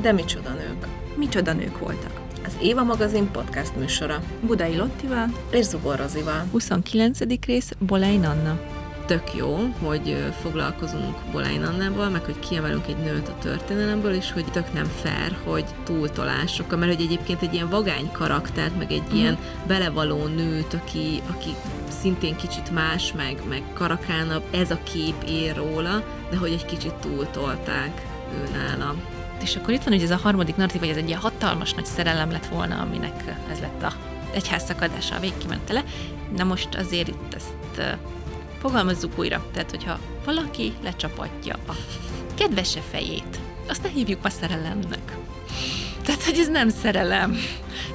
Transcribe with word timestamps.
De 0.00 0.12
micsoda 0.12 0.50
nők. 0.50 0.86
Micsoda 1.16 1.52
nők 1.52 1.78
voltak. 1.78 2.20
Az 2.44 2.56
Éva 2.62 2.82
magazin 2.82 3.30
podcast 3.30 3.76
műsora. 3.76 4.22
Budai 4.40 4.76
Lottival 4.76 5.26
És 5.50 5.64
Zubor 5.64 5.98
Rozival. 5.98 6.46
29. 6.50 7.18
rész 7.46 7.72
Bolein 7.78 8.24
Anna. 8.24 8.58
Tök 9.06 9.34
jó, 9.34 9.58
hogy 9.82 10.16
foglalkozunk 10.40 11.16
Bolein 11.32 11.62
Annával, 11.62 12.08
meg 12.08 12.24
hogy 12.24 12.38
kiemelünk 12.38 12.86
egy 12.86 12.96
nőt 12.96 13.28
a 13.28 13.38
történelemből, 13.40 14.12
és 14.12 14.32
hogy 14.32 14.44
tök 14.44 14.72
nem 14.72 14.84
fair, 14.84 15.36
hogy 15.44 15.64
túltolásokkal, 15.84 16.78
mert 16.78 16.94
hogy 16.94 17.04
egyébként 17.04 17.42
egy 17.42 17.54
ilyen 17.54 17.68
vagány 17.68 18.10
karaktert, 18.12 18.78
meg 18.78 18.92
egy 18.92 19.02
mm. 19.12 19.16
ilyen 19.16 19.38
belevaló 19.66 20.26
nőt, 20.26 20.74
aki, 20.74 21.22
aki 21.30 21.50
szintén 22.00 22.36
kicsit 22.36 22.70
más, 22.70 23.12
meg, 23.12 23.42
meg 23.48 23.62
karakánabb, 23.72 24.42
ez 24.50 24.70
a 24.70 24.78
kép 24.82 25.22
ér 25.28 25.56
róla, 25.56 26.04
de 26.30 26.36
hogy 26.36 26.52
egy 26.52 26.64
kicsit 26.64 26.94
túltolták 26.94 28.02
ő 28.34 28.48
nála. 28.52 28.94
És 29.42 29.56
akkor 29.56 29.74
itt 29.74 29.82
van 29.82 29.92
hogy 29.92 30.02
ez 30.02 30.10
a 30.10 30.20
harmadik 30.22 30.56
narratív, 30.56 30.80
hogy 30.80 30.90
ez 30.90 30.96
egy 30.96 31.08
ilyen 31.08 31.20
hatalmas 31.20 31.72
nagy 31.72 31.84
szerelem 31.84 32.30
lett 32.30 32.46
volna, 32.46 32.80
aminek 32.80 33.36
ez 33.50 33.60
lett 33.60 33.82
a 33.82 33.92
egyház 34.32 34.64
szakadása, 34.64 35.14
a 35.14 35.20
végkimentele. 35.20 35.84
Na 36.36 36.44
most 36.44 36.74
azért 36.74 37.08
itt 37.08 37.34
ezt 37.34 37.98
fogalmazzuk 38.60 39.18
újra. 39.18 39.46
Tehát, 39.52 39.70
hogyha 39.70 39.98
valaki 40.24 40.72
lecsapatja 40.82 41.54
a 41.68 41.72
kedvese 42.34 42.80
fejét, 42.90 43.38
azt 43.68 43.82
ne 43.82 43.88
hívjuk 43.88 44.24
a 44.24 44.28
szerelemnek. 44.28 45.16
Tehát, 46.02 46.22
hogy 46.22 46.38
ez 46.38 46.48
nem 46.48 46.68
szerelem. 46.68 47.36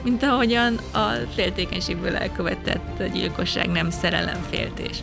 Mint 0.04 0.24
ahogyan 0.24 0.80
a 0.94 1.12
féltékenységből 1.36 2.16
elkövetett 2.16 3.04
gyilkosság 3.14 3.68
nem 3.70 3.90
szerelemféltés 3.90 4.98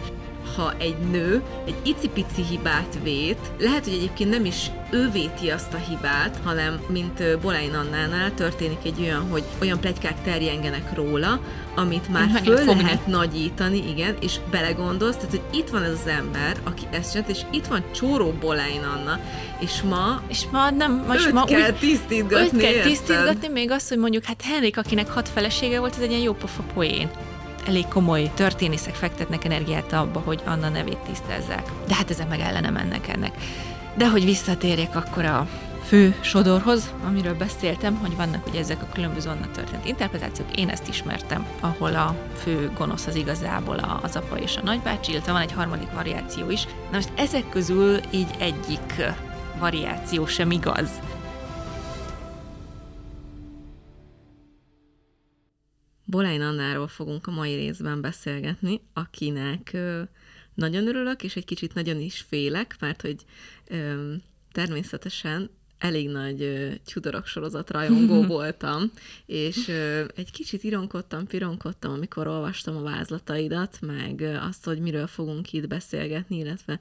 ha 0.57 0.75
egy 0.79 0.97
nő 1.11 1.43
egy 1.67 1.77
icipici 1.83 2.43
hibát 2.51 2.99
vét, 3.03 3.39
lehet, 3.59 3.85
hogy 3.85 3.93
egyébként 3.93 4.31
nem 4.31 4.45
is 4.45 4.71
ő 4.91 5.11
véti 5.11 5.51
azt 5.51 5.75
a 5.75 5.77
hibát, 5.77 6.39
hanem 6.45 6.81
mint 6.89 7.39
Boláin 7.41 7.75
Annánál 7.75 8.35
történik 8.35 8.79
egy 8.85 9.01
olyan, 9.01 9.31
hogy 9.31 9.45
olyan 9.61 9.81
plegykák 9.81 10.23
terjengenek 10.23 10.95
róla, 10.95 11.41
amit 11.75 12.09
már 12.09 12.29
Meg 12.33 12.45
föl 12.45 12.57
fogni. 12.57 12.83
lehet 12.83 13.07
nagyítani, 13.07 13.89
igen, 13.89 14.17
és 14.21 14.37
belegondolsz, 14.51 15.17
tehát, 15.17 15.31
hogy 15.31 15.43
itt 15.51 15.69
van 15.69 15.83
ez 15.83 15.91
az 15.91 16.07
ember, 16.07 16.57
aki 16.65 16.83
ezt 16.91 17.13
csinált, 17.13 17.31
és 17.31 17.41
itt 17.51 17.67
van 17.67 17.85
csóró 17.95 18.33
Boláin 18.41 18.83
Anna, 18.83 19.21
és 19.61 19.83
ma, 19.83 20.23
és 20.29 20.45
ma 20.51 20.71
nem, 20.71 21.05
most 21.09 21.33
ma 21.33 21.45
kell 21.45 21.71
úgy, 21.71 21.79
tisztítgatni, 21.79 22.59
őt 22.59 22.73
kell 22.73 22.83
tisztítgatni, 22.83 23.49
még 23.49 23.71
azt, 23.71 23.89
hogy 23.89 23.99
mondjuk, 23.99 24.25
hát 24.25 24.43
Henrik, 24.43 24.77
akinek 24.77 25.11
hat 25.11 25.29
felesége 25.29 25.79
volt, 25.79 25.95
ez 25.95 26.03
egy 26.03 26.11
ilyen 26.11 26.23
jó 26.23 26.33
pofa 26.33 26.63
poén 26.75 27.11
elég 27.67 27.89
komoly 27.89 28.31
történészek 28.35 28.95
fektetnek 28.95 29.45
energiát 29.45 29.93
abba, 29.93 30.21
hogy 30.21 30.41
Anna 30.45 30.69
nevét 30.69 30.99
tisztázzák. 30.99 31.71
De 31.89 31.95
hát 31.95 32.11
ezek 32.11 32.29
meg 32.29 32.41
ellene 32.41 32.71
mennek 32.71 33.09
ennek. 33.09 33.35
De 33.97 34.09
hogy 34.09 34.25
visszatérjek 34.25 34.97
akkor 34.97 35.25
a 35.25 35.49
fő 35.85 36.15
sodorhoz, 36.21 36.93
amiről 37.07 37.35
beszéltem, 37.35 37.95
hogy 37.95 38.17
vannak 38.17 38.47
ugye 38.47 38.59
ezek 38.59 38.83
a 38.83 38.89
különböző 38.93 39.31
annak 39.31 39.53
történt 39.53 39.87
interpretációk, 39.87 40.57
én 40.57 40.69
ezt 40.69 40.89
ismertem, 40.89 41.47
ahol 41.61 41.95
a 41.95 42.17
fő 42.43 42.71
gonosz 42.77 43.07
az 43.07 43.15
igazából 43.15 44.01
az 44.03 44.17
apa 44.17 44.37
és 44.37 44.57
a 44.57 44.63
nagybácsi, 44.63 45.11
illetve 45.11 45.33
van 45.33 45.41
egy 45.41 45.53
harmadik 45.53 45.91
variáció 45.93 46.51
is. 46.51 46.65
Na 46.65 46.97
most 46.97 47.13
ezek 47.15 47.49
közül 47.49 48.01
így 48.11 48.31
egyik 48.39 49.03
variáció 49.59 50.27
sem 50.27 50.51
igaz. 50.51 50.91
Bolány 56.15 56.41
Annáról 56.41 56.89
fogunk 56.89 57.27
a 57.27 57.31
mai 57.31 57.55
részben 57.55 58.01
beszélgetni, 58.01 58.81
akinek 58.93 59.77
nagyon 60.55 60.87
örülök, 60.87 61.23
és 61.23 61.37
egy 61.37 61.45
kicsit 61.45 61.75
nagyon 61.75 62.01
is 62.01 62.25
félek, 62.29 62.77
mert 62.81 63.01
hogy 63.03 63.25
természetesen 64.53 65.51
elég 65.79 66.09
nagy 66.09 66.71
Tudorok 66.93 67.27
sorozat 67.27 67.71
rajongó 67.71 68.23
voltam, 68.37 68.93
és 69.27 69.69
egy 70.15 70.31
kicsit 70.33 70.65
ironkodtam, 70.65 71.27
pironkodtam, 71.27 71.93
amikor 71.93 72.27
olvastam 72.27 72.77
a 72.77 72.83
vázlataidat, 72.83 73.79
meg 73.81 74.39
azt, 74.49 74.65
hogy 74.65 74.79
miről 74.79 75.07
fogunk 75.07 75.53
itt 75.53 75.69
beszélgetni, 75.69 76.37
illetve 76.37 76.81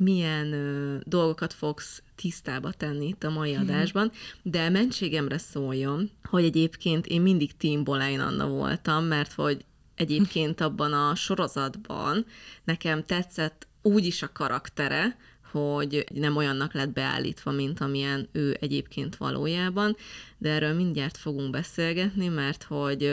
milyen 0.00 0.52
ö, 0.52 0.96
dolgokat 1.04 1.52
fogsz 1.52 2.02
tisztába 2.14 2.72
tenni 2.72 3.06
itt 3.06 3.24
a 3.24 3.30
mai 3.30 3.52
mhm. 3.52 3.62
adásban, 3.62 4.12
de 4.42 4.68
mentségemre 4.68 5.38
szóljon, 5.38 6.10
hogy 6.22 6.44
egyébként 6.44 7.06
én 7.06 7.20
mindig 7.20 7.56
Team 7.56 7.84
Bolein 7.84 8.20
Anna 8.20 8.48
voltam, 8.48 9.04
mert 9.04 9.32
hogy 9.32 9.64
egyébként 9.94 10.60
abban 10.60 10.92
a 10.92 11.14
sorozatban 11.14 12.26
nekem 12.64 13.04
tetszett 13.04 13.66
úgy 13.82 14.04
is 14.04 14.22
a 14.22 14.32
karaktere, 14.32 15.16
hogy 15.56 16.04
nem 16.14 16.36
olyannak 16.36 16.72
lett 16.72 16.92
beállítva, 16.92 17.50
mint 17.50 17.80
amilyen 17.80 18.28
ő 18.32 18.56
egyébként 18.60 19.16
valójában, 19.16 19.96
de 20.38 20.50
erről 20.50 20.74
mindjárt 20.74 21.16
fogunk 21.16 21.50
beszélgetni, 21.50 22.28
mert 22.28 22.62
hogy 22.62 23.12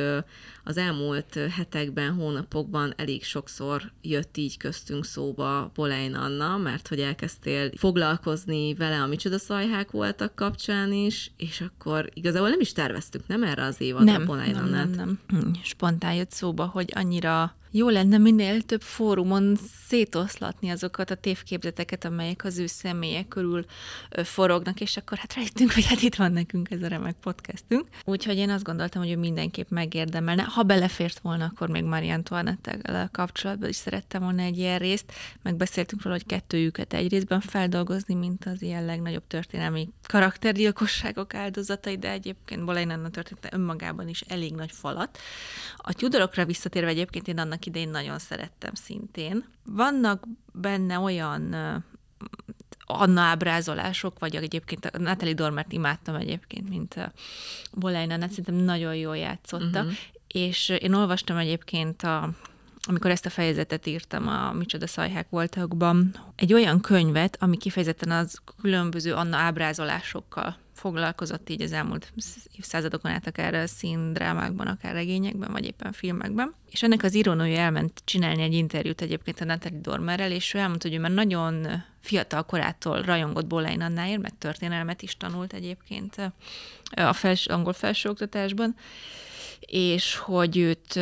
az 0.64 0.78
elmúlt 0.78 1.40
hetekben, 1.50 2.14
hónapokban 2.14 2.94
elég 2.98 3.24
sokszor 3.24 3.92
jött 4.02 4.38
így 4.38 4.58
köztünk 4.58 5.06
szóba 5.06 5.72
Polein 5.74 6.16
Anna, 6.16 6.58
mert 6.58 6.88
hogy 6.88 7.00
elkezdtél 7.00 7.72
foglalkozni 7.76 8.74
vele, 8.74 9.02
a 9.02 9.08
micsoda 9.08 9.38
szajhák 9.38 9.92
voltak 9.92 10.36
kapcsán 10.36 10.92
is, 10.92 11.32
és 11.38 11.62
akkor 11.62 12.10
igazából 12.14 12.50
nem 12.50 12.60
is 12.60 12.72
terveztük, 12.72 13.28
nem 13.28 13.44
erre 13.44 13.64
az 13.64 13.82
évadra 13.82 14.12
nem, 14.12 14.26
Polein 14.26 14.54
nem, 14.54 14.70
nem, 14.70 14.90
nem, 14.90 15.20
nem. 15.28 15.52
Spontán 15.64 16.14
jött 16.14 16.32
szóba, 16.32 16.66
hogy 16.66 16.92
annyira 16.96 17.56
jó 17.76 17.90
lenne 17.90 18.18
minél 18.18 18.62
több 18.62 18.82
fórumon 18.82 19.58
szétoszlatni 19.88 20.70
azokat 20.70 21.10
a 21.12 21.16
tévképzeteket, 21.16 22.06
amelyek 22.06 22.44
az 22.44 22.58
ő 22.58 22.66
személye 22.66 23.24
körül 23.24 23.66
forognak, 24.24 24.82
és 24.82 24.98
akkor 24.98 25.18
hát 25.18 25.34
rájöttünk, 25.34 25.72
hogy 25.72 25.86
hát 25.86 26.02
itt 26.02 26.16
van 26.16 26.32
nekünk 26.32 26.72
ez 26.72 26.82
a 26.84 26.88
remek 26.88 27.16
podcastünk. 27.16 27.88
Úgyhogy 28.06 28.38
én 28.38 28.50
azt 28.50 28.64
gondoltam, 28.64 29.02
hogy 29.02 29.12
ő 29.12 29.18
mindenképp 29.18 29.70
megérdemelne. 29.70 30.44
Ha 30.44 30.64
belefért 30.64 31.20
volna, 31.20 31.46
akkor 31.46 31.70
még 31.70 31.84
Marie 31.84 32.14
Antoinette 32.14 33.10
kapcsolatban 33.12 33.70
is 33.70 33.76
szerettem 33.76 34.22
volna 34.22 34.42
egy 34.42 34.58
ilyen 34.58 34.80
részt. 34.80 35.12
Megbeszéltünk 35.42 36.02
róla, 36.02 36.16
hogy 36.16 36.26
kettőjüket 36.26 36.94
egy 36.94 37.12
részben 37.12 37.42
feldolgozni, 37.42 38.14
mint 38.14 38.46
az 38.46 38.62
ilyen 38.62 38.86
legnagyobb 38.86 39.28
történelmi 39.28 39.90
karaktergyilkosságok 40.08 41.34
áldozatai, 41.34 41.98
de 41.98 42.12
egyébként 42.12 42.66
Boleyn 42.66 42.90
Anna 42.90 43.10
története 43.10 43.50
önmagában 43.52 44.08
is 44.08 44.22
elég 44.22 44.54
nagy 44.54 44.72
falat. 44.72 45.18
A 45.78 45.94
Tudorokra 45.94 46.46
visszatérve 46.46 46.90
egyébként 46.90 47.28
én 47.28 47.40
annak 47.40 47.63
idején 47.66 47.90
nagyon 47.90 48.20
szerettem 48.20 48.74
szintén. 48.74 49.46
Vannak 49.66 50.28
benne 50.54 51.00
olyan 51.00 51.56
Anna 52.86 53.22
ábrázolások, 53.22 54.20
vagy 54.20 54.36
egyébként 54.36 54.86
a 54.86 54.98
Natalie 54.98 55.34
Dormert 55.34 55.72
imádtam 55.72 56.16
egyébként, 56.16 56.70
mint 56.70 56.94
a 56.94 57.12
Bolejna, 57.74 58.20
szerintem 58.20 58.56
nagyon 58.56 58.96
jól 58.96 59.18
játszotta, 59.18 59.80
uh-huh. 59.80 59.94
és 60.28 60.70
én 60.70 60.94
olvastam 60.94 61.38
egyébként 61.38 62.02
a 62.04 62.30
amikor 62.88 63.12
ezt 63.12 63.26
a 63.26 63.30
fejezetet 63.30 63.88
írtam 63.88 64.28
a 64.28 64.52
Micsoda 64.52 64.88
szajhák 64.88 65.30
voltakban, 65.30 66.16
egy 66.36 66.54
olyan 66.54 66.82
könyvet, 66.82 67.38
ami 67.40 67.58
kifejezetten 67.58 68.12
az 68.12 68.42
különböző 68.62 69.14
Anna 69.14 69.38
ábrázolásokkal 69.38 70.58
foglalkozott 70.84 71.50
így 71.50 71.62
az 71.62 71.72
elmúlt 71.72 72.14
évszázadokon 72.58 73.12
át 73.12 73.28
akár 73.28 73.70
színdrámákban, 73.70 74.68
akár 74.68 74.94
regényekben, 74.94 75.52
vagy 75.52 75.66
éppen 75.66 75.92
filmekben. 75.92 76.54
És 76.72 76.84
ennek 76.84 77.04
az 77.04 77.16
írónője 77.16 77.60
elment 77.60 78.02
csinálni 78.06 78.42
egy 78.42 78.54
interjút 78.54 79.02
egyébként 79.02 79.40
a 79.40 79.46
Natalie 79.46 79.80
Dormerrel, 79.82 80.32
és 80.32 80.54
ő 80.54 80.60
elmondta, 80.60 80.88
hogy 80.88 80.98
ő 80.98 81.00
már 81.02 81.12
nagyon 81.12 81.84
fiatal 82.00 82.44
korától 82.44 83.02
rajongott 83.02 83.48
Bolein 83.48 83.82
Annáért, 83.82 84.22
meg 84.22 84.38
történelmet 84.38 85.02
is 85.02 85.18
tanult 85.18 85.54
egyébként 85.54 86.32
a 86.96 87.14
fels, 87.14 87.48
angol 87.48 87.74
felsőoktatásban, 87.74 88.76
és 89.60 90.16
hogy 90.16 90.58
őt 90.58 91.00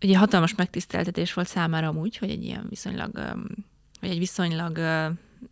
ugye 0.00 0.18
hatalmas 0.18 0.54
megtiszteltetés 0.54 1.32
volt 1.32 1.48
számára 1.48 1.88
amúgy, 1.88 2.16
hogy 2.16 2.30
egy 2.30 2.44
ilyen 2.44 2.66
viszonylag, 2.68 3.12
vagy 4.00 4.10
egy 4.10 4.18
viszonylag 4.18 4.78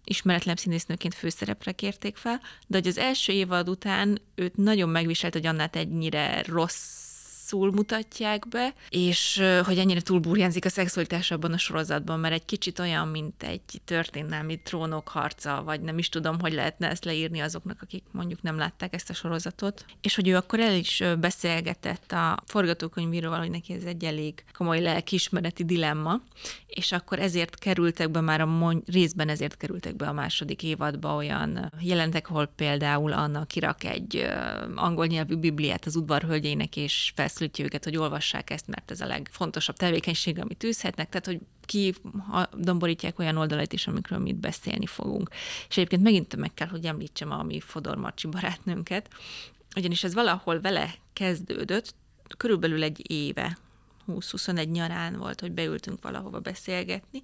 ismeretlen 0.04 0.56
színésznőként 0.56 1.14
főszerepre 1.14 1.72
kérték 1.72 2.16
fel, 2.16 2.40
de 2.66 2.76
hogy 2.76 2.86
az 2.86 2.98
első 2.98 3.32
évad 3.32 3.68
után 3.68 4.20
őt 4.34 4.56
nagyon 4.56 4.88
megviselt, 4.88 5.32
hogy 5.32 5.46
Annát 5.46 5.76
ennyire 5.76 6.42
rossz 6.46 7.09
rosszul 7.50 7.70
mutatják 7.72 8.48
be, 8.48 8.74
és 8.88 9.42
hogy 9.64 9.78
ennyire 9.78 10.00
túlburjánzik 10.00 10.64
a 10.64 10.68
szexualitás 10.68 11.30
abban 11.30 11.52
a 11.52 11.58
sorozatban, 11.58 12.20
mert 12.20 12.34
egy 12.34 12.44
kicsit 12.44 12.78
olyan, 12.78 13.08
mint 13.08 13.42
egy 13.42 13.80
történelmi 13.84 14.60
trónok 14.62 15.08
harca, 15.08 15.62
vagy 15.64 15.80
nem 15.80 15.98
is 15.98 16.08
tudom, 16.08 16.40
hogy 16.40 16.52
lehetne 16.52 16.88
ezt 16.90 17.04
leírni 17.04 17.40
azoknak, 17.40 17.78
akik 17.82 18.04
mondjuk 18.10 18.42
nem 18.42 18.56
látták 18.56 18.94
ezt 18.94 19.10
a 19.10 19.14
sorozatot. 19.14 19.84
És 20.00 20.14
hogy 20.14 20.28
ő 20.28 20.36
akkor 20.36 20.60
el 20.60 20.74
is 20.74 21.02
beszélgetett 21.20 22.12
a 22.12 22.38
forgatókönyvíróval, 22.46 23.38
hogy 23.38 23.50
neki 23.50 23.72
ez 23.72 23.84
egy 23.84 24.04
elég 24.04 24.44
komoly 24.52 24.80
lelkiismereti 24.80 25.64
dilemma, 25.64 26.20
és 26.66 26.92
akkor 26.92 27.18
ezért 27.18 27.58
kerültek 27.58 28.10
be 28.10 28.20
már 28.20 28.40
a 28.40 28.46
mon- 28.46 28.84
részben 28.86 29.28
ezért 29.28 29.56
kerültek 29.56 29.96
be 29.96 30.08
a 30.08 30.12
második 30.12 30.62
évadba 30.62 31.14
olyan 31.14 31.72
jelentek, 31.80 32.30
ahol 32.30 32.46
például 32.46 33.12
Anna 33.12 33.44
kirak 33.44 33.84
egy 33.84 34.26
angol 34.74 35.06
nyelvű 35.06 35.34
bibliát 35.34 35.84
az 35.84 35.96
udvarhölgyének, 35.96 36.76
és 36.76 37.12
felsz 37.14 37.39
felszólítja 37.40 37.64
őket, 37.64 37.84
hogy 37.84 37.96
olvassák 37.96 38.50
ezt, 38.50 38.66
mert 38.66 38.90
ez 38.90 39.00
a 39.00 39.06
legfontosabb 39.06 39.76
tevékenység, 39.76 40.38
amit 40.38 40.64
űzhetnek, 40.64 41.08
tehát 41.08 41.26
hogy 41.26 41.40
ki 41.64 41.94
domborítják 42.54 43.18
olyan 43.18 43.36
oldalait 43.36 43.72
is, 43.72 43.86
amikről 43.86 44.18
mi 44.18 44.28
itt 44.28 44.36
beszélni 44.36 44.86
fogunk. 44.86 45.28
És 45.68 45.76
egyébként 45.76 46.02
megint 46.02 46.36
meg 46.36 46.54
kell, 46.54 46.68
hogy 46.68 46.84
említsem 46.84 47.30
a 47.30 47.42
mi 47.42 47.60
Fodor 47.60 47.96
Marcsi 47.96 48.26
barátnőnket, 48.26 49.08
ugyanis 49.76 50.04
ez 50.04 50.14
valahol 50.14 50.60
vele 50.60 50.94
kezdődött, 51.12 51.94
körülbelül 52.36 52.82
egy 52.82 53.10
éve 53.10 53.58
20-21 54.08 54.70
nyarán 54.70 55.18
volt, 55.18 55.40
hogy 55.40 55.52
beültünk 55.52 56.02
valahova 56.02 56.40
beszélgetni, 56.40 57.22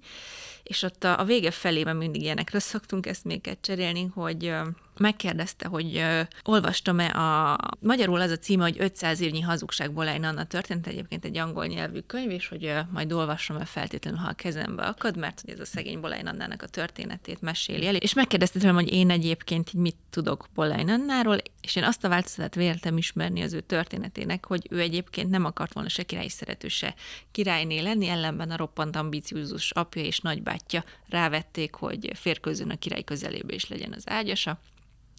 és 0.63 0.83
ott 0.83 1.03
a, 1.03 1.19
a 1.19 1.23
vége 1.23 1.51
felében 1.51 1.95
mindig 1.95 2.21
ilyenekről 2.21 2.61
szoktunk 2.61 3.05
ezt 3.05 3.23
még 3.23 3.57
cserélni, 3.61 4.05
hogy 4.13 4.53
megkérdezte, 4.99 5.67
hogy 5.67 5.95
uh, 5.95 6.19
olvastam-e 6.43 7.05
a... 7.05 7.57
Magyarul 7.79 8.21
az 8.21 8.31
a 8.31 8.37
címe, 8.37 8.63
hogy 8.63 8.75
500 8.79 9.21
évnyi 9.21 9.41
hazugságból 9.41 10.07
egy 10.07 10.23
Anna 10.23 10.43
történt, 10.43 10.87
egyébként 10.87 11.25
egy 11.25 11.37
angol 11.37 11.65
nyelvű 11.65 11.99
könyv, 11.99 12.29
és 12.31 12.47
hogy 12.47 12.65
uh, 12.65 12.79
majd 12.91 13.11
olvasom-e 13.11 13.65
feltétlenül, 13.65 14.19
ha 14.19 14.29
a 14.29 14.33
kezembe 14.33 14.83
akad, 14.83 15.17
mert 15.17 15.41
hogy 15.41 15.49
ez 15.49 15.59
a 15.59 15.65
szegény 15.65 15.99
Bolein 15.99 16.27
Annának 16.27 16.61
a 16.61 16.67
történetét 16.67 17.41
meséli 17.41 17.87
el. 17.87 17.95
És 17.95 18.13
megkérdezte 18.13 18.59
tőlem, 18.59 18.75
hogy 18.75 18.93
én 18.93 19.09
egyébként 19.09 19.73
mit 19.73 19.95
tudok 20.09 20.47
Bolein 20.53 20.89
Annáról, 20.89 21.37
és 21.61 21.75
én 21.75 21.83
azt 21.83 22.03
a 22.03 22.09
változatát 22.09 22.55
véltem 22.55 22.97
ismerni 22.97 23.41
az 23.41 23.53
ő 23.53 23.59
történetének, 23.59 24.45
hogy 24.45 24.67
ő 24.69 24.79
egyébként 24.79 25.29
nem 25.29 25.45
akart 25.45 25.73
volna 25.73 25.89
se 25.89 26.03
királyi 26.03 26.29
szerető, 26.29 26.67
se 26.67 26.95
királyné 27.31 27.79
lenni, 27.79 28.07
ellenben 28.07 28.51
a 28.51 28.57
roppant 28.57 28.95
ambiciózus 28.95 29.71
apja 29.71 30.01
és 30.03 30.19
nagybátyja 30.19 30.83
rávették, 31.09 31.73
hogy 31.75 32.11
férkőzön 32.15 32.69
a 32.69 32.77
király 32.77 33.03
közelébe 33.03 33.53
is 33.53 33.69
legyen 33.69 33.93
az 33.93 34.03
ágyasa 34.09 34.59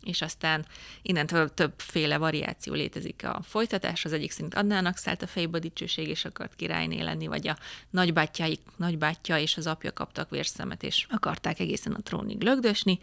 és 0.03 0.23
aztán 0.23 0.67
innentől 1.03 1.55
többféle 1.55 2.19
variáció 2.19 2.73
létezik 2.73 3.25
a 3.25 3.41
folytatás. 3.43 4.05
Az 4.05 4.13
egyik 4.13 4.31
szerint 4.31 4.55
Adnának 4.55 4.97
szállt 4.97 5.23
a 5.23 5.27
fejbe 5.27 5.57
a 5.57 5.61
dicsőség, 5.61 6.09
és 6.09 6.25
akart 6.25 6.55
királyné 6.57 7.01
lenni, 7.01 7.27
vagy 7.27 7.49
a 7.49 7.57
nagybátyjáik, 7.91 8.61
nagybátyja 8.77 9.39
és 9.39 9.57
az 9.57 9.67
apja 9.67 9.93
kaptak 9.93 10.31
vérszemet, 10.31 10.83
és 10.83 11.07
akarták 11.11 11.61
egészen 11.61 11.93
a 11.93 12.01
trónig 12.01 12.43
lögdösni. 12.43 12.99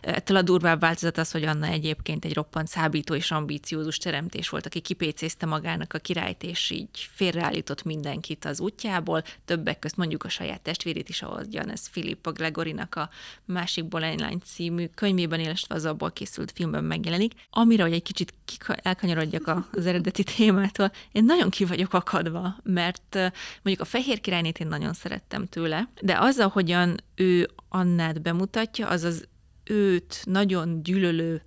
Ettől 0.00 0.36
a 0.36 0.42
durvább 0.42 0.80
változat 0.80 1.18
az, 1.18 1.30
hogy 1.30 1.44
Anna 1.44 1.66
egyébként 1.66 2.24
egy 2.24 2.34
roppant 2.34 2.68
szábító 2.68 3.14
és 3.14 3.30
ambíciózus 3.30 3.98
teremtés 3.98 4.48
volt, 4.48 4.66
aki 4.66 4.80
kipécézte 4.80 5.46
magának 5.46 5.92
a 5.92 5.98
királyt, 5.98 6.42
és 6.42 6.70
így 6.70 7.08
félreállított 7.12 7.82
mindenkit 7.82 8.44
az 8.44 8.60
útjából, 8.60 9.22
többek 9.44 9.78
közt 9.78 9.96
mondjuk 9.96 10.24
a 10.24 10.28
saját 10.28 10.60
testvérét 10.60 11.08
is, 11.08 11.22
ahogyan 11.22 11.70
ez 11.70 11.86
Filippa 11.86 12.32
Gregorinak 12.32 12.94
a 12.94 13.10
másik 13.44 13.84
Bolein 13.84 14.42
című 14.44 14.86
könyvében, 14.94 15.40
illetve 15.40 15.74
az 15.74 15.84
abból 15.84 16.12
készült 16.12 16.33
készült 16.34 16.52
filmben 16.52 16.84
megjelenik, 16.84 17.32
amire, 17.50 17.82
hogy 17.82 17.92
egy 17.92 18.02
kicsit 18.02 18.34
elkanyarodjak 18.66 19.68
az 19.72 19.86
eredeti 19.86 20.22
témától, 20.22 20.92
én 21.12 21.24
nagyon 21.24 21.50
ki 21.50 21.64
vagyok 21.64 21.92
akadva, 21.92 22.56
mert 22.62 23.14
mondjuk 23.62 23.80
a 23.80 23.84
Fehér 23.84 24.20
Királynét 24.20 24.58
én 24.58 24.66
nagyon 24.66 24.92
szerettem 24.92 25.46
tőle, 25.46 25.88
de 26.00 26.18
az, 26.18 26.38
ahogyan 26.38 27.00
ő 27.14 27.50
Annát 27.68 28.22
bemutatja, 28.22 28.88
az 28.88 29.02
az 29.02 29.28
őt 29.64 30.22
nagyon 30.24 30.82
gyűlölő 30.82 31.42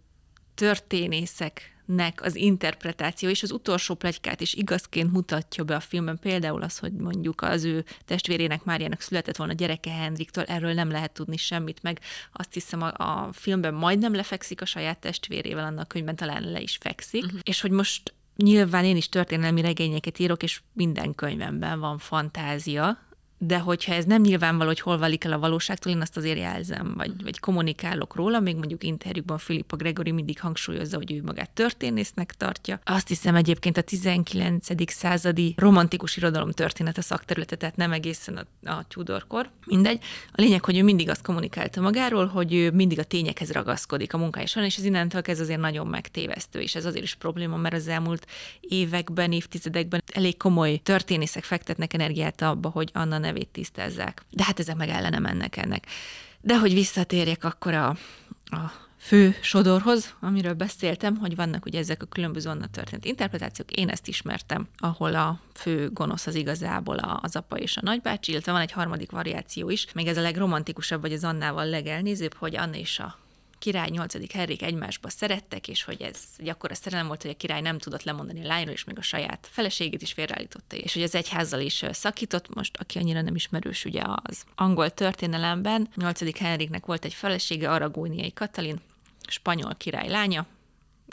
történészek 0.55 1.76
nek 1.87 2.21
az 2.23 2.35
interpretáció 2.35 3.29
és 3.29 3.43
az 3.43 3.51
utolsó 3.51 3.93
plegykát 3.93 4.41
is 4.41 4.53
igazként 4.53 5.11
mutatja 5.11 5.63
be 5.63 5.75
a 5.75 5.79
filmben. 5.79 6.19
Például 6.19 6.61
az, 6.61 6.77
hogy 6.77 6.93
mondjuk 6.93 7.41
az 7.41 7.63
ő 7.63 7.85
testvérének 8.05 8.63
Máriának 8.63 9.01
született 9.01 9.35
volna 9.35 9.53
gyereke 9.53 9.91
Hendriktől, 9.91 10.43
erről 10.43 10.73
nem 10.73 10.91
lehet 10.91 11.11
tudni 11.11 11.37
semmit, 11.37 11.83
meg 11.83 11.99
azt 12.33 12.53
hiszem 12.53 12.81
a, 12.81 12.91
a 12.97 13.29
filmben 13.33 13.73
majdnem 13.73 14.13
lefekszik 14.13 14.61
a 14.61 14.65
saját 14.65 14.99
testvérével, 14.99 15.65
annak 15.65 15.83
a 15.83 15.87
könyvben 15.87 16.15
talán 16.15 16.51
le 16.51 16.61
is 16.61 16.77
fekszik, 16.81 17.23
uh-huh. 17.23 17.39
és 17.43 17.61
hogy 17.61 17.71
most 17.71 18.13
nyilván 18.35 18.85
én 18.85 18.95
is 18.95 19.09
történelmi 19.09 19.61
regényeket 19.61 20.19
írok, 20.19 20.43
és 20.43 20.61
minden 20.73 21.15
könyvemben 21.15 21.79
van 21.79 21.97
fantázia, 21.97 23.06
de 23.37 23.59
hogyha 23.59 23.93
ez 23.93 24.05
nem 24.05 24.21
nyilvánvaló, 24.21 24.67
hogy 24.67 24.79
hol 24.79 24.97
válik 24.97 25.23
el 25.23 25.31
a 25.31 25.39
valóságtól, 25.39 25.91
én 25.91 26.01
azt 26.01 26.17
azért 26.17 26.37
jelzem, 26.37 26.93
vagy, 26.95 27.09
mhm. 27.09 27.23
vagy 27.23 27.39
kommunikálok 27.39 28.15
róla, 28.15 28.39
még 28.39 28.55
mondjuk 28.55 28.83
interjúkban 28.83 29.37
Filippa 29.37 29.75
Gregory 29.75 30.11
mindig 30.11 30.39
hangsúlyozza, 30.39 30.97
hogy 30.97 31.11
ő 31.11 31.21
magát 31.23 31.49
történésznek 31.49 32.33
tartja. 32.33 32.79
Azt 32.83 33.07
hiszem 33.07 33.35
egyébként 33.35 33.77
a 33.77 33.81
19. 33.81 34.91
századi 34.91 35.53
romantikus 35.57 36.17
irodalom 36.17 36.51
története 36.51 37.01
szakterülete, 37.01 37.55
tehát 37.55 37.75
nem 37.75 37.91
egészen 37.91 38.47
a, 38.63 38.69
a 38.69 38.85
Tudorkor, 38.87 39.49
mindegy. 39.65 40.03
A 40.31 40.41
lényeg, 40.41 40.65
hogy 40.65 40.77
ő 40.77 40.83
mindig 40.83 41.09
azt 41.09 41.21
kommunikálta 41.21 41.81
magáról, 41.81 42.25
hogy 42.25 42.53
ő 42.53 42.71
mindig 42.71 42.99
a 42.99 43.03
tényekhez 43.03 43.51
ragaszkodik 43.51 44.13
a 44.13 44.17
munkája 44.17 44.45
során, 44.45 44.67
és 44.67 44.77
ez 44.77 44.83
innentől 44.83 45.21
ez 45.25 45.39
azért 45.39 45.59
nagyon 45.59 45.87
megtévesztő, 45.87 46.59
és 46.59 46.75
ez 46.75 46.85
azért 46.85 47.03
is 47.03 47.15
probléma, 47.15 47.57
mert 47.57 47.75
az 47.75 47.87
elmúlt 47.87 48.27
években, 48.59 49.31
évtizedekben 49.31 50.03
elég 50.13 50.37
komoly 50.37 50.79
történészek 50.83 51.43
fektetnek 51.43 51.93
energiát 51.93 52.41
abba, 52.41 52.69
hogy 52.69 52.89
Anna 52.93 53.17
nevét 53.27 53.49
tisztázzák. 53.49 54.25
De 54.29 54.43
hát 54.43 54.59
ezek 54.59 54.75
meg 54.75 54.89
ellene 54.89 55.19
mennek 55.19 55.57
ennek. 55.57 55.85
De 56.41 56.59
hogy 56.59 56.73
visszatérjek 56.73 57.43
akkor 57.43 57.73
a, 57.73 57.87
a 58.45 58.71
fő 58.99 59.35
sodorhoz, 59.41 60.15
amiről 60.19 60.53
beszéltem, 60.53 61.17
hogy 61.17 61.35
vannak 61.35 61.65
ugye 61.65 61.79
ezek 61.79 62.01
a 62.01 62.05
különböző 62.05 62.49
onnan 62.49 62.71
történt 62.71 63.05
interpretációk. 63.05 63.71
Én 63.71 63.89
ezt 63.89 64.07
ismertem, 64.07 64.67
ahol 64.77 65.15
a 65.15 65.39
fő 65.53 65.89
gonosz 65.89 66.27
az 66.27 66.35
igazából 66.35 66.97
az 66.97 67.35
apa 67.35 67.57
és 67.57 67.77
a 67.77 67.81
nagybácsi, 67.83 68.31
illetve 68.31 68.51
van 68.51 68.61
egy 68.61 68.71
harmadik 68.71 69.11
variáció 69.11 69.69
is, 69.69 69.87
még 69.93 70.07
ez 70.07 70.17
a 70.17 70.21
legromantikusabb, 70.21 71.01
vagy 71.01 71.13
az 71.13 71.23
Annával 71.23 71.65
legelnézőbb, 71.65 72.33
hogy 72.33 72.55
Anna 72.55 72.75
és 72.75 72.99
a 72.99 73.17
király 73.59 73.89
8. 73.89 74.33
Henrik 74.33 74.61
egymásba 74.61 75.09
szerettek, 75.09 75.67
és 75.67 75.83
hogy 75.83 76.01
ez 76.01 76.19
egy 76.37 76.49
akkora 76.49 76.75
szerelem 76.75 77.07
volt, 77.07 77.21
hogy 77.21 77.31
a 77.31 77.37
király 77.37 77.61
nem 77.61 77.77
tudott 77.77 78.03
lemondani 78.03 78.43
a 78.43 78.47
lányról, 78.47 78.73
és 78.73 78.83
még 78.83 78.97
a 78.97 79.01
saját 79.01 79.47
feleségét 79.51 80.01
is 80.01 80.13
félreállította, 80.13 80.75
és 80.75 80.93
hogy 80.93 81.03
az 81.03 81.15
egyházzal 81.15 81.59
is 81.59 81.85
szakított, 81.91 82.55
most 82.55 82.77
aki 82.77 82.97
annyira 82.97 83.21
nem 83.21 83.35
ismerős 83.35 83.85
ugye 83.85 84.01
az 84.23 84.43
angol 84.55 84.89
történelemben, 84.89 85.87
8. 85.95 86.39
Henriknek 86.39 86.85
volt 86.85 87.05
egy 87.05 87.13
felesége, 87.13 87.71
Aragóniai 87.71 88.33
Katalin, 88.33 88.79
spanyol 89.27 89.75
király 89.75 90.09
lánya, 90.09 90.45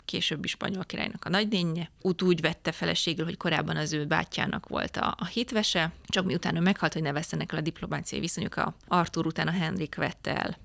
későbbi 0.05 0.47
spanyol 0.47 0.83
királynak 0.85 1.25
a 1.25 1.29
nagydénye. 1.29 1.89
Út 2.01 2.21
úgy 2.21 2.41
vette 2.41 2.71
feleségül, 2.71 3.25
hogy 3.25 3.37
korábban 3.37 3.77
az 3.77 3.93
ő 3.93 4.05
bátyjának 4.05 4.67
volt 4.67 4.97
a, 4.97 5.15
a 5.17 5.25
hitvese, 5.25 5.91
csak 6.07 6.25
miután 6.25 6.55
ő 6.55 6.59
meghalt, 6.59 6.93
hogy 6.93 7.01
ne 7.01 7.11
vesztenek 7.11 7.51
el 7.51 7.57
a 7.57 7.61
diplomáciai 7.61 8.21
viszonyok, 8.21 8.55
a 8.55 8.75
Artur 8.87 9.25
után 9.25 9.47
a 9.47 9.51
Henrik 9.51 9.95
vette 9.95 10.35
el 10.35 10.57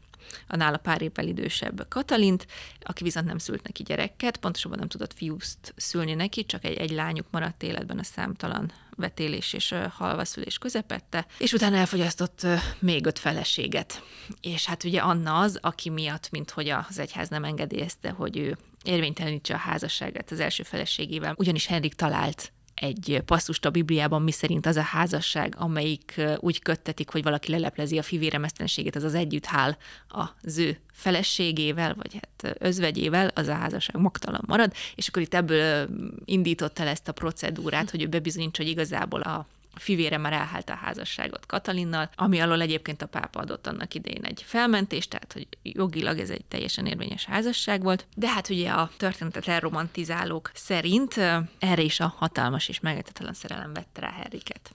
a 0.47 0.57
nála 0.57 0.77
pár 0.77 1.03
évvel 1.03 1.27
idősebb 1.27 1.87
Katalint, 1.89 2.47
aki 2.81 3.03
viszont 3.03 3.27
nem 3.27 3.39
szült 3.39 3.62
neki 3.62 3.83
gyereket, 3.83 4.37
pontosabban 4.37 4.79
nem 4.79 4.89
tudott 4.89 5.12
fiúzt 5.12 5.75
szülni 5.77 6.15
neki, 6.15 6.47
csak 6.47 6.65
egy, 6.65 6.77
egy 6.77 6.91
lányuk 6.91 7.27
maradt 7.31 7.62
életben 7.62 7.99
a 7.99 8.03
számtalan 8.03 8.73
vetélés 8.97 9.53
és 9.53 9.75
halvaszülés 9.91 10.59
közepette, 10.59 11.27
és 11.39 11.53
utána 11.53 11.77
elfogyasztott 11.77 12.47
még 12.79 13.07
öt 13.07 13.19
feleséget. 13.19 14.03
És 14.41 14.67
hát 14.67 14.85
ugye 14.85 15.00
Anna 15.00 15.39
az, 15.39 15.59
aki 15.61 15.91
miatt, 15.91 16.31
mint 16.31 16.50
hogy 16.50 16.69
az 16.69 16.99
egyház 16.99 17.29
nem 17.29 17.45
engedélyezte, 17.45 18.11
hogy 18.11 18.37
ő 18.37 18.57
érvénytelenítse 18.83 19.55
a 19.55 19.59
házasságát 19.59 20.31
az 20.31 20.41
első 20.41 20.62
feleségével, 20.62 21.35
ugyanis 21.37 21.67
Henrik 21.67 21.95
talált 21.95 22.53
egy 22.75 23.23
passzust 23.25 23.65
a 23.65 23.71
Bibliában, 23.71 24.23
miszerint 24.23 24.67
az 24.67 24.77
a 24.77 24.83
házasság, 24.83 25.55
amelyik 25.59 26.21
úgy 26.39 26.62
köttetik, 26.62 27.11
hogy 27.11 27.23
valaki 27.23 27.50
leleplezi 27.50 27.99
a 27.99 28.03
fivéremesztenségét, 28.03 28.97
az 28.97 29.03
az 29.03 29.15
együtthál 29.15 29.77
az 30.09 30.59
ő 30.59 30.79
feleségével, 30.93 31.95
vagy 31.95 32.12
hát 32.15 32.57
özvegyével, 32.59 33.31
az 33.35 33.49
a 33.49 33.55
házasság 33.55 33.97
magtalan 33.97 34.45
marad, 34.47 34.73
és 34.95 35.09
akkor 35.09 35.23
itt 35.23 35.35
ebből 35.35 35.89
indította 36.25 36.83
el 36.83 36.89
ezt 36.89 37.09
a 37.09 37.12
procedúrát, 37.12 37.91
hogy 37.91 38.03
ő 38.03 38.07
bebizonyítsa, 38.07 38.62
hogy 38.62 38.73
igazából 38.73 39.21
a 39.21 39.47
fivére 39.75 40.19
már 40.19 40.33
elhált 40.33 40.71
a 40.71 40.75
házasságot 40.75 41.47
Katalinnal, 41.47 42.11
ami 42.15 42.41
alól 42.41 42.61
egyébként 42.61 43.03
a 43.03 43.07
pápa 43.07 43.41
adott 43.41 43.67
annak 43.67 43.95
idején 43.95 44.25
egy 44.25 44.43
felmentést, 44.47 45.11
tehát 45.11 45.33
hogy 45.33 45.47
jogilag 45.62 46.19
ez 46.19 46.31
egy 46.31 46.45
teljesen 46.45 46.87
érvényes 46.87 47.25
házasság 47.25 47.83
volt, 47.83 48.07
de 48.15 48.29
hát 48.29 48.49
ugye 48.49 48.71
a 48.71 48.91
történetet 48.97 49.49
elromantizálók 49.49 50.50
szerint 50.55 51.17
erre 51.59 51.83
is 51.83 52.00
a 52.00 52.15
hatalmas 52.17 52.69
és 52.69 52.81
megetetlen 52.81 53.35
szerelem 53.35 53.73
vette 53.73 54.00
rá 54.00 54.11
Henriket. 54.11 54.75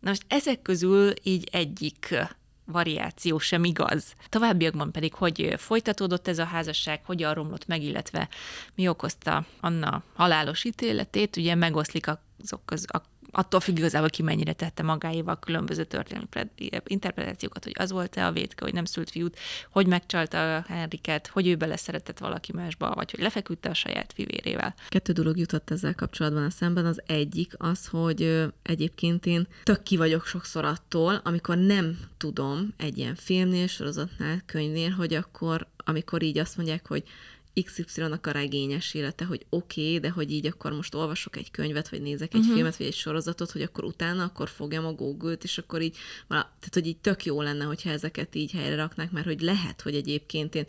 Na 0.00 0.08
most 0.08 0.24
ezek 0.28 0.62
közül 0.62 1.12
így 1.22 1.48
egyik 1.52 2.14
variáció 2.64 3.38
sem 3.38 3.64
igaz. 3.64 4.14
Továbbiakban 4.28 4.92
pedig, 4.92 5.14
hogy 5.14 5.54
folytatódott 5.56 6.28
ez 6.28 6.38
a 6.38 6.44
házasság, 6.44 7.00
hogyan 7.04 7.34
romlott 7.34 7.66
meg, 7.66 7.82
illetve 7.82 8.28
mi 8.74 8.88
okozta 8.88 9.46
Anna 9.60 10.02
halálos 10.14 10.64
ítéletét, 10.64 11.36
ugye 11.36 11.54
megoszlik 11.54 12.06
azok 12.42 12.70
az, 12.70 12.86
a 12.88 13.02
attól 13.32 13.60
függ 13.60 13.78
igazából 13.78 14.08
ki 14.08 14.22
mennyire 14.22 14.52
tette 14.52 14.82
magáéval 14.82 15.38
különböző 15.38 15.84
történelmi 15.84 16.28
interpretációkat, 16.84 17.64
hogy 17.64 17.72
az 17.78 17.92
volt-e 17.92 18.26
a 18.26 18.32
vétke, 18.32 18.64
hogy 18.64 18.74
nem 18.74 18.84
szült 18.84 19.10
fiút, 19.10 19.38
hogy 19.70 19.86
megcsalta 19.86 20.64
Henriket, 20.68 21.26
hogy 21.26 21.46
ő 21.46 21.56
beleszeretett 21.56 22.18
valaki 22.18 22.52
másba, 22.52 22.94
vagy 22.94 23.10
hogy 23.10 23.20
lefeküdte 23.20 23.68
a 23.68 23.74
saját 23.74 24.12
fivérével. 24.12 24.74
Kettő 24.88 25.12
dolog 25.12 25.38
jutott 25.38 25.70
ezzel 25.70 25.94
kapcsolatban 25.94 26.44
a 26.44 26.50
szemben. 26.50 26.86
Az 26.86 27.02
egyik 27.06 27.52
az, 27.58 27.86
hogy 27.86 28.50
egyébként 28.62 29.26
én 29.26 29.46
tök 29.62 29.82
ki 29.82 29.96
vagyok 29.96 30.24
sokszor 30.24 30.64
attól, 30.64 31.20
amikor 31.24 31.56
nem 31.56 31.98
tudom 32.16 32.74
egy 32.76 32.98
ilyen 32.98 33.14
filmnél, 33.14 33.66
sorozatnál, 33.66 34.42
könyvnél, 34.46 34.90
hogy 34.90 35.14
akkor, 35.14 35.66
amikor 35.76 36.22
így 36.22 36.38
azt 36.38 36.56
mondják, 36.56 36.86
hogy 36.86 37.04
XY-nak 37.64 38.26
a 38.26 38.30
regényes 38.30 38.94
élete, 38.94 39.24
hogy 39.24 39.46
oké, 39.48 39.86
okay, 39.86 39.98
de 39.98 40.10
hogy 40.10 40.32
így 40.32 40.46
akkor 40.46 40.72
most 40.72 40.94
olvasok 40.94 41.36
egy 41.36 41.50
könyvet, 41.50 41.88
vagy 41.88 42.02
nézek 42.02 42.34
egy 42.34 42.40
uh-huh. 42.40 42.54
filmet, 42.54 42.76
vagy 42.76 42.86
egy 42.86 42.94
sorozatot, 42.94 43.50
hogy 43.50 43.62
akkor 43.62 43.84
utána 43.84 44.24
akkor 44.24 44.48
fogjam 44.48 44.86
a 44.86 44.92
Google-t, 44.92 45.44
és 45.44 45.58
akkor 45.58 45.82
így, 45.82 45.96
tehát 46.28 46.70
hogy 46.72 46.86
így 46.86 46.98
tök 46.98 47.24
jó 47.24 47.42
lenne, 47.42 47.64
hogyha 47.64 47.90
ezeket 47.90 48.34
így 48.34 48.52
helyre 48.52 48.76
raknák, 48.76 49.10
mert 49.10 49.26
hogy 49.26 49.40
lehet, 49.40 49.80
hogy 49.80 49.94
egyébként 49.94 50.54
én 50.54 50.66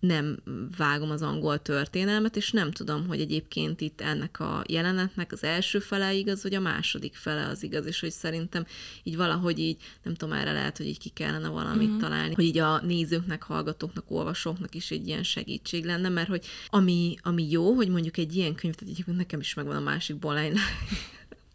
nem 0.00 0.38
vágom 0.76 1.10
az 1.10 1.22
angol 1.22 1.62
történelmet, 1.62 2.36
és 2.36 2.50
nem 2.50 2.70
tudom, 2.70 3.06
hogy 3.06 3.20
egyébként 3.20 3.80
itt 3.80 4.00
ennek 4.00 4.40
a 4.40 4.64
jelenetnek 4.68 5.32
az 5.32 5.44
első 5.44 5.78
fele 5.78 6.14
igaz, 6.14 6.42
vagy 6.42 6.54
a 6.54 6.60
második 6.60 7.14
fele 7.14 7.46
az 7.46 7.62
igaz, 7.62 7.86
és 7.86 8.00
hogy 8.00 8.10
szerintem 8.10 8.66
így 9.02 9.16
valahogy 9.16 9.58
így, 9.58 9.76
nem 10.02 10.14
tudom, 10.14 10.34
erre 10.34 10.52
lehet, 10.52 10.76
hogy 10.76 10.86
így 10.86 10.98
ki 10.98 11.08
kellene 11.08 11.48
valamit 11.48 11.88
mm-hmm. 11.88 11.98
találni, 11.98 12.34
hogy 12.34 12.44
így 12.44 12.58
a 12.58 12.80
nézőknek, 12.80 13.42
hallgatóknak, 13.42 14.10
olvasóknak 14.10 14.74
is 14.74 14.90
egy 14.90 15.06
ilyen 15.06 15.22
segítség 15.22 15.84
lenne, 15.84 16.08
mert 16.08 16.28
hogy 16.28 16.46
ami, 16.66 17.16
ami 17.22 17.50
jó, 17.50 17.72
hogy 17.72 17.88
mondjuk 17.88 18.16
egy 18.16 18.36
ilyen 18.36 18.54
könyv, 18.54 18.74
tehát 18.74 18.92
egyébként 18.92 19.16
nekem 19.16 19.40
is 19.40 19.54
megvan 19.54 19.76
a 19.76 19.80
másik 19.80 20.16
Bolány 20.16 20.52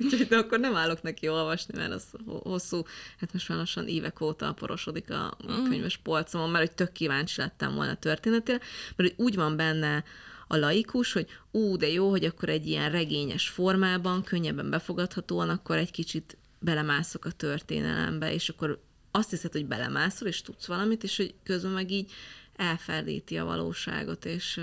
Úgyhogy 0.04 0.28
de 0.28 0.38
akkor 0.38 0.60
nem 0.60 0.76
állok 0.76 1.02
neki 1.02 1.30
olvasni, 1.30 1.78
mert 1.78 1.92
az 1.92 2.04
hosszú, 2.26 2.82
hát 3.20 3.34
most 3.34 3.50
már 3.50 3.58
lassan 3.58 3.88
évek 3.88 4.22
óta 4.22 4.54
porosodik 4.54 5.12
a 5.12 5.38
mm. 5.52 5.64
könyves 5.64 5.98
polcomon, 5.98 6.50
mert 6.50 6.68
hogy 6.68 6.76
tök 6.76 6.92
kíváncsi 6.92 7.42
lettem 7.42 7.76
volna 7.76 7.92
a 7.92 7.96
történetére, 7.96 8.60
mert 8.96 9.10
hogy 9.10 9.26
úgy 9.26 9.36
van 9.36 9.56
benne 9.56 10.04
a 10.48 10.58
laikus, 10.58 11.14
hogy 11.14 11.28
ú, 11.52 11.78
de 11.78 11.90
jó, 11.90 12.10
hogy 12.10 12.26
akkor 12.26 12.50
egy 12.50 12.68
ilyen 12.68 12.92
regényes 12.92 13.48
formában, 13.48 14.24
könnyebben 14.24 14.70
befogadhatóan, 14.70 15.50
akkor 15.50 15.78
egy 15.78 15.92
kicsit 15.92 16.38
belemászok 16.60 17.26
a 17.26 17.32
történelembe, 17.32 18.34
és 18.34 18.50
akkor 18.50 18.82
azt 19.12 19.30
hiszed, 19.30 19.52
hogy 19.52 19.66
belemászol, 19.66 20.28
és 20.28 20.42
tudsz 20.42 20.66
valamit, 20.66 21.04
és 21.04 21.18
hogy 21.18 21.34
közben 21.44 21.72
meg 21.72 21.92
így 21.92 22.12
elferdíti 22.56 23.38
a 23.38 23.46
valóságot, 23.46 24.26
és, 24.26 24.60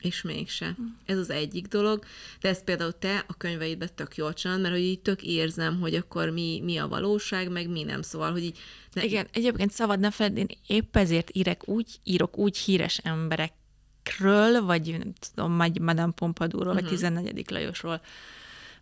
és 0.00 0.22
mégse. 0.22 0.76
Ez 1.06 1.18
az 1.18 1.30
egyik 1.30 1.66
dolog, 1.66 2.04
de 2.40 2.48
ezt 2.48 2.64
például 2.64 2.98
te 2.98 3.24
a 3.26 3.36
könyveidben 3.36 3.88
tök 3.94 4.16
jól 4.16 4.34
csinálod, 4.34 4.62
mert 4.62 4.74
hogy 4.74 4.84
így 4.84 5.00
tök 5.00 5.22
érzem, 5.22 5.80
hogy 5.80 5.94
akkor 5.94 6.30
mi, 6.30 6.60
mi 6.64 6.76
a 6.76 6.88
valóság, 6.88 7.50
meg 7.50 7.68
mi 7.68 7.82
nem. 7.82 8.02
Szóval, 8.02 8.32
hogy 8.32 8.44
így... 8.44 8.58
Ne... 8.92 9.04
Igen, 9.04 9.26
egyébként 9.32 9.70
szabad 9.70 10.00
ne 10.00 10.10
feled, 10.10 10.36
én 10.36 10.48
épp 10.66 10.96
ezért 10.96 11.30
írek 11.32 11.68
úgy, 11.68 11.86
írok 12.04 12.38
úgy 12.38 12.58
híres 12.58 12.98
emberekről, 12.98 14.62
vagy 14.62 14.90
nem 14.90 15.12
tudom, 15.34 15.52
Madame 15.80 16.12
Pompadourról, 16.12 16.72
uh-huh. 16.72 16.88
vagy 16.88 16.98
14. 16.98 17.32
Mhm. 17.32 17.54
Lajosról, 17.54 18.00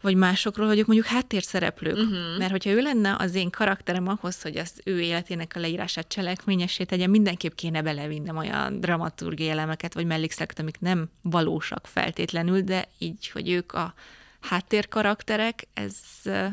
vagy 0.00 0.15
másokról, 0.15 0.67
hogy 0.67 0.79
ők 0.79 0.87
mondjuk 0.87 1.09
háttérszereplők. 1.09 1.97
Uh-huh. 1.97 2.38
Mert 2.38 2.50
hogyha 2.50 2.71
ő 2.71 2.81
lenne 2.81 3.17
az 3.19 3.35
én 3.35 3.50
karakterem 3.50 4.09
ahhoz, 4.09 4.43
hogy 4.43 4.57
az 4.57 4.81
ő 4.85 5.00
életének 5.00 5.53
a 5.57 5.61
leírását 5.61 6.09
cselekményessé 6.09 6.85
tegye, 6.85 7.07
mindenképp 7.07 7.55
kéne 7.55 7.83
belevinnem 7.83 8.37
olyan 8.37 8.81
dramaturgiai 8.81 9.50
elemeket, 9.50 9.95
vagy 9.95 10.07
mellékszeket, 10.07 10.59
amik 10.59 10.81
nem 10.81 11.11
valósak 11.23 11.87
feltétlenül, 11.87 12.61
de 12.61 12.88
így, 12.99 13.29
hogy 13.29 13.50
ők 13.50 13.73
a 13.73 13.95
háttérkarakterek, 14.41 15.69
ez, 15.75 15.95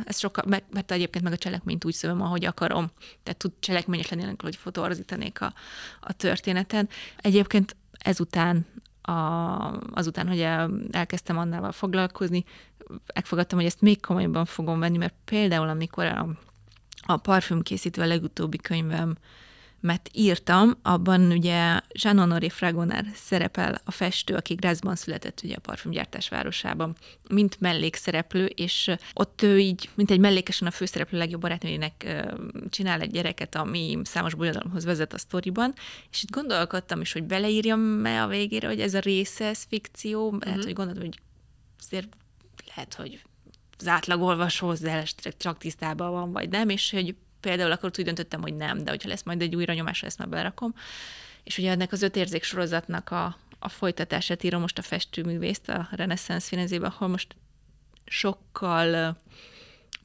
ez 0.05 0.19
sokkal, 0.19 0.43
mert, 0.47 0.63
mert 0.71 0.91
egyébként 0.91 1.23
meg 1.23 1.33
a 1.33 1.38
cselekményt 1.38 1.85
úgy 1.85 1.93
szövöm, 1.93 2.21
ahogy 2.21 2.45
akarom. 2.45 2.91
Tehát 3.23 3.39
tud 3.39 3.51
cselekményes 3.59 4.09
lenni, 4.09 4.35
hogy 4.38 4.55
fotorzítanék 4.55 5.41
a, 5.41 5.53
a 6.00 6.13
történeten. 6.13 6.89
Egyébként 7.17 7.75
ezután 7.91 8.65
a, 9.03 9.79
azután, 9.93 10.27
hogy 10.27 10.39
elkezdtem 10.91 11.38
annával 11.38 11.72
foglalkozni, 11.72 12.43
megfogadtam, 13.13 13.57
hogy 13.57 13.67
ezt 13.67 13.81
még 13.81 14.01
komolyabban 14.01 14.45
fogom 14.45 14.79
venni, 14.79 14.98
mert 14.98 15.13
például 15.25 15.69
amikor 15.69 16.05
a, 16.05 16.27
a 17.05 17.17
parfümkészítő 17.17 18.01
a 18.01 18.05
legutóbbi 18.05 18.57
könyvem 18.57 19.15
mert 19.83 20.09
írtam, 20.13 20.77
abban 20.81 21.31
ugye 21.31 21.79
Jean-Honoré 21.91 22.49
Fragonard 22.49 23.07
szerepel 23.15 23.81
a 23.83 23.91
festő, 23.91 24.35
aki 24.35 24.53
Grazban 24.53 24.95
született 24.95 25.41
ugye 25.43 25.55
a 25.55 25.59
parfümgyártás 25.59 26.29
városában, 26.29 26.95
mint 27.29 27.59
mellékszereplő, 27.59 28.45
és 28.45 28.91
ott 29.13 29.41
ő 29.41 29.59
így, 29.59 29.89
mint 29.95 30.11
egy 30.11 30.19
mellékesen 30.19 30.67
a 30.67 30.71
főszereplő 30.71 31.17
legjobb 31.17 31.41
barátnőjének 31.41 32.25
csinál 32.69 33.01
egy 33.01 33.11
gyereket, 33.11 33.55
ami 33.55 33.99
számos 34.03 34.33
bolyadalomhoz 34.33 34.85
vezet 34.85 35.13
a 35.13 35.17
sztoriban, 35.17 35.73
és 36.11 36.23
itt 36.23 36.31
gondolkodtam 36.31 37.01
is, 37.01 37.13
hogy 37.13 37.23
beleírjam-e 37.23 38.23
a 38.23 38.27
végére, 38.27 38.67
hogy 38.67 38.81
ez 38.81 38.93
a 38.93 38.99
része, 38.99 39.45
ez 39.45 39.63
fikció, 39.69 40.27
mm-hmm. 40.27 40.39
lehet, 40.45 40.63
hogy 40.63 40.73
gondoltam, 40.73 41.03
hogy 41.03 41.19
azért 41.85 42.07
lehet, 42.67 42.93
hogy 42.93 43.21
az 43.79 43.87
átlagolvasó 43.87 44.67
hozzá 44.67 45.03
csak 45.37 45.57
tisztában 45.57 46.11
van, 46.11 46.31
vagy 46.31 46.49
nem, 46.49 46.69
és 46.69 46.91
hogy 46.91 47.15
például 47.43 47.71
akkor 47.71 47.91
úgy 47.97 48.05
döntöttem, 48.05 48.41
hogy 48.41 48.55
nem, 48.55 48.83
de 48.83 48.89
hogyha 48.89 49.09
lesz 49.09 49.23
majd 49.23 49.41
egy 49.41 49.55
újra 49.55 49.73
nyomás, 49.73 50.03
ezt 50.03 50.17
már 50.17 50.29
belerakom. 50.29 50.73
És 51.43 51.57
ugye 51.57 51.71
ennek 51.71 51.91
az 51.91 52.01
öt 52.01 52.15
érzék 52.15 52.43
sorozatnak 52.43 53.12
a, 53.12 53.38
a 53.59 53.69
folytatását 53.69 54.43
írom 54.43 54.62
most 54.62 54.77
a 54.77 54.81
festőművészt 54.81 55.69
a 55.69 55.88
Renaissance 55.91 56.47
Finezébe, 56.47 56.88
ahol 56.88 57.07
most 57.07 57.35
sokkal 58.05 59.17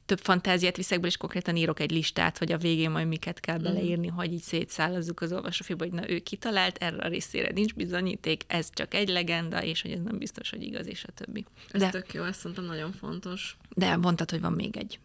több 0.09 0.19
fantáziát 0.19 0.75
viszek 0.75 0.99
be, 0.99 1.07
és 1.07 1.17
konkrétan 1.17 1.55
írok 1.55 1.79
egy 1.79 1.91
listát, 1.91 2.37
hogy 2.37 2.51
a 2.51 2.57
végén 2.57 2.89
majd 2.89 3.07
miket 3.07 3.39
kell 3.39 3.57
mm. 3.59 3.63
beleírni, 3.63 4.07
mm. 4.07 4.13
hogy 4.13 4.33
így 4.33 4.41
szétszállazzuk 4.41 5.21
az 5.21 5.31
olvasófiba, 5.31 5.83
hogy 5.83 5.93
na 5.93 6.09
ő 6.09 6.19
kitalált, 6.19 6.77
erre 6.77 6.97
a 6.97 7.07
részére 7.07 7.51
nincs 7.53 7.73
bizonyíték, 7.73 8.43
ez 8.47 8.69
csak 8.73 8.93
egy 8.93 9.09
legenda, 9.09 9.63
és 9.63 9.81
hogy 9.81 9.91
ez 9.91 10.01
nem 10.03 10.17
biztos, 10.17 10.49
hogy 10.49 10.63
igaz, 10.63 10.87
és 10.87 11.03
a 11.03 11.11
többi. 11.11 11.45
Ez 11.71 11.81
de, 11.81 11.89
tök 11.89 12.13
jó, 12.13 12.23
ezt 12.23 12.43
mondtam, 12.43 12.65
nagyon 12.65 12.91
fontos. 12.91 13.57
De 13.75 13.95
mondtad, 13.95 14.29
hogy 14.29 14.41
van 14.41 14.53
még 14.53 14.77
egy. 14.77 14.99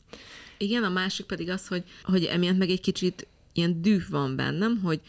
Igen, 0.59 0.85
a 0.85 0.89
másik 0.89 1.27
pedig 1.27 1.49
az, 1.49 1.67
hogy, 1.67 1.85
hogy 2.03 2.25
emiatt 2.25 2.57
meg 2.59 2.71
egy 2.71 2.81
kicsit 2.81 3.27
ilyen 3.53 3.83
düh 3.83 4.09
van 4.09 4.37
bennem, 4.37 4.81
hogy 4.83 5.01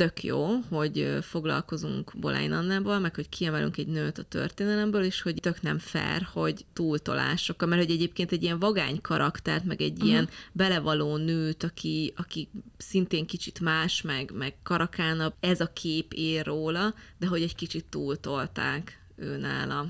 tök 0.00 0.22
jó, 0.22 0.48
hogy 0.68 1.18
foglalkozunk 1.22 2.12
Bolány 2.16 2.52
Annával, 2.52 2.98
meg 2.98 3.14
hogy 3.14 3.28
kiemelünk 3.28 3.76
egy 3.76 3.86
nőt 3.86 4.18
a 4.18 4.22
történelemből, 4.22 5.04
és 5.04 5.22
hogy 5.22 5.34
tök 5.34 5.62
nem 5.62 5.78
fair, 5.78 6.28
hogy 6.32 6.64
túltolásokkal, 6.72 7.68
mert 7.68 7.82
hogy 7.82 7.90
egyébként 7.90 8.32
egy 8.32 8.42
ilyen 8.42 8.58
vagány 8.58 9.00
karaktert, 9.00 9.64
meg 9.64 9.80
egy 9.80 9.92
uh-huh. 9.92 10.08
ilyen 10.08 10.28
belevaló 10.52 11.16
nőt, 11.16 11.62
aki, 11.62 12.12
aki 12.16 12.48
szintén 12.76 13.26
kicsit 13.26 13.60
más, 13.60 14.02
meg, 14.02 14.30
meg 14.34 14.54
karakánabb, 14.62 15.34
ez 15.40 15.60
a 15.60 15.72
kép 15.72 16.12
ér 16.12 16.46
róla, 16.46 16.94
de 17.18 17.26
hogy 17.26 17.42
egy 17.42 17.54
kicsit 17.54 17.84
túltolták 17.84 19.02
ő 19.16 19.36
nála. 19.36 19.86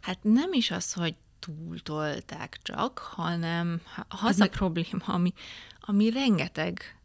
Hát 0.00 0.18
nem 0.22 0.52
is 0.52 0.70
az, 0.70 0.92
hogy 0.92 1.14
túltolták 1.38 2.58
csak, 2.62 2.98
hanem 2.98 3.80
az 4.22 4.38
meg... 4.38 4.48
a 4.52 4.56
probléma, 4.56 5.04
ami, 5.04 5.32
ami 5.80 6.10
rengeteg 6.10 6.97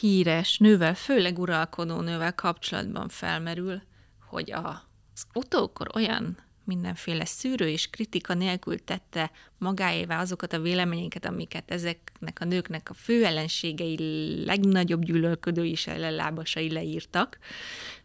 híres 0.00 0.58
nővel, 0.58 0.94
főleg 0.94 1.38
uralkodó 1.38 2.00
nővel 2.00 2.34
kapcsolatban 2.34 3.08
felmerül, 3.08 3.82
hogy 4.28 4.52
az 4.52 5.26
utókor 5.34 5.88
olyan 5.94 6.36
mindenféle 6.64 7.24
szűrő 7.24 7.68
és 7.68 7.90
kritika 7.90 8.34
nélkül 8.34 8.84
tette 8.84 9.30
magáévá 9.58 10.20
azokat 10.20 10.52
a 10.52 10.60
véleményeket, 10.60 11.24
amiket 11.24 11.70
ezeknek 11.70 12.40
a 12.40 12.44
nőknek 12.44 12.90
a 12.90 12.94
fő 12.94 13.24
ellenségei, 13.24 13.96
legnagyobb 14.44 15.04
gyűlölködői 15.04 15.70
és 15.70 15.86
ellenlábasai 15.86 16.70
leírtak. 16.70 17.38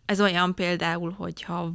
Ez 0.05 0.21
olyan 0.21 0.55
például, 0.55 1.11
hogyha 1.11 1.73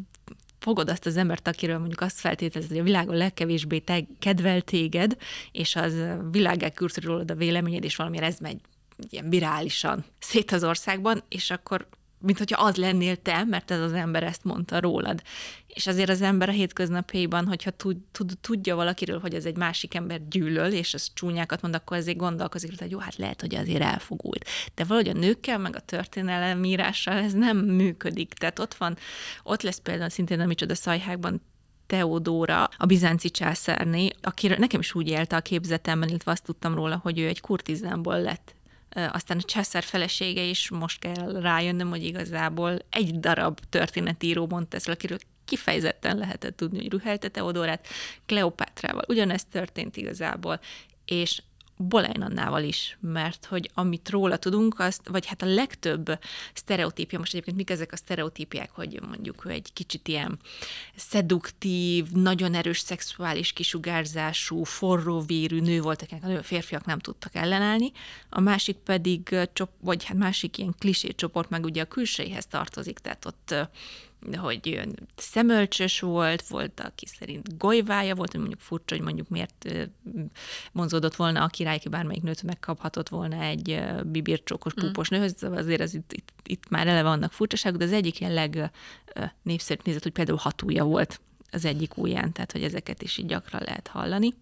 fogod 0.58 0.88
azt 0.88 1.06
az 1.06 1.16
embert, 1.16 1.48
akiről 1.48 1.78
mondjuk 1.78 2.00
azt 2.00 2.20
feltételezed, 2.20 2.70
hogy 2.70 2.80
a 2.80 2.84
világon 2.84 3.16
legkevésbé 3.16 3.78
te 3.78 4.00
kedvel 4.18 4.60
téged, 4.60 5.16
és 5.52 5.76
az 5.76 5.94
világá 6.30 6.68
kürt 6.68 7.04
rólad 7.04 7.30
a 7.30 7.34
véleményed, 7.34 7.84
és 7.84 7.96
valamiért 7.96 8.26
ez 8.26 8.38
megy 8.38 8.60
ilyen 9.10 9.28
virálisan 9.28 10.04
szét 10.18 10.52
az 10.52 10.64
országban, 10.64 11.22
és 11.28 11.50
akkor 11.50 11.88
mint 12.24 12.38
hogyha 12.38 12.62
az 12.64 12.76
lennél 12.76 13.16
te, 13.16 13.44
mert 13.44 13.70
ez 13.70 13.80
az 13.80 13.92
ember 13.92 14.22
ezt 14.22 14.44
mondta 14.44 14.80
rólad. 14.80 15.22
És 15.66 15.86
azért 15.86 16.08
az 16.08 16.22
ember 16.22 16.48
a 16.48 16.52
hétköznapjaiban, 16.52 17.46
hogyha 17.46 17.70
tud, 17.70 17.96
tud, 18.12 18.32
tudja 18.40 18.76
valakiről, 18.76 19.18
hogy 19.20 19.34
ez 19.34 19.44
egy 19.44 19.56
másik 19.56 19.94
ember 19.94 20.28
gyűlöl, 20.28 20.72
és 20.72 20.94
ez 20.94 21.12
csúnyákat 21.14 21.62
mond, 21.62 21.74
akkor 21.74 21.96
azért 21.96 22.16
gondolkozik, 22.16 22.78
hogy 22.78 22.90
jó, 22.90 22.98
hát 22.98 23.16
lehet, 23.16 23.40
hogy 23.40 23.54
azért 23.54 23.82
elfogult. 23.82 24.48
De 24.74 24.84
valahogy 24.84 25.16
a 25.16 25.18
nőkkel, 25.18 25.58
meg 25.58 25.76
a 25.76 25.80
történelemírással 25.80 27.14
ez 27.14 27.32
nem 27.32 27.58
működik. 27.58 28.32
Tehát 28.32 28.58
ott 28.58 28.74
van, 28.74 28.96
ott 29.42 29.62
lesz 29.62 29.80
például 29.82 30.10
szintén 30.10 30.40
a 30.40 30.46
micsoda 30.46 30.74
szajhákban 30.74 31.42
Teodóra, 31.86 32.68
a 32.76 32.86
bizánci 32.86 33.30
császárné, 33.30 34.08
akiről 34.22 34.56
nekem 34.56 34.80
is 34.80 34.94
úgy 34.94 35.08
élte 35.08 35.36
a 35.36 35.40
képzetemben, 35.40 36.08
illetve 36.08 36.30
azt 36.30 36.44
tudtam 36.44 36.74
róla, 36.74 37.00
hogy 37.02 37.18
ő 37.18 37.26
egy 37.26 37.40
kurtizánból 37.40 38.20
lett 38.20 38.54
aztán 38.94 39.38
a 39.38 39.42
császár 39.42 39.82
felesége 39.82 40.42
is 40.42 40.70
most 40.70 40.98
kell 40.98 41.40
rájönnöm, 41.40 41.88
hogy 41.88 42.04
igazából 42.04 42.78
egy 42.90 43.20
darab 43.20 43.60
történetíró 43.68 44.46
mondta 44.46 44.76
ezt, 44.76 44.88
akiről 44.88 45.18
kifejezetten 45.44 46.16
lehetett 46.16 46.56
tudni, 46.56 46.78
hogy 46.78 46.92
Ruhelte 46.92 47.28
Teodorát 47.28 47.86
Kleopátrával. 48.26 49.04
Ugyanezt 49.08 49.48
történt 49.48 49.96
igazából, 49.96 50.60
és 51.04 51.42
Bolajnannával 51.76 52.62
is, 52.62 52.98
mert 53.00 53.44
hogy 53.44 53.70
amit 53.74 54.08
róla 54.08 54.36
tudunk, 54.36 54.78
azt, 54.78 55.08
vagy 55.08 55.26
hát 55.26 55.42
a 55.42 55.46
legtöbb 55.46 56.18
sztereotípia, 56.54 57.18
most 57.18 57.32
egyébként 57.32 57.56
mik 57.56 57.70
ezek 57.70 57.92
a 57.92 57.96
sztereotípiák, 57.96 58.70
hogy 58.70 59.00
mondjuk 59.08 59.44
ő 59.44 59.50
egy 59.50 59.72
kicsit 59.72 60.08
ilyen 60.08 60.38
szeduktív, 60.96 62.10
nagyon 62.10 62.54
erős 62.54 62.78
szexuális 62.78 63.52
kisugárzású, 63.52 64.64
forróvérű 64.64 65.60
nő 65.60 65.80
volt, 65.80 66.02
akinek 66.02 66.38
a 66.38 66.42
férfiak 66.42 66.84
nem 66.84 66.98
tudtak 66.98 67.34
ellenállni, 67.34 67.92
a 68.28 68.40
másik 68.40 68.76
pedig, 68.76 69.36
vagy 69.80 70.04
hát 70.04 70.16
másik 70.16 70.58
ilyen 70.58 70.74
klisé 70.78 71.08
csoport 71.08 71.50
meg 71.50 71.64
ugye 71.64 71.82
a 71.82 71.86
külsejéhez 71.86 72.46
tartozik, 72.46 72.98
tehát 72.98 73.24
ott 73.24 73.54
hogy 74.32 74.88
szemölcsös 75.16 76.00
volt, 76.00 76.46
volt, 76.46 76.80
aki 76.80 77.06
szerint 77.06 77.58
golyvája 77.58 78.14
volt, 78.14 78.36
mondjuk 78.36 78.60
furcsa, 78.60 78.94
hogy 78.94 79.04
mondjuk 79.04 79.28
miért 79.28 79.74
vonzódott 80.72 81.14
volna 81.14 81.42
a 81.42 81.46
király, 81.46 81.78
ki 81.78 81.88
bármelyik 81.88 82.22
nőt 82.22 82.42
megkaphatott 82.42 83.08
volna 83.08 83.42
egy 83.42 83.82
bibircsókos, 84.04 84.74
púpos 84.74 85.12
mm. 85.12 85.16
nőhöz, 85.16 85.42
azért 85.42 85.80
az 85.80 85.94
itt, 85.94 86.12
itt, 86.12 86.32
itt 86.44 86.68
már 86.68 86.86
eleve 86.86 87.08
vannak 87.08 87.32
furcsaságok, 87.32 87.78
de 87.78 87.84
az 87.84 87.92
egyik 87.92 88.20
ilyen 88.20 88.32
legnépszerűbb 88.32 89.84
nézet, 89.84 90.02
hogy 90.02 90.12
például 90.12 90.38
hatúja 90.38 90.84
volt 90.84 91.20
az 91.50 91.64
egyik 91.64 91.96
ujján, 91.96 92.32
tehát 92.32 92.52
hogy 92.52 92.62
ezeket 92.62 93.02
is 93.02 93.18
így 93.18 93.26
gyakran 93.26 93.62
lehet 93.64 93.88
hallani. 93.88 94.34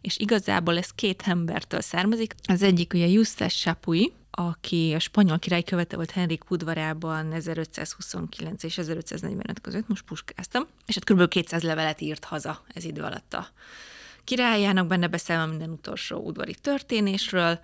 És 0.00 0.18
igazából 0.18 0.78
ez 0.78 0.90
két 0.90 1.22
embertől 1.26 1.80
származik. 1.80 2.34
Az 2.42 2.62
egyik 2.62 2.92
ugye 2.94 3.06
Justus 3.06 3.54
Chapui, 3.54 4.12
aki 4.38 4.92
a 4.94 4.98
spanyol 4.98 5.38
király 5.38 5.62
követe 5.62 5.96
volt 5.96 6.10
Henrik 6.10 6.50
udvarában 6.50 7.32
1529 7.32 8.62
és 8.62 8.78
1545 8.78 9.60
között, 9.60 9.88
most 9.88 10.04
puskáztam, 10.04 10.66
és 10.86 10.94
hát 10.94 11.04
kb. 11.04 11.28
200 11.28 11.62
levelet 11.62 12.00
írt 12.00 12.24
haza 12.24 12.62
ez 12.74 12.84
idő 12.84 13.02
alatt 13.02 13.34
a 13.34 13.48
királyának, 14.24 14.86
benne 14.86 15.06
beszélve 15.06 15.46
minden 15.46 15.70
utolsó 15.70 16.18
udvari 16.18 16.54
történésről, 16.54 17.60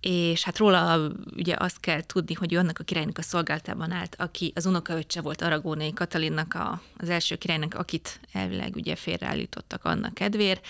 és 0.00 0.42
hát 0.42 0.58
róla 0.58 1.10
ugye 1.36 1.54
azt 1.58 1.80
kell 1.80 2.02
tudni, 2.02 2.34
hogy 2.34 2.52
ő 2.52 2.58
annak 2.58 2.78
a 2.78 2.84
királynak 2.84 3.18
a 3.18 3.22
szolgáltában 3.22 3.90
állt, 3.90 4.16
aki 4.18 4.52
az 4.54 4.66
unokaöccse 4.66 5.20
volt 5.20 5.42
Aragónai 5.42 5.92
Katalinnak, 5.92 6.54
a, 6.54 6.82
az 6.96 7.08
első 7.08 7.36
királynak, 7.36 7.74
akit 7.74 8.20
elvileg 8.32 8.74
ugye 8.74 8.96
félreállítottak 8.96 9.84
annak 9.84 10.14
kedvér, 10.14 10.60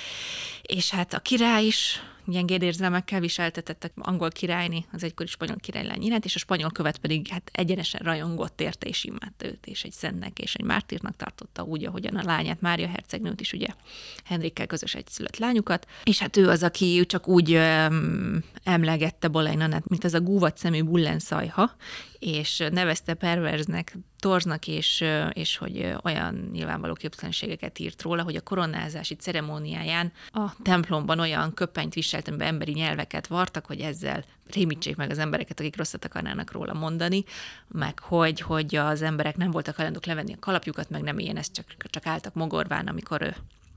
és 0.62 0.90
hát 0.90 1.14
a 1.14 1.18
király 1.18 1.64
is 1.64 2.00
gyengéd 2.26 2.62
érzelmekkel 2.62 3.20
viseltetett 3.20 3.92
angol 3.94 4.30
királyni, 4.30 4.86
az 4.92 5.04
egykori 5.04 5.28
spanyol 5.28 5.56
királylány 5.56 6.02
iránt, 6.02 6.24
és 6.24 6.34
a 6.34 6.38
spanyol 6.38 6.70
követ 6.70 6.98
pedig 6.98 7.28
hát 7.28 7.50
egyenesen 7.52 8.00
rajongott 8.04 8.60
érte 8.60 8.86
és 8.86 9.04
imádta 9.04 9.46
őt, 9.46 9.66
és 9.66 9.82
egy 9.82 9.92
szentnek 9.92 10.38
és 10.38 10.54
egy 10.54 10.64
mártírnak 10.64 11.16
tartotta 11.16 11.62
úgy, 11.62 11.84
ahogyan 11.84 12.16
a 12.16 12.24
lányát, 12.24 12.60
Mária 12.60 12.88
hercegnőt 12.88 13.40
is 13.40 13.52
ugye 13.52 13.66
Henrikkel 14.24 14.66
közös 14.66 14.94
egy 14.94 15.08
szület 15.08 15.38
lányukat, 15.38 15.86
és 16.04 16.18
hát 16.18 16.36
ő 16.36 16.48
az, 16.48 16.62
aki 16.62 17.06
csak 17.06 17.28
úgy 17.28 17.52
öm, 17.52 18.44
emlegette 18.64 19.28
Bolajnanát, 19.28 19.88
mint 19.88 20.04
az 20.04 20.14
a 20.14 20.20
gúvat 20.20 20.58
szemű 20.58 20.82
bullenszajha, 20.82 21.76
és 22.18 22.64
nevezte 22.70 23.14
perverznek, 23.14 23.96
torznak, 24.18 24.66
és, 24.66 25.04
és 25.32 25.56
hogy 25.56 25.94
olyan 26.02 26.48
nyilvánvaló 26.52 26.92
képtelenségeket 26.92 27.78
írt 27.78 28.02
róla, 28.02 28.22
hogy 28.22 28.36
a 28.36 28.40
koronázási 28.40 29.14
ceremóniáján 29.14 30.12
a 30.26 30.62
templomban 30.62 31.20
olyan 31.20 31.54
köpenyt 31.54 31.94
viselt, 31.94 32.28
amiben 32.28 32.48
emberi 32.48 32.72
nyelveket 32.72 33.26
vartak, 33.26 33.66
hogy 33.66 33.80
ezzel 33.80 34.24
rémítsék 34.52 34.96
meg 34.96 35.10
az 35.10 35.18
embereket, 35.18 35.60
akik 35.60 35.76
rosszat 35.76 36.04
akarnának 36.04 36.52
róla 36.52 36.72
mondani, 36.72 37.24
meg 37.68 37.98
hogy, 37.98 38.40
hogy 38.40 38.76
az 38.76 39.02
emberek 39.02 39.36
nem 39.36 39.50
voltak 39.50 39.76
hajlandók 39.76 40.06
levenni 40.06 40.32
a 40.32 40.38
kalapjukat, 40.40 40.90
meg 40.90 41.02
nem 41.02 41.18
ilyen, 41.18 41.36
ezt 41.36 41.52
csak, 41.52 41.66
csak 41.90 42.06
álltak 42.06 42.34
mogorván, 42.34 42.86
amikor 42.86 43.22
ő 43.22 43.36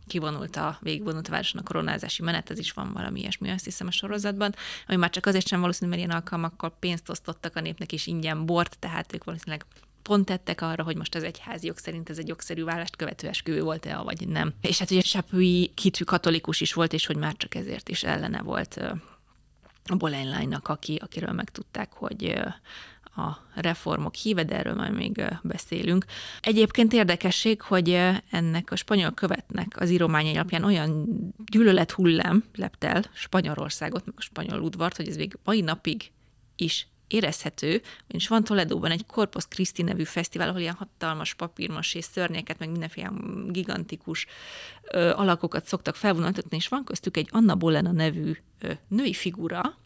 kivonult 0.09 0.55
a, 0.55 0.77
végigvonult 0.81 1.27
a 1.27 1.31
városon 1.31 1.61
a 1.61 1.63
koronázási 1.63 2.23
menet, 2.23 2.49
ez 2.49 2.59
is 2.59 2.71
van 2.71 2.93
valami 2.93 3.19
ilyesmi, 3.19 3.49
azt 3.49 3.65
hiszem 3.65 3.87
a 3.87 3.91
sorozatban, 3.91 4.55
ami 4.87 4.97
már 4.97 5.09
csak 5.09 5.25
azért 5.25 5.47
sem 5.47 5.59
valószínű, 5.59 5.89
mert 5.89 6.01
ilyen 6.01 6.15
alkalmakkal 6.15 6.75
pénzt 6.79 7.09
osztottak 7.09 7.55
a 7.55 7.61
népnek, 7.61 7.91
és 7.91 8.07
ingyen 8.07 8.45
bort, 8.45 8.79
tehát 8.79 9.13
ők 9.13 9.23
valószínűleg 9.23 9.65
pont 10.01 10.25
tettek 10.25 10.61
arra, 10.61 10.83
hogy 10.83 10.95
most 10.95 11.15
az 11.15 11.23
egyházi 11.23 11.67
jog 11.67 11.77
szerint 11.77 12.09
ez 12.09 12.17
egy 12.17 12.27
jogszerű 12.27 12.63
vállást 12.63 12.95
követő 12.95 13.27
esküvő 13.27 13.61
volt-e, 13.61 13.97
vagy 13.97 14.27
nem. 14.27 14.53
És 14.61 14.79
hát 14.79 14.91
ugye 14.91 15.01
Sapui 15.01 15.71
kitű 15.73 16.03
katolikus 16.03 16.61
is 16.61 16.73
volt, 16.73 16.93
és 16.93 17.05
hogy 17.05 17.17
már 17.17 17.33
csak 17.37 17.55
ezért 17.55 17.89
is 17.89 18.03
ellene 18.03 18.41
volt 18.41 18.79
a 19.85 19.95
Boleyn 19.95 20.53
aki, 20.63 20.95
akiről 20.95 21.31
megtudták, 21.31 21.93
hogy 21.93 22.39
a 23.19 23.45
reformok 23.55 24.15
híve, 24.15 24.43
de 24.43 24.57
erről 24.57 24.75
majd 24.75 24.93
még 24.93 25.23
beszélünk. 25.41 26.05
Egyébként 26.41 26.93
érdekesség, 26.93 27.61
hogy 27.61 27.89
ennek 28.29 28.71
a 28.71 28.75
spanyol 28.75 29.11
követnek 29.11 29.75
az 29.79 29.89
írományai 29.89 30.33
alapján 30.33 30.63
olyan 30.63 31.07
gyűlölet 31.51 31.91
hullám 31.91 32.43
lepte 32.55 33.09
Spanyolországot, 33.13 34.05
meg 34.05 34.15
a 34.17 34.21
spanyol 34.21 34.59
udvart, 34.59 34.95
hogy 34.95 35.07
ez 35.07 35.15
még 35.15 35.37
mai 35.43 35.61
napig 35.61 36.11
is 36.55 36.87
érezhető, 37.09 37.81
és 38.07 38.27
van 38.27 38.43
Toledóban 38.43 38.91
egy 38.91 39.05
Corpus 39.05 39.47
Christi 39.47 39.81
nevű 39.81 40.03
fesztivál, 40.03 40.49
ahol 40.49 40.61
ilyen 40.61 40.77
hatalmas 40.79 41.93
és 41.93 42.05
szörnyeket, 42.05 42.59
meg 42.59 42.69
mindenféle 42.69 43.11
gigantikus 43.47 44.25
ö, 44.91 45.09
alakokat 45.09 45.65
szoktak 45.65 45.95
felvonultatni, 45.95 46.57
és 46.57 46.67
van 46.67 46.83
köztük 46.83 47.17
egy 47.17 47.29
Anna 47.31 47.55
Bolena 47.55 47.91
nevű 47.91 48.37
ö, 48.59 48.71
női 48.87 49.13
figura, 49.13 49.77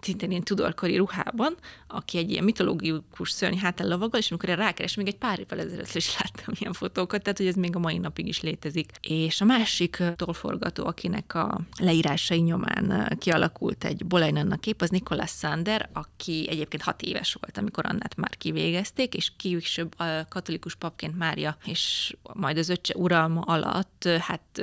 szintén 0.00 0.30
ilyen 0.30 0.42
tudorkori 0.42 0.96
ruhában, 0.96 1.56
aki 1.86 2.18
egy 2.18 2.30
ilyen 2.30 2.44
mitológikus 2.44 3.30
szörny 3.30 3.56
hátán 3.56 3.88
lovagol, 3.88 4.20
és 4.20 4.30
amikor 4.30 4.48
rákeres, 4.48 4.94
még 4.94 5.06
egy 5.06 5.16
pár 5.16 5.38
évvel 5.38 5.60
ezelőtt 5.60 5.94
is 5.94 6.18
láttam 6.18 6.54
ilyen 6.58 6.72
fotókat, 6.72 7.22
tehát 7.22 7.38
hogy 7.38 7.46
ez 7.46 7.54
még 7.54 7.76
a 7.76 7.78
mai 7.78 7.98
napig 7.98 8.26
is 8.26 8.40
létezik. 8.40 8.90
És 9.00 9.40
a 9.40 9.44
másik 9.44 10.02
tolforgató, 10.16 10.86
akinek 10.86 11.34
a 11.34 11.60
leírásai 11.78 12.40
nyomán 12.40 13.16
kialakult 13.18 13.84
egy 13.84 14.06
Bolajnannak 14.06 14.60
kép, 14.60 14.82
az 14.82 14.90
Nicholas 14.90 15.30
Sander, 15.30 15.88
aki 15.92 16.46
egyébként 16.50 16.82
hat 16.82 17.02
éves 17.02 17.36
volt, 17.40 17.58
amikor 17.58 17.86
Annát 17.86 18.16
már 18.16 18.36
kivégezték, 18.36 19.14
és 19.14 19.32
később 19.36 19.94
a 20.00 20.04
katolikus 20.28 20.74
papként 20.74 21.18
Mária, 21.18 21.56
és 21.64 22.16
majd 22.32 22.58
az 22.58 22.68
öccse 22.68 22.94
uralma 22.96 23.40
alatt, 23.40 24.08
hát 24.20 24.62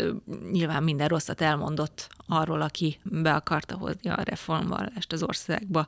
nyilván 0.52 0.84
minden 0.84 1.08
rosszat 1.08 1.42
elmondott 1.42 2.08
arról, 2.28 2.62
aki 2.62 3.00
be 3.04 3.34
akarta 3.34 3.76
hozni 3.78 4.10
a 4.10 4.22
reformvallást 4.24 5.14
az 5.14 5.24
országba. 5.24 5.88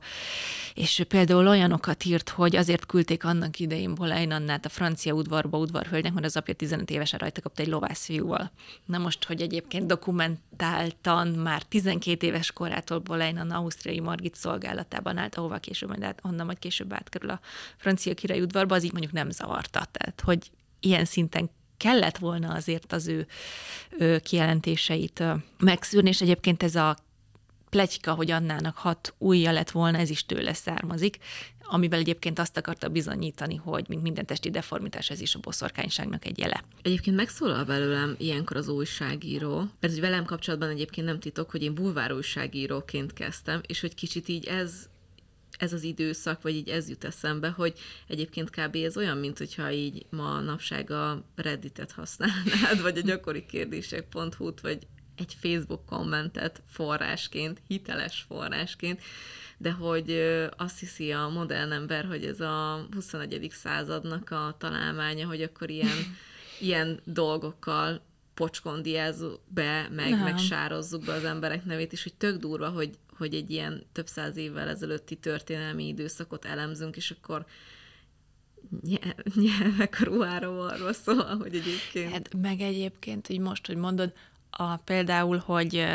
És 0.74 1.04
például 1.08 1.48
olyanokat 1.48 2.06
írt, 2.06 2.30
hogy 2.30 2.56
azért 2.56 2.86
küldték 2.86 3.24
annak 3.24 3.60
idején 3.60 3.96
Boleyn 3.96 4.32
Annát 4.32 4.66
a 4.66 4.70
francia 4.70 5.14
udvarba 5.14 5.58
udvarhölgynek, 5.58 6.14
mert 6.14 6.26
az 6.26 6.38
apja 6.38 6.54
15 6.54 6.90
évesen 6.90 7.20
rajta 7.20 7.42
kapta 7.42 7.62
egy 7.62 7.68
lovászfiúval. 7.68 8.52
Na 8.86 8.98
most, 8.98 9.24
hogy 9.24 9.42
egyébként 9.42 9.86
dokumentáltan 9.86 11.28
már 11.28 11.64
12 11.64 12.28
éves 12.28 12.52
korától 12.52 13.00
Boleyn 13.00 13.38
Anna 13.38 13.56
ausztriai 13.56 14.00
Margit 14.00 14.36
szolgálatában 14.36 15.18
állt, 15.18 15.36
ahova 15.36 15.58
később, 15.58 15.90
majd 15.90 16.04
át, 16.04 16.20
onnan 16.24 16.46
majd 16.46 16.60
később 16.60 16.94
átkerül 16.94 17.30
a 17.30 17.40
francia 17.78 18.14
király 18.14 18.42
udvarba, 18.42 18.76
az 18.76 18.84
így 18.84 18.92
mondjuk 18.92 19.14
nem 19.14 19.30
zavarta. 19.30 19.86
Tehát, 19.92 20.22
hogy 20.26 20.52
ilyen 20.80 21.06
szinten 21.06 21.50
kellett 21.78 22.18
volna 22.18 22.54
azért 22.54 22.94
az 22.94 23.08
ő, 23.08 23.28
kijelentéseit 24.24 25.24
megszűrni, 25.58 26.10
és 26.10 26.22
egyébként 26.22 26.64
ez 26.64 26.76
a 26.76 26.98
pletyka, 27.70 28.14
hogy 28.14 28.32
Annának 28.32 28.78
hat 28.78 29.14
újja 29.18 29.52
lett 29.52 29.72
volna, 29.72 29.98
ez 29.98 30.10
is 30.10 30.26
tőle 30.26 30.54
származik, 30.54 31.18
amivel 31.70 32.00
egyébként 32.00 32.40
azt 32.40 32.58
akarta 32.58 32.90
bizonyítani, 32.90 33.56
hogy 33.56 33.86
mint 33.88 34.02
minden 34.02 34.26
testi 34.26 34.50
deformitás, 34.50 35.10
ez 35.10 35.22
is 35.22 35.36
a 35.36 35.40
boszorkányságnak 35.40 36.26
egy 36.26 36.38
jele. 36.38 36.64
Egyébként 36.82 37.16
megszólal 37.16 37.64
belőlem 37.64 38.16
ilyenkor 38.18 38.58
az 38.58 38.68
újságíró, 38.68 39.56
mert 39.58 39.94
hogy 39.94 40.00
velem 40.00 40.26
kapcsolatban 40.26 40.70
egyébként 40.70 41.08
nem 41.08 41.20
titok, 41.20 41.50
hogy 41.52 41.64
én 41.64 41.74
bulvár 41.74 42.14
újságíróként 42.14 43.14
kezdtem, 43.14 43.62
és 43.68 43.80
hogy 43.80 43.96
kicsit 43.96 44.28
így 44.28 44.46
ez 44.46 44.90
ez 45.58 45.74
az 45.74 45.84
időszak, 45.84 46.42
vagy 46.42 46.56
így 46.56 46.70
ez 46.70 46.90
jut 46.90 47.04
eszembe, 47.04 47.50
hogy 47.50 47.74
egyébként 48.08 48.50
kb. 48.50 48.76
ez 48.76 48.98
olyan, 48.98 49.18
mint 49.18 49.38
hogyha 49.38 49.72
így 49.72 50.06
ma 50.10 50.40
napság 50.40 50.92
a 50.92 51.24
Redditet 51.36 51.92
használnád, 51.92 52.82
vagy 52.82 52.98
a 52.98 53.02
gyakori 53.02 53.46
kérdések.hu-t, 53.46 54.62
vagy 54.62 54.88
egy 55.16 55.38
Facebook 55.40 55.86
kommentet 55.86 56.62
forrásként, 56.68 57.62
hiteles 57.68 58.26
forrásként, 58.28 59.02
de 59.58 59.72
hogy 59.72 60.12
azt 60.58 60.80
hiszi 60.80 61.12
a 61.12 61.28
modern 61.28 61.72
ember, 61.72 62.06
hogy 62.06 62.26
ez 62.26 62.40
a 62.40 62.88
21. 62.92 63.48
századnak 63.52 64.32
a 64.32 64.56
találmánya, 64.60 65.28
hogy 65.28 65.42
akkor 65.42 65.70
ilyen, 65.70 66.16
ilyen 66.60 67.00
dolgokkal 67.04 68.02
pocskondiázzuk 68.34 69.40
be, 69.48 69.90
meg, 69.92 70.24
meg 70.24 70.38
sározzuk 70.38 71.06
be 71.06 71.14
az 71.14 71.24
emberek 71.24 71.66
nevét, 71.66 71.92
és 71.92 72.04
hogy 72.04 72.14
tök 72.14 72.38
durva, 72.38 72.70
hogy, 72.70 72.98
hogy 73.18 73.34
egy 73.34 73.52
ilyen 73.52 73.84
több 73.92 74.08
száz 74.08 74.38
évvel 74.38 74.68
ezelőtti 74.68 75.16
történelmi 75.16 75.88
időszakot 75.88 76.46
elemzünk, 76.46 76.96
és 76.96 77.12
akkor 77.12 77.46
nyelvek 79.36 79.98
a 80.02 80.04
ruháról 80.04 80.68
arról 80.68 80.94
szól, 80.94 81.38
hogy 81.38 81.56
egyébként... 81.56 82.12
Hát 82.12 82.34
meg 82.42 82.60
egyébként, 82.60 83.30
így 83.30 83.40
most, 83.40 83.68
hogy 83.68 83.78
mondod, 83.78 84.14
a, 84.50 84.76
például, 84.76 85.38
hogy 85.38 85.86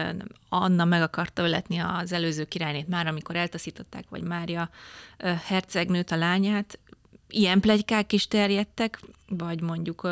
Anna 0.49 0.85
meg 0.85 1.03
akarta 1.03 1.43
öletni 1.43 1.79
az 1.79 2.13
előző 2.13 2.45
királynét 2.45 2.89
már, 2.89 3.07
amikor 3.07 3.37
eltaszították, 3.37 4.05
vagy 4.09 4.23
Mária 4.23 4.71
hercegnőt, 5.45 6.11
a 6.11 6.17
lányát, 6.17 6.79
ilyen 7.29 7.61
plegykák 7.61 8.13
is 8.13 8.29
terjedtek, 8.29 9.01
vagy 9.29 9.61
mondjuk 9.61 10.09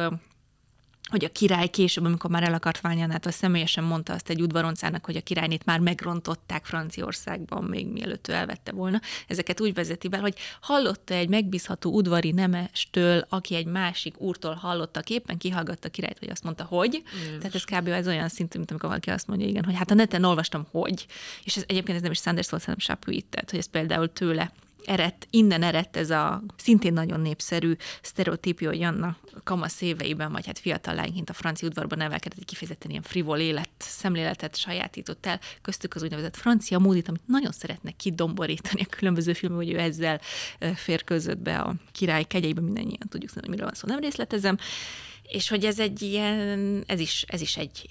hogy 1.10 1.24
a 1.24 1.28
király 1.28 1.68
később, 1.68 2.04
amikor 2.04 2.30
már 2.30 2.42
el 2.42 2.54
akart 2.54 2.80
válni 2.80 3.02
Annától, 3.02 3.32
személyesen 3.32 3.84
mondta 3.84 4.12
azt 4.12 4.30
egy 4.30 4.42
udvaroncának, 4.42 5.04
hogy 5.04 5.16
a 5.16 5.20
királynét 5.20 5.64
már 5.64 5.78
megrontották 5.78 6.64
Franciaországban, 6.64 7.64
még 7.64 7.86
mielőtt 7.86 8.28
ő 8.28 8.32
elvette 8.32 8.72
volna. 8.72 9.00
Ezeket 9.26 9.60
úgy 9.60 9.74
vezeti 9.74 10.08
be, 10.08 10.18
hogy 10.18 10.34
hallotta 10.60 11.14
egy 11.14 11.28
megbízható 11.28 11.92
udvari 11.92 12.30
nemestől, 12.30 13.26
aki 13.28 13.54
egy 13.54 13.66
másik 13.66 14.20
úrtól 14.20 14.54
hallotta, 14.54 15.02
éppen 15.10 15.38
kihallgatta 15.38 15.88
a 15.88 15.90
királyt, 15.90 16.18
hogy 16.18 16.30
azt 16.30 16.44
mondta, 16.44 16.64
hogy. 16.64 16.92
Yes. 16.92 17.38
Tehát 17.38 17.54
ez 17.54 17.64
kb. 17.64 17.88
ez 17.88 18.06
olyan 18.06 18.28
szintű, 18.28 18.58
mint 18.58 18.70
amikor 18.70 18.88
valaki 18.88 19.10
azt 19.10 19.26
mondja, 19.26 19.46
igen, 19.46 19.64
hogy 19.64 19.74
hát 19.74 19.90
a 19.90 19.94
neten 19.94 20.24
olvastam, 20.24 20.66
hogy. 20.70 21.06
És 21.44 21.56
ez 21.56 21.64
egyébként 21.66 21.96
ez 21.96 22.02
nem 22.02 22.12
is 22.12 22.18
Sanders 22.18 22.50
volt, 22.50 22.64
hanem 22.64 22.78
Chapuis, 22.78 23.22
tehát 23.30 23.50
hogy 23.50 23.58
ez 23.58 23.70
például 23.70 24.12
tőle 24.12 24.52
eredt, 24.84 25.26
innen 25.30 25.62
eredt 25.62 25.96
ez 25.96 26.10
a 26.10 26.42
szintén 26.56 26.92
nagyon 26.92 27.20
népszerű 27.20 27.74
sztereotípia, 28.02 28.68
hogy 28.68 28.82
Anna 28.82 29.16
kamasz 29.44 29.80
éveiben, 29.80 30.32
vagy 30.32 30.46
hát 30.46 30.58
fiatal 30.58 30.94
lányként 30.94 31.30
a 31.30 31.32
francia 31.32 31.68
udvarban 31.68 31.98
nevelkedett, 31.98 32.38
egy 32.38 32.44
kifejezetten 32.44 32.90
ilyen 32.90 33.02
frivol 33.02 33.38
élet, 33.38 33.70
szemléletet 33.78 34.56
sajátított 34.56 35.26
el, 35.26 35.40
köztük 35.62 35.94
az 35.94 36.02
úgynevezett 36.02 36.36
francia 36.36 36.78
módit, 36.78 37.08
amit 37.08 37.26
nagyon 37.26 37.52
szeretnek 37.52 37.96
kidomborítani 37.96 38.82
a 38.82 38.96
különböző 38.96 39.32
filmek, 39.32 39.58
hogy 39.58 39.70
ő 39.70 39.78
ezzel 39.78 40.20
férkőzött 40.74 41.38
be 41.38 41.58
a 41.58 41.74
király 41.92 42.24
kegyeibe, 42.24 42.60
mindannyian 42.60 43.08
tudjuk, 43.08 43.30
hogy 43.32 43.48
miről 43.48 43.64
van 43.64 43.74
szó, 43.74 43.88
nem 43.88 44.00
részletezem. 44.00 44.58
És 45.22 45.48
hogy 45.48 45.64
ez 45.64 45.78
egy 45.78 46.02
ilyen, 46.02 46.84
ez 46.86 47.00
is, 47.00 47.24
ez 47.28 47.40
is 47.40 47.56
egy, 47.56 47.88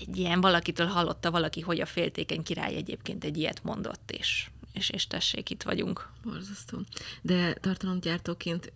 egy 0.00 0.16
ilyen 0.16 0.40
valakitől 0.40 0.86
hallotta 0.86 1.30
valaki, 1.30 1.60
hogy 1.60 1.80
a 1.80 1.86
féltékeny 1.86 2.42
király 2.42 2.74
egyébként 2.74 3.24
egy 3.24 3.36
ilyet 3.36 3.62
mondott, 3.62 4.10
és 4.18 4.50
és, 4.78 4.90
és 4.90 5.06
tessék, 5.06 5.50
itt 5.50 5.62
vagyunk. 5.62 6.08
Borzasztó. 6.22 6.78
De 7.22 7.52
tartalomgyártóként 7.52 8.72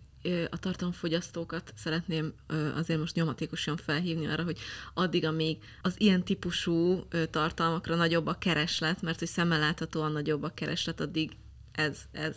a 0.49 0.57
tartalomfogyasztókat 0.57 1.73
szeretném 1.75 2.33
azért 2.75 2.99
most 2.99 3.15
nyomatékosan 3.15 3.77
felhívni 3.77 4.25
arra, 4.27 4.43
hogy 4.43 4.59
addig, 4.93 5.25
amíg 5.25 5.57
az 5.81 5.93
ilyen 5.97 6.23
típusú 6.23 7.07
tartalmakra 7.29 7.95
nagyobb 7.95 8.27
a 8.27 8.37
kereslet, 8.37 9.01
mert 9.01 9.19
hogy 9.19 9.27
szemmel 9.27 9.59
láthatóan 9.59 10.11
nagyobb 10.11 10.43
a 10.43 10.53
kereslet, 10.53 10.99
addig 10.99 11.31
ez, 11.71 11.99
ez, 12.11 12.35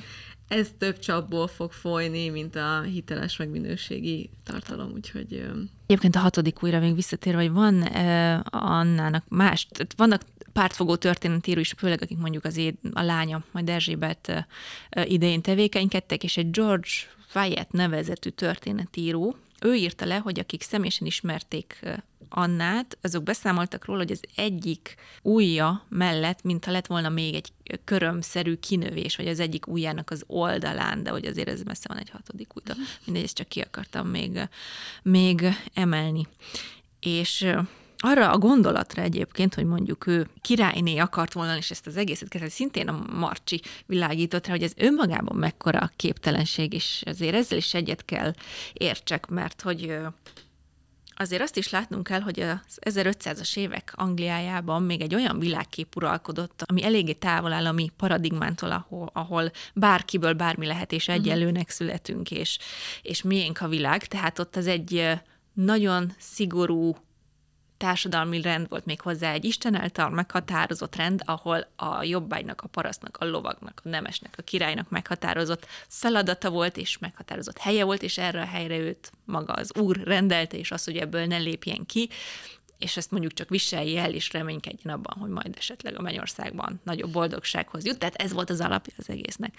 ez 0.48 0.68
több 0.78 0.98
csapból 0.98 1.46
fog 1.46 1.72
folyni, 1.72 2.28
mint 2.28 2.56
a 2.56 2.80
hiteles 2.80 3.36
meg 3.36 3.48
minőségi 3.48 4.30
tartalom, 4.44 4.92
úgyhogy... 4.92 5.46
Egyébként 5.86 6.16
a 6.16 6.18
hatodik 6.18 6.62
újra 6.62 6.80
még 6.80 6.94
visszatérve, 6.94 7.40
hogy 7.40 7.52
van 7.52 7.74
uh, 7.74 8.40
Annának 8.44 9.24
más, 9.28 9.68
vannak 9.96 10.22
pártfogó 10.52 10.96
történetíró 10.96 11.60
is, 11.60 11.74
főleg 11.76 12.02
akik 12.02 12.18
mondjuk 12.18 12.44
az 12.44 12.56
éd, 12.56 12.74
a 12.92 13.02
lánya, 13.02 13.44
majd 13.52 13.68
Erzsébet 13.68 14.44
uh, 14.96 15.10
idején 15.10 15.42
tevékenykedtek, 15.42 16.24
és 16.24 16.36
egy 16.36 16.50
George 16.50 16.88
Wyatt 17.34 17.70
nevezetű 17.70 18.28
történetíró, 18.28 19.36
ő 19.60 19.74
írta 19.74 20.04
le, 20.04 20.16
hogy 20.16 20.38
akik 20.38 20.62
személyesen 20.62 21.06
ismerték 21.06 21.80
Annát, 22.28 22.98
azok 23.02 23.22
beszámoltak 23.22 23.84
róla, 23.84 23.98
hogy 23.98 24.10
az 24.10 24.22
egyik 24.36 24.94
ujja 25.22 25.84
mellett, 25.88 26.42
mintha 26.42 26.70
lett 26.70 26.86
volna 26.86 27.08
még 27.08 27.34
egy 27.34 27.52
körömszerű 27.84 28.54
kinövés, 28.54 29.16
vagy 29.16 29.28
az 29.28 29.40
egyik 29.40 29.66
ujjának 29.66 30.10
az 30.10 30.24
oldalán, 30.26 31.02
de 31.02 31.10
hogy 31.10 31.26
azért 31.26 31.48
ez 31.48 31.62
messze 31.62 31.88
van 31.88 31.98
egy 31.98 32.10
hatodik 32.10 32.56
ujja. 32.56 32.74
Mindegy, 33.04 33.24
ezt 33.24 33.34
csak 33.34 33.48
ki 33.48 33.60
akartam 33.60 34.08
még, 34.08 34.48
még 35.02 35.44
emelni. 35.74 36.26
És 37.00 37.46
arra 37.98 38.30
a 38.30 38.38
gondolatra 38.38 39.02
egyébként, 39.02 39.54
hogy 39.54 39.64
mondjuk 39.64 40.06
ő 40.06 40.28
királyné 40.40 40.98
akart 40.98 41.32
volna, 41.32 41.56
és 41.56 41.70
ezt 41.70 41.86
az 41.86 41.96
egészet 41.96 42.28
kezdett, 42.28 42.50
szintén 42.50 42.88
a 42.88 43.04
Marcsi 43.12 43.60
világított 43.86 44.46
rá, 44.46 44.52
hogy 44.52 44.62
ez 44.62 44.72
önmagában 44.76 45.36
mekkora 45.36 45.90
képtelenség, 45.96 46.72
és 46.72 47.02
azért 47.06 47.34
ezzel 47.34 47.58
is 47.58 47.74
egyet 47.74 48.04
kell 48.04 48.32
értsek, 48.72 49.26
mert 49.26 49.62
hogy 49.62 49.98
azért 51.18 51.42
azt 51.42 51.56
is 51.56 51.70
látnunk 51.70 52.06
kell, 52.06 52.20
hogy 52.20 52.40
az 52.40 52.78
1500-as 52.80 53.56
évek 53.56 53.92
Angliájában 53.96 54.82
még 54.82 55.00
egy 55.00 55.14
olyan 55.14 55.38
világkép 55.38 55.96
uralkodott, 55.96 56.62
ami 56.66 56.84
eléggé 56.84 57.12
távol 57.12 57.52
áll 57.52 57.66
a 57.66 57.72
mi 57.72 57.90
paradigmántól, 57.96 58.70
ahol, 58.70 59.10
ahol 59.12 59.50
bárkiből 59.74 60.32
bármi 60.32 60.66
lehet, 60.66 60.92
és 60.92 61.06
mhm. 61.06 61.16
egyelőnek 61.16 61.70
születünk, 61.70 62.30
és, 62.30 62.58
és 63.02 63.22
miénk 63.22 63.60
a 63.60 63.68
világ. 63.68 64.06
Tehát 64.06 64.38
ott 64.38 64.56
az 64.56 64.66
egy 64.66 65.20
nagyon 65.52 66.12
szigorú 66.18 66.96
társadalmi 67.76 68.40
rend 68.40 68.68
volt 68.68 68.84
még 68.84 69.00
hozzá 69.00 69.32
egy 69.32 69.44
Isten 69.44 69.92
meghatározott 70.10 70.96
rend, 70.96 71.22
ahol 71.24 71.66
a 71.76 72.02
jobbágynak, 72.02 72.60
a 72.60 72.68
parasztnak, 72.68 73.16
a 73.20 73.24
lovagnak, 73.24 73.80
a 73.84 73.88
nemesnek, 73.88 74.34
a 74.36 74.42
királynak 74.42 74.88
meghatározott 74.88 75.66
feladata 75.88 76.50
volt, 76.50 76.76
és 76.76 76.98
meghatározott 76.98 77.58
helye 77.58 77.84
volt, 77.84 78.02
és 78.02 78.18
erre 78.18 78.40
a 78.40 78.46
helyre 78.46 78.78
őt 78.78 79.12
maga 79.24 79.52
az 79.52 79.76
úr 79.78 79.96
rendelte, 79.96 80.56
és 80.56 80.70
az, 80.70 80.84
hogy 80.84 80.96
ebből 80.96 81.26
ne 81.26 81.36
lépjen 81.36 81.86
ki, 81.86 82.08
és 82.78 82.96
ezt 82.96 83.10
mondjuk 83.10 83.32
csak 83.32 83.48
viselje 83.48 84.02
el, 84.02 84.14
és 84.14 84.32
reménykedjen 84.32 84.94
abban, 84.94 85.18
hogy 85.18 85.30
majd 85.30 85.54
esetleg 85.58 85.98
a 85.98 86.02
Mennyországban 86.02 86.80
nagyobb 86.84 87.10
boldogsághoz 87.12 87.84
jut. 87.84 87.98
Tehát 87.98 88.14
ez 88.14 88.32
volt 88.32 88.50
az 88.50 88.60
alapja 88.60 88.94
az 88.98 89.10
egésznek. 89.10 89.54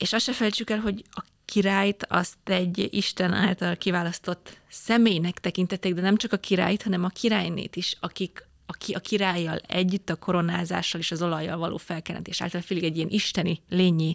És 0.00 0.12
azt 0.12 0.24
se 0.24 0.32
felejtsük 0.32 0.70
el, 0.70 0.78
hogy 0.78 1.04
a 1.10 1.24
királyt 1.44 2.06
azt 2.08 2.36
egy 2.44 2.88
Isten 2.90 3.32
által 3.32 3.76
kiválasztott 3.76 4.58
személynek 4.68 5.38
tekintették, 5.38 5.94
de 5.94 6.00
nem 6.00 6.16
csak 6.16 6.32
a 6.32 6.36
királyt, 6.36 6.82
hanem 6.82 7.04
a 7.04 7.08
királynét 7.08 7.76
is, 7.76 7.96
akik 8.00 8.48
aki 8.66 8.92
a 8.92 8.98
királlyal 8.98 9.58
együtt 9.66 10.10
a 10.10 10.16
koronázással 10.16 11.00
és 11.00 11.10
az 11.10 11.22
olajjal 11.22 11.58
való 11.58 11.76
felkentés 11.76 12.42
által 12.42 12.60
félig 12.60 12.84
egy 12.84 12.96
ilyen 12.96 13.08
isteni 13.08 13.62
lényi 13.68 14.14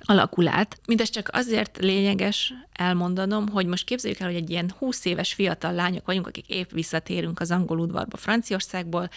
alakulát. 0.00 0.80
Mindez 0.86 1.10
csak 1.10 1.28
azért 1.32 1.78
lényeges 1.78 2.52
elmondanom, 2.72 3.48
hogy 3.48 3.66
most 3.66 3.84
képzeljük 3.84 4.20
el, 4.20 4.26
hogy 4.26 4.36
egy 4.36 4.50
ilyen 4.50 4.72
20 4.78 5.04
éves 5.04 5.32
fiatal 5.32 5.72
lányok 5.72 6.06
vagyunk, 6.06 6.26
akik 6.26 6.48
épp 6.48 6.70
visszatérünk 6.70 7.40
az 7.40 7.50
angol 7.50 7.78
udvarba 7.78 8.16
Franciaországból, 8.16 9.10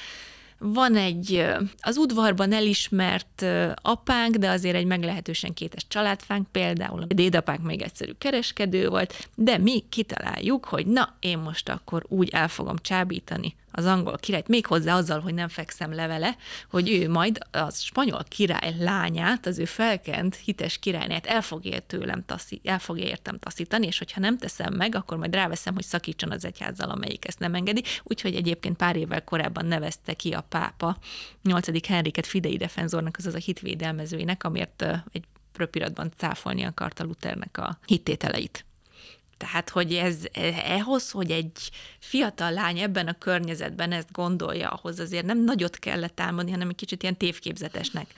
van 0.60 0.96
egy 0.96 1.46
az 1.80 1.98
udvarban 1.98 2.52
elismert 2.52 3.46
apánk, 3.82 4.36
de 4.36 4.50
azért 4.50 4.76
egy 4.76 4.86
meglehetősen 4.86 5.54
kétes 5.54 5.88
családfánk, 5.88 6.48
például 6.52 7.02
a 7.02 7.14
dédapánk 7.14 7.62
még 7.62 7.82
egyszerű 7.82 8.12
kereskedő 8.18 8.90
volt, 8.90 9.30
de 9.36 9.58
mi 9.58 9.84
kitaláljuk, 9.90 10.66
hogy 10.66 10.86
na, 10.86 11.16
én 11.20 11.38
most 11.38 11.70
akkor 11.70 12.06
úgy 12.08 12.30
el 12.30 12.48
fogom 12.48 12.76
csábítani 12.82 13.56
az 13.78 13.86
angol 13.86 14.18
királyt, 14.18 14.48
még 14.48 14.66
hozzá 14.66 14.96
azzal, 14.96 15.20
hogy 15.20 15.34
nem 15.34 15.48
fekszem 15.48 15.94
levele, 15.94 16.36
hogy 16.70 16.90
ő 16.90 17.10
majd 17.10 17.40
a 17.52 17.72
spanyol 17.72 18.24
király 18.28 18.76
lányát, 18.80 19.46
az 19.46 19.60
ő 19.60 19.66
felkent 19.66 20.36
hites 20.36 20.80
királynát 20.80 21.26
el 21.26 21.42
fogja 21.42 21.80
tőlem 21.80 22.26
taszi, 22.26 22.62
el 22.64 22.80
fogja 22.80 23.06
értem 23.06 23.40
taszítani, 23.40 23.86
és 23.86 23.98
hogyha 23.98 24.20
nem 24.20 24.38
teszem 24.38 24.74
meg, 24.74 24.96
akkor 24.96 25.18
majd 25.18 25.34
ráveszem, 25.34 25.74
hogy 25.74 25.84
szakítson 25.84 26.32
az 26.32 26.46
egyházzal, 26.46 26.90
amelyik 26.90 27.28
ezt 27.28 27.40
nem 27.40 27.54
engedi. 27.54 27.84
Úgyhogy 28.04 28.36
egyébként 28.36 28.78
pár 28.78 28.96
évvel 28.96 29.24
korábban 29.24 29.66
nevezte 29.66 30.14
ki 30.14 30.34
a 30.34 30.42
pápa 30.42 30.98
8. 31.44 31.88
Henriket 31.88 32.28
Fidei 32.28 32.58
defenzornak, 32.58 33.16
azaz 33.18 33.34
a 33.34 33.38
hitvédelmezőinek, 33.38 34.44
amért 34.44 34.86
egy 35.12 35.24
röpiratban 35.54 36.12
cáfolni 36.18 36.64
akarta 36.64 37.04
Luthernek 37.04 37.58
a 37.58 37.78
hittételeit. 37.86 38.67
Tehát, 39.38 39.70
hogy 39.70 39.94
ez 39.94 40.18
ehhoz, 40.64 41.12
hogy 41.12 41.32
egy 41.32 41.72
fiatal 42.00 42.52
lány 42.52 42.80
ebben 42.80 43.08
a 43.08 43.18
környezetben 43.18 43.92
ezt 43.92 44.12
gondolja, 44.12 44.70
ahhoz 44.70 45.00
azért 45.00 45.26
nem 45.26 45.44
nagyot 45.44 45.80
kellett 45.80 46.16
támadni, 46.16 46.52
hanem 46.52 46.70
egy 46.70 46.76
kicsit 46.76 47.04
ilyen 47.04 47.18
tévképzetesnek 47.18 48.14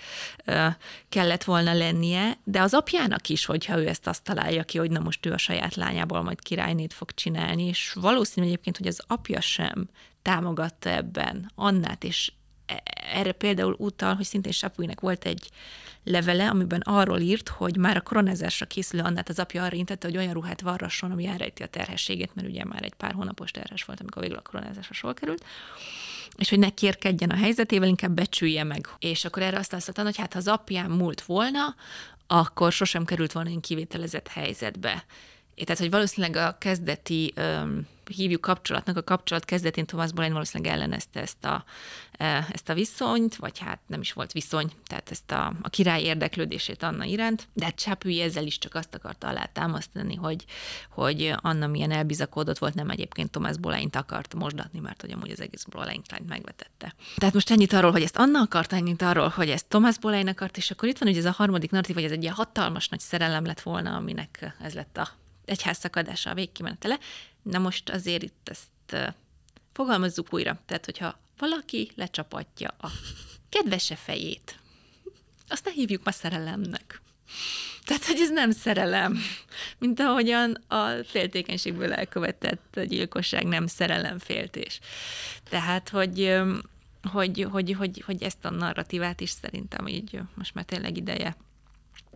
kellett 1.09 1.43
volna 1.43 1.73
lennie, 1.73 2.37
de 2.43 2.61
az 2.61 2.73
apjának 2.73 3.29
is, 3.29 3.45
hogyha 3.45 3.77
ő 3.77 3.87
ezt 3.87 4.07
azt 4.07 4.23
találja 4.23 4.63
ki, 4.63 4.77
hogy 4.77 4.91
na 4.91 4.99
most 4.99 5.25
ő 5.25 5.31
a 5.31 5.37
saját 5.37 5.75
lányából 5.75 6.21
majd 6.21 6.41
királynét 6.41 6.93
fog 6.93 7.13
csinálni, 7.13 7.63
és 7.63 7.93
valószínű 7.93 8.45
egyébként, 8.45 8.77
hogy 8.77 8.87
az 8.87 9.01
apja 9.07 9.41
sem 9.41 9.89
támogatta 10.21 10.89
ebben 10.89 11.51
Annát, 11.55 12.03
és 12.03 12.31
e, 12.65 12.83
erre 13.13 13.31
például 13.31 13.75
utal, 13.77 14.15
hogy 14.15 14.25
szintén 14.25 14.51
Sapuinek 14.51 14.99
volt 14.99 15.25
egy 15.25 15.49
levele, 16.09 16.49
amiben 16.49 16.81
arról 16.81 17.19
írt, 17.19 17.49
hogy 17.49 17.77
már 17.77 17.97
a 17.97 18.01
koronázásra 18.01 18.65
készülő 18.65 19.01
Annát 19.01 19.29
az 19.29 19.39
apja 19.39 19.63
arra 19.63 19.75
intette, 19.75 20.07
hogy 20.07 20.17
olyan 20.17 20.33
ruhát 20.33 20.61
varrasson, 20.61 21.11
ami 21.11 21.27
elrejti 21.27 21.63
a 21.63 21.67
terhességét, 21.67 22.35
mert 22.35 22.47
ugye 22.47 22.65
már 22.65 22.83
egy 22.83 22.93
pár 22.93 23.13
hónapos 23.13 23.51
terhes 23.51 23.83
volt, 23.83 23.99
amikor 23.99 24.21
végül 24.21 24.37
a 24.37 24.41
koronázásra 24.41 24.93
sor 24.93 25.13
került 25.13 25.43
és 26.37 26.49
hogy 26.49 26.59
ne 26.59 26.69
kérkedjen 26.69 27.29
a 27.29 27.35
helyzetével, 27.35 27.87
inkább 27.87 28.11
becsülje 28.11 28.63
meg. 28.63 28.89
És 28.99 29.25
akkor 29.25 29.41
erre 29.41 29.57
azt 29.57 29.73
azt 29.73 29.97
hogy 29.97 30.17
hát 30.17 30.33
ha 30.33 30.39
az 30.39 30.47
apjám 30.47 30.91
múlt 30.91 31.21
volna, 31.21 31.75
akkor 32.27 32.71
sosem 32.71 33.05
került 33.05 33.31
volna 33.31 33.49
én 33.49 33.59
kivételezett 33.59 34.27
helyzetbe. 34.27 35.05
Tehát, 35.63 35.81
hogy 35.81 35.89
valószínűleg 35.89 36.35
a 36.35 36.57
kezdeti 36.57 37.31
öm, 37.35 37.87
hívjuk 38.15 38.41
kapcsolatnak, 38.41 38.97
a 38.97 39.03
kapcsolat 39.03 39.45
kezdetén 39.45 39.85
Thomas 39.85 40.11
Boleyn 40.11 40.33
valószínűleg 40.33 40.73
ellenezte 40.73 41.21
ezt 41.21 41.45
a, 41.45 41.63
e, 42.11 42.47
ezt 42.51 42.69
a 42.69 42.73
viszonyt, 42.73 43.35
vagy 43.35 43.59
hát 43.59 43.79
nem 43.87 44.01
is 44.01 44.13
volt 44.13 44.31
viszony, 44.31 44.71
tehát 44.87 45.11
ezt 45.11 45.31
a, 45.31 45.53
a 45.61 45.69
király 45.69 46.01
érdeklődését 46.01 46.83
Anna 46.83 47.03
iránt, 47.03 47.47
de 47.53 47.65
hát 47.65 47.75
Csapüi 47.75 48.21
ezzel 48.21 48.45
is 48.45 48.57
csak 48.57 48.75
azt 48.75 48.95
akarta 48.95 49.27
alátámasztani, 49.27 50.15
hogy, 50.15 50.45
hogy 50.89 51.33
Anna 51.35 51.67
milyen 51.67 51.91
elbizakodott 51.91 52.57
volt, 52.57 52.73
nem 52.73 52.89
egyébként 52.89 53.31
Thomas 53.31 53.57
Boleyn 53.57 53.89
akart 53.91 54.33
mosdatni, 54.33 54.79
mert 54.79 55.01
hogy 55.01 55.11
amúgy 55.11 55.31
az 55.31 55.41
egész 55.41 55.63
Boleyn 55.63 56.01
megvetette. 56.27 56.95
Tehát 57.17 57.33
most 57.33 57.51
ennyit 57.51 57.73
arról, 57.73 57.91
hogy 57.91 58.03
ezt 58.03 58.17
Anna 58.17 58.41
akarta, 58.41 58.75
ennyit 58.75 59.01
arról, 59.01 59.27
hogy 59.27 59.49
ezt 59.49 59.67
Thomas 59.67 59.97
Boleyn 59.97 60.27
akart, 60.27 60.57
és 60.57 60.71
akkor 60.71 60.89
itt 60.89 60.97
van, 60.97 61.07
hogy 61.07 61.17
ez 61.17 61.25
a 61.25 61.31
harmadik 61.31 61.71
narratív, 61.71 61.95
hogy 61.95 62.05
ez 62.05 62.11
egy 62.11 62.21
ilyen 62.21 62.33
hatalmas 62.33 62.87
nagy 62.87 62.99
szerelem 62.99 63.45
lett 63.45 63.61
volna, 63.61 63.95
aminek 63.95 64.55
ez 64.61 64.73
lett 64.73 64.97
a 64.97 65.09
egyház 65.49 65.77
szakadása 65.77 66.29
a 66.29 66.33
végkimenetele. 66.33 66.99
Na 67.41 67.59
most 67.59 67.89
azért 67.89 68.23
itt 68.23 68.49
ezt 68.49 69.13
fogalmazzuk 69.73 70.33
újra. 70.33 70.59
Tehát, 70.65 70.85
hogyha 70.85 71.19
valaki 71.37 71.91
lecsapatja 71.95 72.75
a 72.79 72.87
kedvese 73.49 73.95
fejét, 73.95 74.59
azt 75.47 75.65
ne 75.65 75.71
hívjuk 75.71 76.03
ma 76.03 76.11
szerelemnek. 76.11 77.01
Tehát, 77.85 78.05
hogy 78.05 78.19
ez 78.19 78.29
nem 78.29 78.51
szerelem, 78.51 79.17
mint 79.77 79.99
ahogyan 79.99 80.53
a 80.67 80.89
féltékenységből 81.05 81.93
elkövetett 81.93 82.79
gyilkosság 82.83 83.45
nem 83.45 83.67
szerelemféltés. 83.67 84.79
Tehát, 85.49 85.89
hogy, 85.89 86.39
hogy, 87.11 87.47
hogy, 87.51 87.73
hogy, 87.73 88.03
hogy 88.05 88.23
ezt 88.23 88.45
a 88.45 88.49
narratívát 88.49 89.21
is 89.21 89.29
szerintem 89.29 89.87
így 89.87 90.19
most 90.33 90.53
már 90.53 90.65
tényleg 90.65 90.97
ideje 90.97 91.35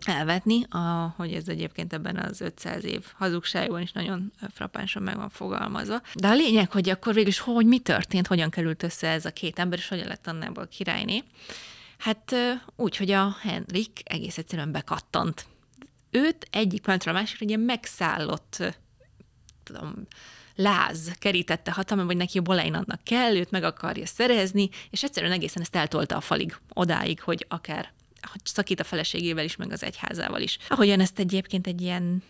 elvetni, 0.05 0.63
a, 0.63 1.13
hogy 1.17 1.33
ez 1.33 1.47
egyébként 1.47 1.93
ebben 1.93 2.17
az 2.17 2.41
500 2.41 2.83
év 2.83 3.05
hazugságban 3.15 3.81
is 3.81 3.91
nagyon 3.91 4.33
frappánsan 4.53 5.03
meg 5.03 5.15
van 5.15 5.29
fogalmazva. 5.29 6.01
De 6.13 6.27
a 6.27 6.33
lényeg, 6.33 6.71
hogy 6.71 6.89
akkor 6.89 7.13
végül 7.13 7.29
is 7.29 7.39
hogy 7.39 7.65
mi 7.65 7.79
történt, 7.79 8.27
hogyan 8.27 8.49
került 8.49 8.83
össze 8.83 9.07
ez 9.07 9.25
a 9.25 9.31
két 9.31 9.59
ember, 9.59 9.77
és 9.77 9.87
hogyan 9.87 10.07
lett 10.07 10.27
annából 10.27 10.67
királyné. 10.67 11.23
Hát 11.97 12.35
úgy, 12.75 12.97
hogy 12.97 13.11
a 13.11 13.35
Henrik 13.41 14.01
egész 14.03 14.37
egyszerűen 14.37 14.71
bekattant. 14.71 15.45
Őt 16.11 16.47
egyik 16.51 16.81
pillanatra 16.81 17.11
a 17.11 17.13
másikra 17.13 17.43
egy 17.43 17.49
ilyen 17.49 17.61
megszállott 17.61 18.63
tudom, 19.63 20.07
láz 20.55 21.11
kerítette 21.19 21.71
hatalma, 21.71 22.03
hogy 22.03 22.17
neki 22.17 22.39
Bolein 22.39 22.73
annak 22.73 23.03
kell, 23.03 23.35
őt 23.35 23.51
meg 23.51 23.63
akarja 23.63 24.05
szerezni, 24.05 24.69
és 24.89 25.03
egyszerűen 25.03 25.31
egészen 25.31 25.61
ezt 25.61 25.75
eltolta 25.75 26.15
a 26.15 26.21
falig, 26.21 26.57
odáig, 26.73 27.21
hogy 27.21 27.45
akár 27.49 27.91
szakít 28.43 28.79
a 28.79 28.83
feleségével 28.83 29.43
is, 29.43 29.55
meg 29.55 29.71
az 29.71 29.83
egyházával 29.83 30.41
is. 30.41 30.57
Ahogyan 30.69 30.99
ezt 30.99 31.19
egyébként 31.19 31.67
egy 31.67 31.81
ilyen 31.81 32.23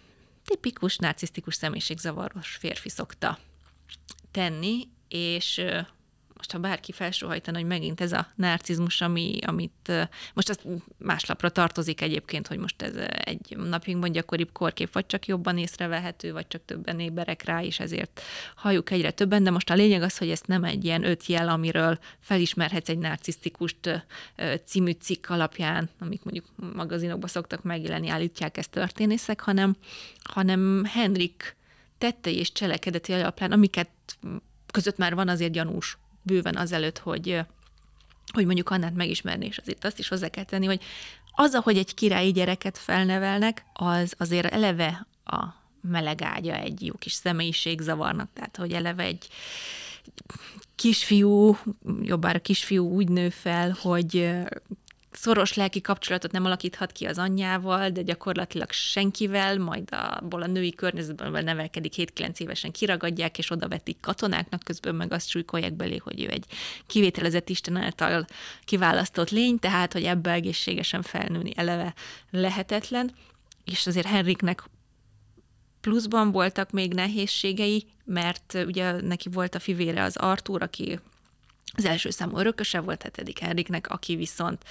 tipikus 0.46 0.98
narcisztikus 0.98 1.56
személyiségzavaros 1.56 2.50
férfi 2.60 2.90
szokta 2.90 3.40
tenni, 4.32 4.88
és 5.08 5.62
most 6.44 6.56
ha 6.56 6.70
bárki 6.70 6.92
felsóhajtana, 6.92 7.58
hogy 7.58 7.68
megint 7.68 8.02
ez 8.02 8.12
a 8.12 8.28
narcizmus, 8.36 9.02
ami, 9.02 9.38
amit 9.46 9.92
most 10.34 10.50
az 10.50 10.60
más 10.98 11.26
lapra 11.26 11.50
tartozik 11.50 12.02
egyébként, 12.02 12.48
hogy 12.48 12.58
most 12.58 12.82
ez 12.82 12.96
egy 13.18 13.58
napjunkban 13.58 14.12
gyakoribb 14.12 14.52
korkép, 14.52 14.94
vagy 14.94 15.06
csak 15.06 15.26
jobban 15.26 15.58
észrevehető, 15.58 16.32
vagy 16.32 16.48
csak 16.48 16.66
többen 16.66 17.00
éberek 17.00 17.44
rá, 17.44 17.64
és 17.64 17.80
ezért 17.80 18.22
halljuk 18.56 18.92
egyre 18.92 19.12
többen, 19.12 19.44
de 19.44 19.50
most 19.50 19.70
a 19.70 19.74
lényeg 19.74 20.02
az, 20.02 20.18
hogy 20.18 20.30
ez 20.30 20.42
nem 20.46 20.64
egy 20.64 20.86
ilyen 20.86 21.04
öt 21.04 21.26
jel, 21.26 21.50
amiről 21.50 22.00
felismerhetsz 22.20 22.90
egy 22.90 22.98
narcisztikust 22.98 24.06
című 24.66 24.92
cikk 24.92 25.30
alapján, 25.30 25.90
amik 26.00 26.24
mondjuk 26.24 26.46
magazinokban 26.74 27.30
szoktak 27.30 27.64
megjelenni, 27.64 28.10
állítják 28.10 28.58
ezt 28.58 28.70
történészek, 28.70 29.42
hanem, 29.42 29.76
hanem 30.24 30.84
Henrik 30.86 31.56
tettei 31.98 32.38
és 32.38 32.52
cselekedeti 32.52 33.14
alapján, 33.14 33.52
amiket 33.52 33.90
között 34.74 34.98
már 34.98 35.16
van 35.16 35.28
azért 35.28 35.52
gyanús 35.52 35.98
bőven 36.24 36.56
azelőtt, 36.56 36.98
hogy, 36.98 37.40
hogy 38.34 38.46
mondjuk 38.46 38.70
Annát 38.70 38.96
megismerni, 38.96 39.46
és 39.46 39.58
azért 39.58 39.86
azt 39.86 40.00
is 40.00 40.08
hozzá 40.08 40.28
kell 40.28 40.44
tenni, 40.44 40.66
hogy 40.66 40.82
az, 41.36 41.54
ahogy 41.54 41.78
egy 41.78 41.94
királyi 41.94 42.32
gyereket 42.32 42.78
felnevelnek, 42.78 43.66
az 43.74 44.14
azért 44.18 44.54
eleve 44.54 45.08
a 45.26 45.46
meleg 45.82 46.22
ágya 46.22 46.56
egy 46.56 46.86
jó 46.86 46.94
kis 46.94 47.14
személyiségzavarnak, 47.14 48.30
tehát 48.34 48.58
hogy 48.58 48.72
eleve 48.72 49.04
egy 49.04 49.28
kisfiú, 50.76 51.58
jobbára 52.02 52.40
kisfiú 52.40 52.90
úgy 52.90 53.10
nő 53.10 53.30
fel, 53.30 53.78
hogy 53.82 54.32
szoros 55.16 55.54
lelki 55.54 55.82
kapcsolatot 55.82 56.32
nem 56.32 56.46
alakíthat 56.46 56.92
ki 56.92 57.06
az 57.06 57.18
anyjával, 57.18 57.90
de 57.90 58.02
gyakorlatilag 58.02 58.72
senkivel, 58.72 59.58
majd 59.58 59.90
abból 59.92 60.42
a 60.42 60.48
női 60.48 60.74
környezetben 60.74 61.44
nevelkedik 61.44 61.94
7-9 61.98 62.40
évesen 62.40 62.72
kiragadják, 62.72 63.38
és 63.38 63.52
oda 63.52 63.68
vetik 63.68 64.00
katonáknak, 64.00 64.64
közben 64.64 64.96
meg 64.96 65.14
azt 65.14 65.30
súlykolják 65.30 65.74
belé, 65.74 65.98
hogy 65.98 66.24
ő 66.24 66.30
egy 66.30 66.46
kivételezett 66.88 67.50
Isten 67.50 67.76
által 67.76 68.26
kiválasztott 68.66 69.30
lény, 69.30 69.60
tehát, 69.60 69.94
hogy 69.94 70.04
ebbe 70.04 70.32
egészségesen 70.32 71.02
felnőni 71.02 71.52
eleve 71.56 71.94
lehetetlen, 72.32 73.12
és 73.66 73.88
azért 73.88 74.08
Henriknek 74.08 74.64
pluszban 75.82 76.32
voltak 76.32 76.72
még 76.72 76.94
nehézségei, 76.94 77.86
mert 78.06 78.54
ugye 78.66 79.02
neki 79.02 79.30
volt 79.30 79.56
a 79.56 79.60
fivére 79.60 80.04
az 80.04 80.18
Artúr, 80.18 80.62
aki 80.62 81.00
az 81.74 81.86
első 81.86 82.10
számú 82.10 82.38
örököse 82.38 82.80
volt 82.80 83.02
hetedik 83.02 83.40
Henriknek, 83.40 83.90
aki 83.90 84.16
viszont 84.16 84.64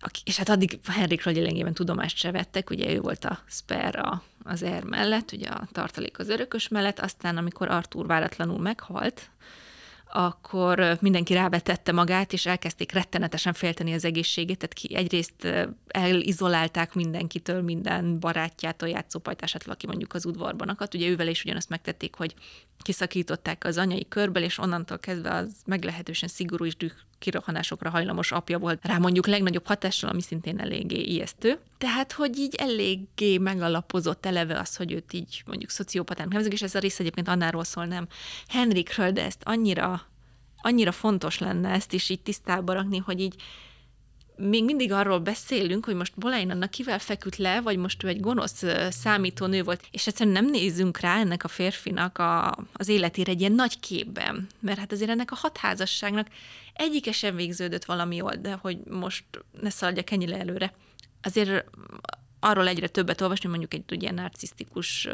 aki, 0.00 0.20
és 0.24 0.36
hát 0.36 0.48
addig 0.48 0.78
Henrikről 0.86 1.34
lényegében 1.34 1.74
tudomást 1.74 2.16
se 2.16 2.30
vettek, 2.30 2.70
ugye 2.70 2.92
ő 2.92 3.00
volt 3.00 3.24
a 3.24 3.38
spare 3.46 4.20
az 4.44 4.62
er 4.62 4.84
mellett, 4.84 5.32
ugye 5.32 5.48
a 5.48 5.68
tartalék 5.72 6.18
az 6.18 6.28
örökös 6.28 6.68
mellett, 6.68 6.98
aztán 6.98 7.36
amikor 7.36 7.68
Artúr 7.68 8.06
váratlanul 8.06 8.58
meghalt, 8.58 9.30
akkor 10.20 10.98
mindenki 11.00 11.32
rávetette 11.32 11.92
magát, 11.92 12.32
és 12.32 12.46
elkezdték 12.46 12.92
rettenetesen 12.92 13.52
félteni 13.52 13.92
az 13.92 14.04
egészségét, 14.04 14.58
tehát 14.58 14.74
ki 14.74 14.94
egyrészt 14.94 15.68
elizolálták 15.86 16.94
mindenkitől, 16.94 17.62
minden 17.62 18.18
barátjától, 18.18 18.88
játszópajtásától, 18.88 19.72
aki 19.72 19.86
mondjuk 19.86 20.14
az 20.14 20.26
udvarban 20.26 20.68
akadt. 20.68 20.94
Ugye 20.94 21.08
ővel 21.08 21.28
is 21.28 21.44
ugyanazt 21.44 21.68
megtették, 21.68 22.14
hogy 22.14 22.34
kiszakították 22.82 23.64
az 23.64 23.76
anyai 23.76 24.06
körből, 24.08 24.42
és 24.42 24.58
onnantól 24.58 24.98
kezdve 24.98 25.30
az 25.34 25.52
meglehetősen 25.66 26.28
szigorú 26.28 26.64
és 26.64 26.76
düh 26.76 26.92
kirohanásokra 27.18 27.90
hajlamos 27.90 28.32
apja 28.32 28.58
volt 28.58 28.86
rá 28.86 28.98
mondjuk 28.98 29.26
legnagyobb 29.26 29.66
hatással, 29.66 30.10
ami 30.10 30.20
szintén 30.20 30.58
eléggé 30.58 31.00
ijesztő. 31.00 31.58
Tehát, 31.78 32.12
hogy 32.12 32.38
így 32.38 32.54
eléggé 32.54 33.38
megalapozott 33.38 34.26
eleve 34.26 34.58
az, 34.58 34.76
hogy 34.76 34.92
őt 34.92 35.12
így 35.12 35.42
mondjuk 35.46 35.70
szociopatán 35.70 36.28
nevezik, 36.28 36.52
és 36.52 36.62
ez 36.62 36.74
a 36.74 36.78
rész 36.78 37.00
egyébként 37.00 37.28
annáról 37.28 37.64
szól, 37.64 37.84
nem 37.84 38.06
Henrikről, 38.48 39.10
de 39.10 39.24
ezt 39.24 39.42
annyira, 39.44 40.02
annyira 40.62 40.92
fontos 40.92 41.38
lenne 41.38 41.68
ezt 41.68 41.92
is 41.92 42.08
így 42.08 42.20
tisztába 42.20 42.72
rakni, 42.72 42.98
hogy 42.98 43.20
így 43.20 43.34
még 44.38 44.64
mindig 44.64 44.92
arról 44.92 45.18
beszélünk, 45.18 45.84
hogy 45.84 45.94
most 45.94 46.12
Bolein 46.16 46.50
annak 46.50 46.70
kivel 46.70 46.98
feküdt 46.98 47.36
le, 47.36 47.60
vagy 47.60 47.76
most 47.76 48.02
ő 48.02 48.08
egy 48.08 48.20
gonosz 48.20 48.64
számítónő 48.88 49.62
volt, 49.62 49.82
és 49.90 50.06
egyszerűen 50.06 50.42
nem 50.42 50.50
nézzünk 50.50 51.00
rá 51.00 51.18
ennek 51.18 51.44
a 51.44 51.48
férfinak 51.48 52.18
a, 52.18 52.58
az 52.72 52.88
életére 52.88 53.30
egy 53.30 53.40
ilyen 53.40 53.52
nagy 53.52 53.80
képben, 53.80 54.46
mert 54.60 54.78
hát 54.78 54.92
azért 54.92 55.10
ennek 55.10 55.30
a 55.30 55.36
hat 55.36 55.56
házasságnak 55.56 56.28
egyike 56.72 57.12
sem 57.12 57.36
végződött 57.36 57.84
valami 57.84 58.16
jól, 58.16 58.34
de 58.34 58.52
hogy 58.52 58.78
most 58.90 59.24
ne 59.60 59.70
szaladjak 59.70 60.10
ennyire 60.10 60.38
előre. 60.38 60.72
Azért 61.22 61.64
arról 62.40 62.68
egyre 62.68 62.88
többet 62.88 63.20
olvasni, 63.20 63.48
mondjuk 63.48 63.74
egy 63.74 63.92
ugye 63.92 64.10
narcisztikus 64.10 65.08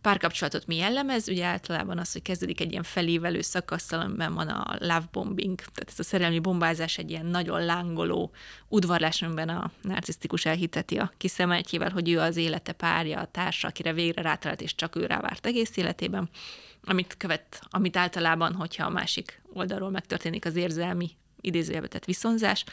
párkapcsolatot 0.00 0.66
mi 0.66 0.76
jellemez? 0.76 1.28
Ugye 1.28 1.44
általában 1.44 1.98
az, 1.98 2.12
hogy 2.12 2.22
kezdődik 2.22 2.60
egy 2.60 2.70
ilyen 2.70 2.82
felévelő 2.82 3.40
szakasszal, 3.40 4.00
amiben 4.00 4.34
van 4.34 4.48
a 4.48 4.76
love 4.78 5.08
bombing, 5.12 5.58
tehát 5.58 5.88
ez 5.88 5.98
a 5.98 6.02
szerelmi 6.02 6.38
bombázás 6.38 6.98
egy 6.98 7.10
ilyen 7.10 7.26
nagyon 7.26 7.64
lángoló 7.64 8.30
udvarlás, 8.68 9.22
amiben 9.22 9.48
a 9.48 9.70
narcisztikus 9.82 10.44
elhiteti 10.44 10.98
a 10.98 11.12
kiszemeltjével, 11.16 11.90
hogy 11.90 12.10
ő 12.10 12.18
az 12.18 12.36
élete 12.36 12.72
párja, 12.72 13.20
a 13.20 13.26
társa, 13.30 13.68
akire 13.68 13.92
végre 13.92 14.22
rátalált, 14.22 14.60
és 14.60 14.74
csak 14.74 14.96
ő 14.96 15.06
rávárt 15.06 15.46
egész 15.46 15.76
életében, 15.76 16.28
amit 16.84 17.16
követ, 17.16 17.62
amit 17.70 17.96
általában, 17.96 18.54
hogyha 18.54 18.86
a 18.86 18.90
másik 18.90 19.42
oldalról 19.52 19.90
megtörténik 19.90 20.44
az 20.44 20.56
érzelmi 20.56 21.10
idézőjelbe 21.40 21.86
tett 21.86 22.04
viszonzás, 22.04 22.64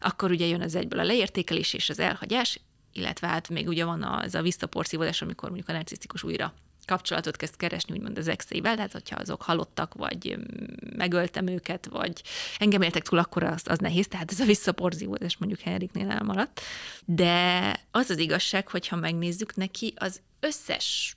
akkor 0.00 0.30
ugye 0.30 0.46
jön 0.46 0.60
az 0.60 0.74
egyből 0.74 0.98
a 0.98 1.04
leértékelés 1.04 1.72
és 1.74 1.88
az 1.88 1.98
elhagyás, 1.98 2.60
illetve 2.92 3.26
hát 3.26 3.48
még 3.48 3.68
ugye 3.68 3.84
van 3.84 4.02
az 4.02 4.34
a 4.34 4.42
visszaporszívódás, 4.42 5.22
amikor 5.22 5.48
mondjuk 5.48 5.68
a 5.68 5.72
narcisztikus 5.72 6.22
újra 6.22 6.54
kapcsolatot 6.86 7.36
kezd 7.36 7.56
keresni, 7.56 7.94
úgymond 7.94 8.18
az 8.18 8.28
exével, 8.28 8.74
tehát 8.76 8.92
hogyha 8.92 9.16
azok 9.16 9.42
halottak, 9.42 9.94
vagy 9.94 10.36
megöltem 10.96 11.46
őket, 11.46 11.86
vagy 11.86 12.22
engem 12.58 12.82
éltek 12.82 13.02
túl, 13.02 13.18
akkor 13.18 13.42
az, 13.42 13.62
az 13.64 13.78
nehéz, 13.78 14.08
tehát 14.08 14.30
ez 14.30 14.40
a 14.40 14.44
visszaporzívódás 14.44 15.36
mondjuk 15.36 15.60
Henriknél 15.60 16.10
elmaradt. 16.10 16.60
De 17.04 17.72
az 17.90 18.10
az 18.10 18.18
igazság, 18.18 18.68
hogyha 18.68 18.96
megnézzük 18.96 19.56
neki, 19.56 19.94
az 19.96 20.20
összes 20.40 21.15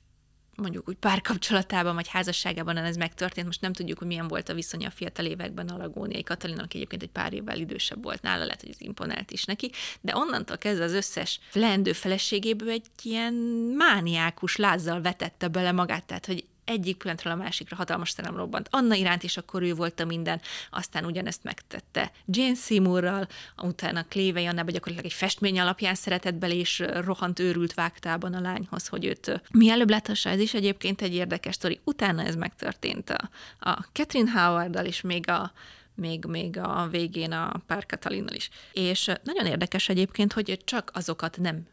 mondjuk 0.59 0.87
úgy 0.87 0.95
párkapcsolatában 0.95 1.95
vagy 1.95 2.07
házasságában 2.07 2.77
ez 2.77 2.95
megtörtént. 2.95 3.45
Most 3.45 3.61
nem 3.61 3.73
tudjuk, 3.73 3.97
hogy 3.97 4.07
milyen 4.07 4.27
volt 4.27 4.49
a 4.49 4.53
viszonya 4.53 4.87
a 4.87 4.91
fiatal 4.91 5.25
években 5.25 5.67
Alagóniai 5.67 6.23
Katalinak, 6.23 6.73
egyébként 6.73 7.03
egy 7.03 7.09
pár 7.09 7.33
évvel 7.33 7.57
idősebb 7.57 8.03
volt 8.03 8.21
nála, 8.21 8.43
lehet, 8.43 8.61
hogy 8.61 8.69
ez 8.69 8.81
imponált 8.81 9.31
is 9.31 9.43
neki, 9.45 9.71
de 10.01 10.15
onnantól 10.15 10.57
kezdve 10.57 10.83
az 10.83 10.93
összes 10.93 11.39
leendő 11.53 11.93
feleségéből 11.93 12.69
egy 12.69 12.85
ilyen 13.01 13.33
mániákus 13.77 14.55
lázzal 14.55 15.01
vetette 15.01 15.47
bele 15.47 15.71
magát, 15.71 16.05
tehát 16.05 16.25
hogy 16.25 16.45
egyik 16.69 16.97
pillanatról 16.97 17.33
a 17.33 17.35
másikra 17.35 17.75
hatalmas 17.75 18.09
szerelem 18.09 18.37
robbant. 18.37 18.67
Anna 18.71 18.95
iránt 18.95 19.23
is 19.23 19.37
akkor 19.37 19.61
ő 19.61 19.73
volt 19.73 19.99
a 19.99 20.05
minden, 20.05 20.41
aztán 20.69 21.05
ugyanezt 21.05 21.43
megtette 21.43 22.11
Jane 22.25 22.55
Seymourral, 22.55 23.27
utána 23.57 24.05
Clévey 24.05 24.45
Annába 24.45 24.71
gyakorlatilag 24.71 25.11
egy 25.11 25.17
festmény 25.17 25.59
alapján 25.59 25.95
szeretett 25.95 26.35
bele, 26.35 26.53
és 26.53 26.83
rohant 26.93 27.39
őrült 27.39 27.73
vágtában 27.73 28.33
a 28.33 28.41
lányhoz, 28.41 28.87
hogy 28.87 29.05
őt 29.05 29.41
mielőbb 29.51 29.89
láthassa, 29.89 30.29
ez 30.29 30.39
is 30.39 30.53
egyébként 30.53 31.01
egy 31.01 31.13
érdekes 31.13 31.55
sztori. 31.55 31.79
Utána 31.83 32.23
ez 32.23 32.35
megtörtént 32.35 33.09
a, 33.09 33.29
a 33.69 33.85
Catherine 33.91 34.31
Howard-dal, 34.31 34.85
és 34.85 35.01
még 35.01 35.29
a 35.29 35.51
még, 35.95 36.25
még 36.25 36.57
a 36.57 36.87
végén 36.91 37.31
a 37.31 37.61
pár 37.67 37.85
Katalinnal 37.85 38.35
is. 38.35 38.49
És 38.73 39.11
nagyon 39.23 39.45
érdekes 39.45 39.89
egyébként, 39.89 40.33
hogy 40.33 40.59
csak 40.63 40.91
azokat 40.93 41.37
nem 41.37 41.67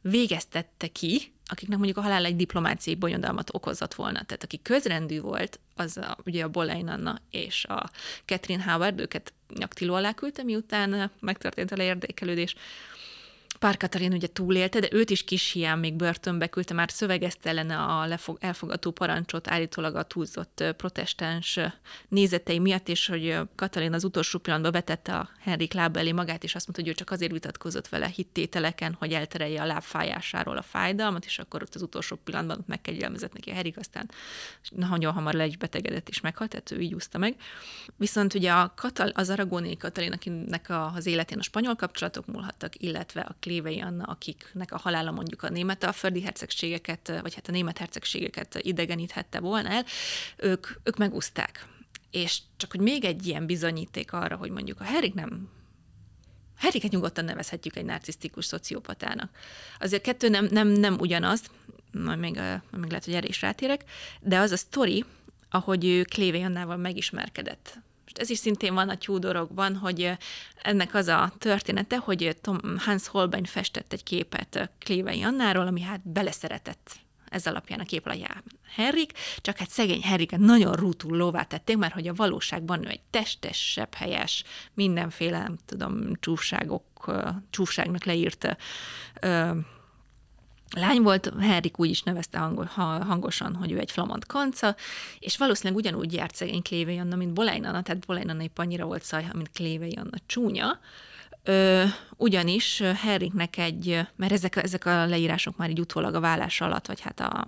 végeztette 0.00 0.86
ki, 0.86 1.32
akiknek 1.52 1.78
mondjuk 1.78 1.98
a 1.98 2.02
halál 2.02 2.24
egy 2.24 2.36
diplomáciai 2.36 2.96
bonyodalmat 2.96 3.54
okozott 3.54 3.94
volna. 3.94 4.22
Tehát 4.22 4.42
aki 4.42 4.60
közrendű 4.62 5.20
volt, 5.20 5.60
az 5.76 5.96
a, 5.96 6.16
ugye 6.24 6.44
a 6.44 6.48
Bolein 6.48 6.88
Anna 6.88 7.20
és 7.30 7.64
a 7.64 7.90
Catherine 8.24 8.72
Howard, 8.72 9.00
őket 9.00 9.32
nyaktiló 9.54 9.94
alá 9.94 10.12
küldte, 10.12 10.42
miután 10.42 11.10
megtörtént 11.20 11.72
a 11.72 11.76
leérdekelődés. 11.76 12.54
Pár 13.62 13.76
Katarin 13.76 14.12
ugye 14.12 14.26
túlélte, 14.26 14.80
de 14.80 14.88
őt 14.92 15.10
is 15.10 15.24
kis 15.24 15.50
hián 15.50 15.78
még 15.78 15.94
börtönbe 15.94 16.46
küldte, 16.46 16.74
már 16.74 16.90
szövegezte 16.90 17.48
ellene 17.48 17.78
a 17.78 18.06
lefog, 18.06 18.38
elfogató 18.40 18.90
parancsot 18.90 19.48
állítólag 19.48 19.94
a 19.94 20.02
túlzott 20.02 20.64
protestáns 20.76 21.58
nézetei 22.08 22.58
miatt, 22.58 22.88
és 22.88 23.06
hogy 23.06 23.38
Katalin 23.54 23.92
az 23.92 24.04
utolsó 24.04 24.38
pillanatban 24.38 24.72
vetette 24.72 25.16
a 25.16 25.28
Henrik 25.40 25.72
lába 25.72 25.98
elé 25.98 26.12
magát, 26.12 26.44
és 26.44 26.54
azt 26.54 26.66
mondta, 26.66 26.82
hogy 26.84 26.92
ő 26.92 26.94
csak 26.94 27.10
azért 27.10 27.32
vitatkozott 27.32 27.88
vele 27.88 28.06
hittételeken, 28.06 28.96
hogy 28.98 29.12
elterelje 29.12 29.62
a 29.62 29.66
lábfájásáról 29.66 30.56
a 30.56 30.62
fájdalmat, 30.62 31.24
és 31.24 31.38
akkor 31.38 31.62
ott 31.62 31.74
az 31.74 31.82
utolsó 31.82 32.16
pillanatban 32.16 32.64
megkegyelmezett 32.66 33.32
neki 33.32 33.50
a 33.50 33.54
Henrik, 33.54 33.78
aztán 33.78 34.10
nagyon 34.70 35.12
hamar 35.12 35.34
le 35.34 35.46
is 35.46 35.56
betegedett 35.56 36.08
és 36.08 36.20
meghalt, 36.20 36.50
tehát 36.50 36.70
ő 36.70 36.80
így 36.80 36.94
úszta 36.94 37.18
meg. 37.18 37.36
Viszont 37.96 38.34
ugye 38.34 38.52
a 38.52 38.72
Katal, 38.76 39.08
az 39.08 39.30
aragóniai 39.30 39.76
Katalin, 39.76 40.12
akinek 40.12 40.66
az 40.94 41.06
életén 41.06 41.38
a 41.38 41.42
spanyol 41.42 41.74
kapcsolatok 41.74 42.26
múlhattak, 42.26 42.82
illetve 42.82 43.20
a 43.20 43.36
Klévei 43.52 43.80
Anna, 43.80 44.04
akiknek 44.04 44.72
a 44.72 44.78
halála 44.78 45.10
mondjuk 45.10 45.42
a 45.42 45.48
német 45.48 45.84
alföldi 45.84 46.22
hercegségeket, 46.22 47.20
vagy 47.22 47.34
hát 47.34 47.48
a 47.48 47.52
német 47.52 47.78
hercegségeket 47.78 48.58
idegeníthette 48.62 49.40
volna 49.40 49.68
el, 49.68 49.84
ők, 50.36 50.66
ők 50.82 50.96
megúzták. 50.96 51.66
És 52.10 52.38
csak 52.56 52.70
hogy 52.70 52.80
még 52.80 53.04
egy 53.04 53.26
ilyen 53.26 53.46
bizonyíték 53.46 54.12
arra, 54.12 54.36
hogy 54.36 54.50
mondjuk 54.50 54.80
a 54.80 54.84
Herrik 54.84 55.14
nem 55.14 55.48
Heriket 56.56 56.90
nyugodtan 56.90 57.24
nevezhetjük 57.24 57.76
egy 57.76 57.84
narcisztikus 57.84 58.44
szociopatának. 58.44 59.30
Azért 59.78 60.02
kettő 60.02 60.28
nem, 60.28 60.48
nem, 60.50 60.68
nem 60.68 60.96
ugyanaz, 60.98 61.42
majd 61.92 62.18
még, 62.18 62.40
még 62.70 62.88
lehet, 62.88 63.04
hogy 63.04 63.14
erre 63.14 63.26
is 63.26 63.40
rátérek, 63.40 63.84
de 64.20 64.38
az 64.38 64.50
a 64.50 64.56
sztori, 64.56 65.04
ahogy 65.50 65.84
ő 65.86 66.02
Klévé 66.02 66.42
Annával 66.42 66.76
megismerkedett 66.76 67.78
ez 68.18 68.30
is 68.30 68.38
szintén 68.38 68.74
van 68.74 68.88
a 68.88 68.96
Tudorokban, 68.96 69.76
hogy 69.76 70.12
ennek 70.62 70.94
az 70.94 71.06
a 71.06 71.32
története, 71.38 71.96
hogy 71.96 72.36
Tom, 72.40 72.58
Hans 72.78 73.08
Holbein 73.08 73.44
festett 73.44 73.92
egy 73.92 74.02
képet 74.02 74.70
Klévei 74.78 75.22
Annáról, 75.22 75.66
ami 75.66 75.80
hát 75.80 76.08
beleszeretett 76.08 77.00
ez 77.32 77.46
alapján 77.46 77.80
a 77.80 77.84
kép 77.84 78.06
alapján 78.06 78.42
Henrik, 78.74 79.12
csak 79.36 79.56
hát 79.56 79.70
szegény 79.70 80.02
Henriket 80.02 80.38
nagyon 80.38 80.72
rútul 80.72 81.16
lóvá 81.16 81.42
tették, 81.42 81.76
mert 81.76 81.94
hogy 81.94 82.08
a 82.08 82.14
valóságban 82.14 82.84
ő 82.84 82.88
egy 82.88 83.02
testes, 83.10 83.78
helyes, 83.94 84.44
mindenféle, 84.74 85.38
nem 85.38 85.58
tudom, 85.66 86.14
csúfságok, 86.20 87.12
csúfságnak 87.50 88.04
leírt 88.04 88.56
lány 90.74 91.02
volt, 91.02 91.32
Henrik 91.40 91.78
úgy 91.78 91.90
is 91.90 92.02
nevezte 92.02 92.38
hangosan, 93.08 93.54
hogy 93.54 93.72
ő 93.72 93.78
egy 93.78 93.90
flamand 93.90 94.26
kanca, 94.26 94.76
és 95.18 95.36
valószínűleg 95.36 95.78
ugyanúgy 95.78 96.12
járt 96.12 96.34
szegény 96.34 96.62
Klévei 96.62 96.98
Anna, 96.98 97.16
mint 97.16 97.32
Bolein 97.32 97.64
Anna, 97.64 97.82
tehát 97.82 98.06
Bolein 98.06 98.28
Anna 98.28 98.42
épp 98.42 98.58
annyira 98.58 98.84
volt 98.84 99.02
szaj, 99.02 99.26
mint 99.32 99.50
Klévei 99.50 99.94
Anna 99.94 100.16
csúnya, 100.26 100.78
Ö, 101.44 101.84
ugyanis 102.16 102.82
Henriknek 102.96 103.56
egy, 103.56 104.00
mert 104.16 104.32
ezek, 104.32 104.56
ezek 104.56 104.86
a 104.86 105.06
leírások 105.06 105.56
már 105.56 105.70
így 105.70 105.80
utólag 105.80 106.14
a 106.14 106.20
vállás 106.20 106.60
alatt, 106.60 106.86
vagy 106.86 107.00
hát 107.00 107.20
a 107.20 107.44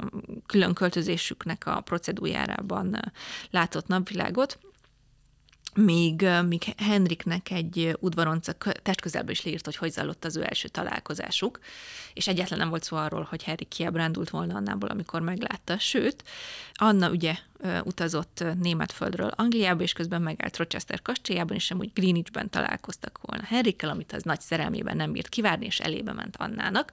külön 0.47 0.75
költözésüknek 0.75 1.67
a 1.67 1.81
procedújárában 1.81 3.13
látott 3.51 3.87
napvilágot, 3.87 4.59
míg, 5.75 6.27
míg 6.49 6.63
Henriknek 6.77 7.51
egy 7.51 7.97
udvaronca 8.01 8.53
testközelből 8.83 9.31
is 9.31 9.45
leírt, 9.45 9.65
hogy 9.65 9.77
hogy 9.77 9.91
zajlott 9.91 10.25
az 10.25 10.37
ő 10.37 10.43
első 10.43 10.69
találkozásuk, 10.69 11.59
és 12.15 12.27
egyetlen 12.29 12.59
nem 12.59 12.69
volt 12.69 12.83
szó 12.83 12.97
arról, 12.97 13.27
hogy 13.31 13.43
Henrik 13.43 13.69
kiábrándult 13.69 14.31
volna 14.31 14.55
annából, 14.55 14.89
amikor 14.89 15.21
meglátta. 15.21 15.79
Sőt, 15.79 16.25
Anna 16.75 17.11
ugye 17.11 17.37
utazott 17.85 18.45
németföldről 18.61 19.33
Angliába, 19.37 19.83
és 19.83 19.93
közben 19.93 20.23
megállt 20.23 20.57
Rochester 20.57 21.03
kastélyában, 21.03 21.57
és 21.57 21.71
amúgy 21.71 21.91
Greenwichben 21.95 22.51
találkoztak 22.51 23.19
volna 23.23 23.45
Henrikkel, 23.45 23.91
amit 23.91 24.13
az 24.13 24.23
nagy 24.23 24.41
szerelmében 24.41 24.97
nem 24.97 25.13
bírt 25.13 25.29
kivárni, 25.29 25.67
és 25.67 25.81
elébe 25.81 26.13
ment 26.13 26.37
Annának, 26.37 26.93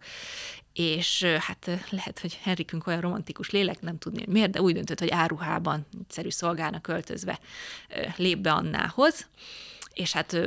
és 0.74 1.24
hát 1.24 1.70
lehet, 1.90 2.20
hogy 2.20 2.40
Henrikünk 2.42 2.88
olyan 2.88 3.02
romantikus 3.02 3.50
lélek, 3.50 3.82
nem 3.82 3.98
tudni, 3.98 4.20
hogy 4.24 4.34
miért, 4.34 4.52
de 4.52 4.62
úgy 4.62 4.74
döntött, 4.74 5.00
hogy 5.00 5.12
áruhában, 5.12 5.86
egyszerű 6.00 6.30
szolgának 6.30 6.88
öltözve 6.88 7.40
lép 8.16 8.38
be 8.38 8.52
Annához, 8.52 9.28
és 9.94 10.12
hát 10.12 10.38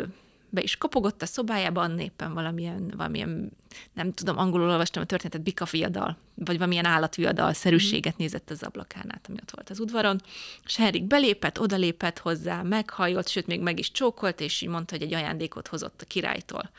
be 0.55 0.62
is 0.62 0.77
kopogott 0.77 1.23
a 1.23 1.27
szobájában, 1.27 1.99
éppen 1.99 2.35
valamilyen, 2.35 2.93
valamilyen, 2.97 3.51
nem 3.93 4.12
tudom, 4.12 4.38
angolul 4.38 4.71
olvastam 4.71 5.03
a 5.03 5.07
történetet, 5.07 5.43
bikafiadal, 5.43 6.17
vagy 6.35 6.57
valamilyen 6.57 6.85
állatviadal 6.85 7.53
szerűséget 7.53 8.17
nézett 8.17 8.51
az 8.51 8.62
ablakán 8.62 9.05
át, 9.09 9.27
ami 9.29 9.38
ott 9.43 9.51
volt 9.51 9.71
az 9.71 9.81
udvaron, 9.81 10.21
és 10.64 10.77
Henrik 10.77 11.05
belépett, 11.05 11.61
odalépett 11.61 12.19
hozzá, 12.19 12.62
meghajolt, 12.62 13.29
sőt, 13.29 13.47
még 13.47 13.61
meg 13.61 13.79
is 13.79 13.90
csókolt, 13.90 14.40
és 14.40 14.61
így 14.61 14.69
mondta, 14.69 14.95
hogy 14.97 15.05
egy 15.05 15.14
ajándékot 15.14 15.69
hozott 15.69 16.03
a 16.03 16.07
királytól. 16.07 16.71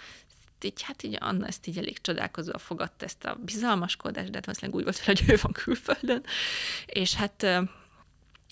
Így, 0.61 0.81
hát 0.81 1.03
így 1.03 1.17
Anna 1.19 1.47
ezt 1.47 1.67
így 1.67 1.77
elég 1.77 2.01
csodálkozóan 2.01 2.57
fogadta 2.57 3.05
ezt 3.05 3.25
a 3.25 3.37
bizalmaskodást, 3.45 4.29
de 4.29 4.35
hát 4.35 4.45
valószínűleg 4.45 4.79
úgy 4.79 4.83
volt 4.83 4.97
fel, 4.97 5.15
hogy 5.15 5.29
ő 5.29 5.39
van 5.41 5.51
külföldön, 5.51 6.23
és 6.85 7.13
hát 7.13 7.47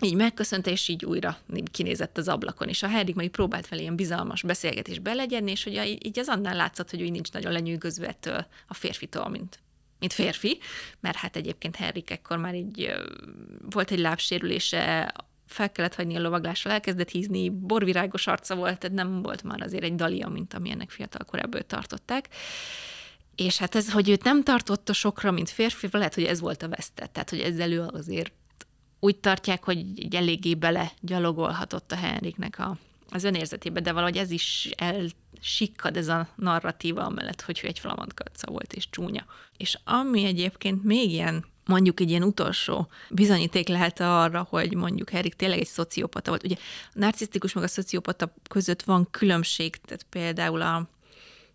így 0.03 0.15
megköszönte, 0.15 0.71
és 0.71 0.87
így 0.87 1.05
újra 1.05 1.37
kinézett 1.71 2.17
az 2.17 2.27
ablakon, 2.27 2.67
és 2.67 2.83
a 2.83 2.87
Henrik 2.87 3.15
meg 3.15 3.27
próbált 3.27 3.67
vele 3.67 3.81
ilyen 3.81 3.95
bizalmas 3.95 4.41
beszélgetés 4.41 4.99
belegyenni, 4.99 5.51
és 5.51 5.63
hogy 5.63 5.97
így 6.05 6.19
az 6.19 6.27
annál 6.27 6.55
látszott, 6.55 6.89
hogy 6.89 7.01
ő 7.01 7.09
nincs 7.09 7.31
nagyon 7.31 7.51
lenyűgözve 7.51 8.07
ettől 8.07 8.45
a 8.67 8.73
férfitől, 8.73 9.25
mint, 9.25 9.59
mint 9.99 10.13
férfi, 10.13 10.59
mert 10.99 11.17
hát 11.17 11.35
egyébként 11.35 11.75
Henrik 11.75 12.09
ekkor 12.09 12.37
már 12.37 12.55
így 12.55 12.93
volt 13.69 13.91
egy 13.91 13.99
lábsérülése, 13.99 15.13
fel 15.47 15.71
kellett 15.71 15.95
hagyni 15.95 16.15
a 16.15 16.21
lovaglásra, 16.21 16.71
elkezdett 16.71 17.09
hízni, 17.09 17.49
borvirágos 17.49 18.27
arca 18.27 18.55
volt, 18.55 18.79
tehát 18.79 18.95
nem 18.95 19.21
volt 19.21 19.43
már 19.43 19.61
azért 19.61 19.83
egy 19.83 19.95
dalia, 19.95 20.27
mint 20.27 20.53
amilyennek 20.53 20.89
fiatal 20.89 21.25
korábban 21.25 21.61
tartották. 21.67 22.29
És 23.35 23.57
hát 23.57 23.75
ez, 23.75 23.91
hogy 23.91 24.09
őt 24.09 24.23
nem 24.23 24.43
tartotta 24.43 24.93
sokra, 24.93 25.31
mint 25.31 25.49
férfi, 25.49 25.87
lehet, 25.91 26.13
hogy 26.13 26.23
ez 26.23 26.39
volt 26.39 26.63
a 26.63 26.69
vesztett. 26.69 27.13
Tehát, 27.13 27.29
hogy 27.29 27.39
ezzel 27.39 27.71
ő 27.71 27.81
azért 27.81 28.33
úgy 29.03 29.15
tartják, 29.15 29.63
hogy 29.63 29.77
egy 29.95 30.15
eléggé 30.15 30.55
bele 30.55 30.91
gyalogolhatott 31.01 31.91
a 31.91 31.95
Henriknek 31.95 32.59
a, 32.59 32.77
az 33.09 33.23
önérzetébe, 33.23 33.79
de 33.79 33.91
valahogy 33.91 34.17
ez 34.17 34.31
is 34.31 34.69
elsikkad 34.75 35.97
ez 35.97 36.07
a 36.07 36.27
narratíva 36.35 37.03
amellett, 37.05 37.41
hogy 37.41 37.59
ő 37.63 37.67
egy 37.67 37.79
flamand 37.79 38.13
volt 38.45 38.73
és 38.73 38.89
csúnya. 38.89 39.25
És 39.57 39.77
ami 39.83 40.25
egyébként 40.25 40.83
még 40.83 41.11
ilyen 41.11 41.45
mondjuk 41.65 41.99
egy 41.99 42.09
ilyen 42.09 42.23
utolsó 42.23 42.87
bizonyíték 43.09 43.67
lehet 43.67 43.99
arra, 43.99 44.47
hogy 44.49 44.73
mondjuk 44.75 45.13
Erik 45.13 45.33
tényleg 45.33 45.59
egy 45.59 45.67
szociopata 45.67 46.29
volt. 46.29 46.43
Ugye 46.43 46.55
a 46.87 46.99
narcisztikus 46.99 47.53
meg 47.53 47.63
a 47.63 47.67
szociopata 47.67 48.33
között 48.49 48.81
van 48.81 49.07
különbség, 49.11 49.75
tehát 49.75 50.05
például 50.09 50.61
a 50.61 50.87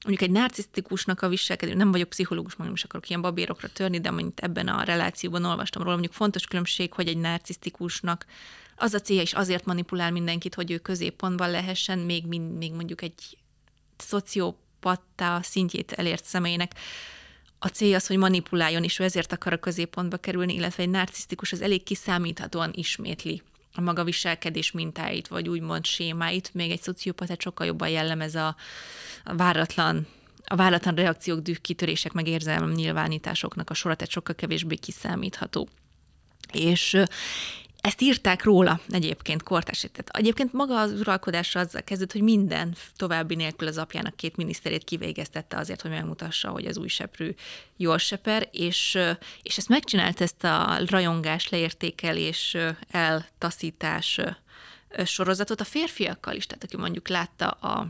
mondjuk 0.05 0.29
egy 0.29 0.37
narcisztikusnak 0.37 1.23
a 1.23 1.29
viselkedő, 1.29 1.75
nem 1.75 1.91
vagyok 1.91 2.09
pszichológus, 2.09 2.55
mondjuk 2.57 2.79
is 2.79 2.85
akarok 2.85 3.09
ilyen 3.09 3.21
babérokra 3.21 3.69
törni, 3.69 4.01
de 4.01 4.11
mondjuk 4.11 4.43
ebben 4.43 4.69
a 4.69 4.83
relációban 4.83 5.45
olvastam 5.45 5.83
róla, 5.83 5.95
mondjuk 5.95 6.15
fontos 6.15 6.47
különbség, 6.47 6.93
hogy 6.93 7.09
egy 7.09 7.17
narcisztikusnak 7.17 8.27
az 8.77 8.95
a 8.95 9.01
célja 9.01 9.23
is 9.23 9.33
azért 9.33 9.65
manipulál 9.65 10.11
mindenkit, 10.11 10.55
hogy 10.55 10.71
ő 10.71 10.79
középpontban 10.79 11.51
lehessen, 11.51 11.99
még, 11.99 12.27
még 12.59 12.73
mondjuk 12.73 13.03
egy 13.03 13.39
szociopata 13.97 15.41
szintjét 15.43 15.93
elért 15.93 16.25
személynek. 16.25 16.75
A 17.59 17.69
célja 17.69 17.97
az, 17.97 18.07
hogy 18.07 18.17
manipuláljon, 18.17 18.85
és 18.85 18.99
ő 18.99 19.05
ezért 19.05 19.33
akar 19.33 19.53
a 19.53 19.59
középpontba 19.59 20.17
kerülni, 20.17 20.55
illetve 20.55 20.83
egy 20.83 20.89
narcisztikus 20.89 21.53
az 21.53 21.61
elég 21.61 21.83
kiszámíthatóan 21.83 22.71
ismétli 22.75 23.43
a 23.79 23.81
maga 23.81 24.05
viselkedés 24.05 24.71
mintáit, 24.71 25.29
vagy 25.29 25.49
úgymond 25.49 25.85
sémáit, 25.85 26.55
még 26.55 26.71
egy 26.71 26.83
szociopatát 26.83 27.41
sokkal 27.41 27.67
jobban 27.67 27.89
jellemez 27.89 28.35
a, 28.35 28.57
a 29.25 29.37
váratlan 29.37 30.07
a 30.51 30.57
váratlan 30.57 30.95
reakciók, 30.95 31.41
düh, 31.41 31.57
kitörések, 31.57 32.13
meg 32.13 32.29
érzelem 32.29 32.71
nyilvánításoknak 32.71 33.71
a 33.71 33.75
sora, 33.75 33.95
tehát 33.95 34.13
sokkal 34.13 34.35
kevésbé 34.35 34.75
kiszámítható. 34.75 35.69
És 36.53 37.03
ezt 37.81 38.01
írták 38.01 38.43
róla 38.45 38.81
egyébként 38.89 39.43
kortárs. 39.43 39.81
Tehát 39.81 40.09
egyébként 40.09 40.53
maga 40.53 40.81
az 40.81 40.93
uralkodása 40.93 41.61
azzal 41.61 41.83
kezdett, 41.83 42.13
hogy 42.13 42.23
minden 42.23 42.75
további 42.97 43.35
nélkül 43.35 43.69
az 43.69 43.79
apjának 43.79 44.17
két 44.17 44.37
miniszterét 44.37 44.85
kivégeztette 44.85 45.57
azért, 45.57 45.83
hogy 45.83 45.91
megmutassa, 45.91 46.51
hogy 46.51 46.67
az 46.67 46.79
új 46.79 46.89
seprű 46.89 47.35
jól 47.77 47.99
seper, 47.99 48.49
és, 48.53 48.99
és 49.43 49.57
ezt 49.57 49.69
megcsinált 49.69 50.21
ezt 50.21 50.45
a 50.45 50.79
rajongás, 50.87 51.49
leértékelés, 51.49 52.57
eltaszítás 52.91 54.21
sorozatot 55.05 55.61
a 55.61 55.65
férfiakkal 55.65 56.35
is, 56.35 56.47
tehát 56.47 56.65
aki 56.65 56.77
mondjuk 56.77 57.09
látta 57.09 57.49
a 57.49 57.87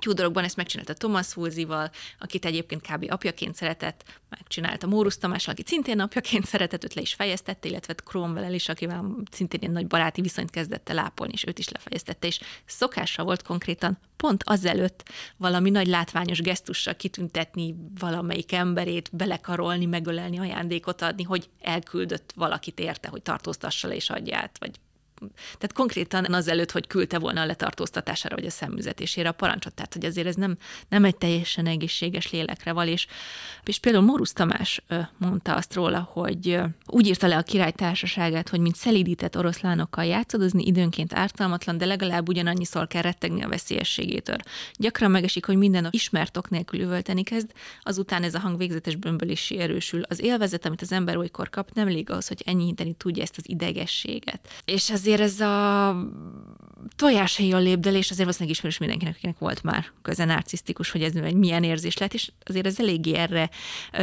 Tudorokban 0.00 0.44
ezt 0.44 0.56
megcsinálta 0.56 0.94
Thomas 0.94 1.36
Woolsey-val, 1.36 1.90
akit 2.18 2.44
egyébként 2.44 2.82
kb. 2.82 3.06
apjaként 3.08 3.54
szeretett, 3.54 4.04
megcsinálta 4.28 4.86
Mórus 4.86 5.18
Tamás, 5.18 5.48
akit 5.48 5.66
szintén 5.66 6.00
apjaként 6.00 6.46
szeretett, 6.46 6.84
őt 6.84 6.94
le 6.94 7.00
is 7.00 7.14
fejeztette, 7.14 7.68
illetve 7.68 7.94
cromwell 7.94 8.52
is, 8.52 8.68
akivel 8.68 9.16
szintén 9.30 9.60
egy 9.62 9.70
nagy 9.70 9.86
baráti 9.86 10.20
viszonyt 10.20 10.50
kezdett 10.50 10.88
el 10.88 10.98
ápolni, 10.98 11.32
és 11.32 11.46
őt 11.46 11.58
is 11.58 11.68
lefejeztette, 11.68 12.26
és 12.26 12.40
szokása 12.66 13.24
volt 13.24 13.42
konkrétan 13.42 13.98
pont 14.16 14.42
azelőtt 14.44 15.08
valami 15.36 15.70
nagy 15.70 15.86
látványos 15.86 16.40
gesztussal 16.40 16.94
kitüntetni 16.94 17.74
valamelyik 17.98 18.52
emberét, 18.52 19.08
belekarolni, 19.12 19.86
megölelni, 19.86 20.38
ajándékot 20.38 21.02
adni, 21.02 21.22
hogy 21.22 21.48
elküldött 21.60 22.32
valakit 22.34 22.80
érte, 22.80 23.08
hogy 23.08 23.22
tartóztassa 23.22 23.88
le 23.88 23.94
és 23.94 24.10
adja 24.10 24.36
át, 24.36 24.56
vagy 24.58 24.80
tehát 25.28 25.72
konkrétan 25.72 26.24
azelőtt, 26.24 26.70
hogy 26.70 26.86
küldte 26.86 27.18
volna 27.18 27.40
a 27.40 27.46
letartóztatására 27.46 28.34
vagy 28.34 28.46
a 28.46 28.50
szemműzetésére 28.50 29.28
a 29.28 29.32
parancsot. 29.32 29.74
Tehát, 29.74 29.94
hogy 29.94 30.04
azért 30.04 30.26
ez 30.26 30.34
nem, 30.34 30.56
nem 30.88 31.04
egy 31.04 31.16
teljesen 31.16 31.66
egészséges 31.66 32.30
lélekre 32.30 32.72
val, 32.72 32.86
és, 32.86 33.06
és 33.64 33.78
például 33.78 34.04
Morusz 34.04 34.32
Tamás 34.32 34.82
mondta 35.18 35.54
azt 35.54 35.74
róla, 35.74 36.08
hogy 36.12 36.60
úgy 36.86 37.06
írta 37.06 37.26
le 37.26 37.36
a 37.36 37.42
király 37.42 37.72
társaságát, 37.72 38.48
hogy 38.48 38.60
mint 38.60 38.76
szelídített 38.76 39.36
oroszlánokkal 39.36 40.04
játszadozni, 40.04 40.66
időnként 40.66 41.14
ártalmatlan, 41.14 41.78
de 41.78 41.84
legalább 41.84 42.28
ugyanannyiszor 42.28 42.86
kell 42.86 43.02
rettegni 43.02 43.42
a 43.42 43.48
veszélyességétől. 43.48 44.36
Gyakran 44.74 45.10
megesik, 45.10 45.46
hogy 45.46 45.56
minden 45.56 45.88
ismert 45.90 46.36
ok 46.36 46.50
nélkül 46.50 46.80
üvölteni 46.80 47.22
kezd, 47.22 47.52
azután 47.82 48.22
ez 48.22 48.34
a 48.34 48.38
hang 48.38 48.56
végzetes 48.56 48.96
bömbölésé 48.96 49.58
erősül. 49.58 50.02
Az 50.02 50.22
élvezet, 50.22 50.66
amit 50.66 50.82
az 50.82 50.92
ember 50.92 51.16
olykor 51.16 51.50
kap, 51.50 51.70
nem 51.72 51.88
elég 51.88 52.10
ahhoz, 52.10 52.28
hogy 52.28 52.42
enyhíteni 52.46 52.94
tudja 52.94 53.22
ezt 53.22 53.36
az 53.36 53.48
idegességet. 53.48 54.48
És 54.64 54.90
az 54.90 55.06
azért 55.12 55.32
ez 55.32 55.40
a 55.40 55.96
tojáshelyi 56.96 57.52
a 57.52 57.58
lépdelés 57.58 58.04
azért 58.04 58.18
valószínűleg 58.18 58.54
ismerős 58.54 58.78
mindenkinek, 58.78 59.14
akinek 59.16 59.38
volt 59.38 59.62
már 59.62 59.86
köze 60.02 60.24
narcisztikus, 60.24 60.90
hogy 60.90 61.02
ez 61.02 61.12
milyen 61.34 61.64
érzés 61.64 61.96
lett, 61.96 62.14
és 62.14 62.30
azért 62.44 62.66
ez 62.66 62.80
eléggé 62.80 63.14
erre 63.14 63.50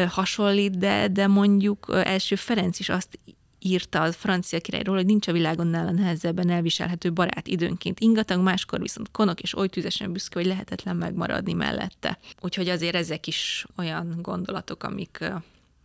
hasonlít, 0.09 0.77
de, 0.77 1.07
de 1.07 1.27
mondjuk 1.27 1.91
első 2.03 2.35
Ferenc 2.35 2.79
is 2.79 2.89
azt 2.89 3.19
írta 3.59 4.01
a 4.01 4.11
francia 4.11 4.59
királyról, 4.59 4.95
hogy 4.95 5.05
nincs 5.05 5.27
a 5.27 5.31
világon 5.31 5.67
nála 5.67 5.91
nehezebben 5.91 6.49
elviselhető 6.49 7.13
barát 7.13 7.47
időnként 7.47 7.99
ingatag, 7.99 8.41
máskor 8.41 8.81
viszont 8.81 9.11
konok 9.11 9.39
és 9.41 9.57
oly 9.57 9.67
tüzesen 9.67 10.11
büszke, 10.11 10.39
hogy 10.39 10.47
lehetetlen 10.47 10.95
megmaradni 10.95 11.53
mellette. 11.53 12.19
Úgyhogy 12.41 12.69
azért 12.69 12.95
ezek 12.95 13.27
is 13.27 13.65
olyan 13.77 14.19
gondolatok, 14.21 14.83
amik, 14.83 15.31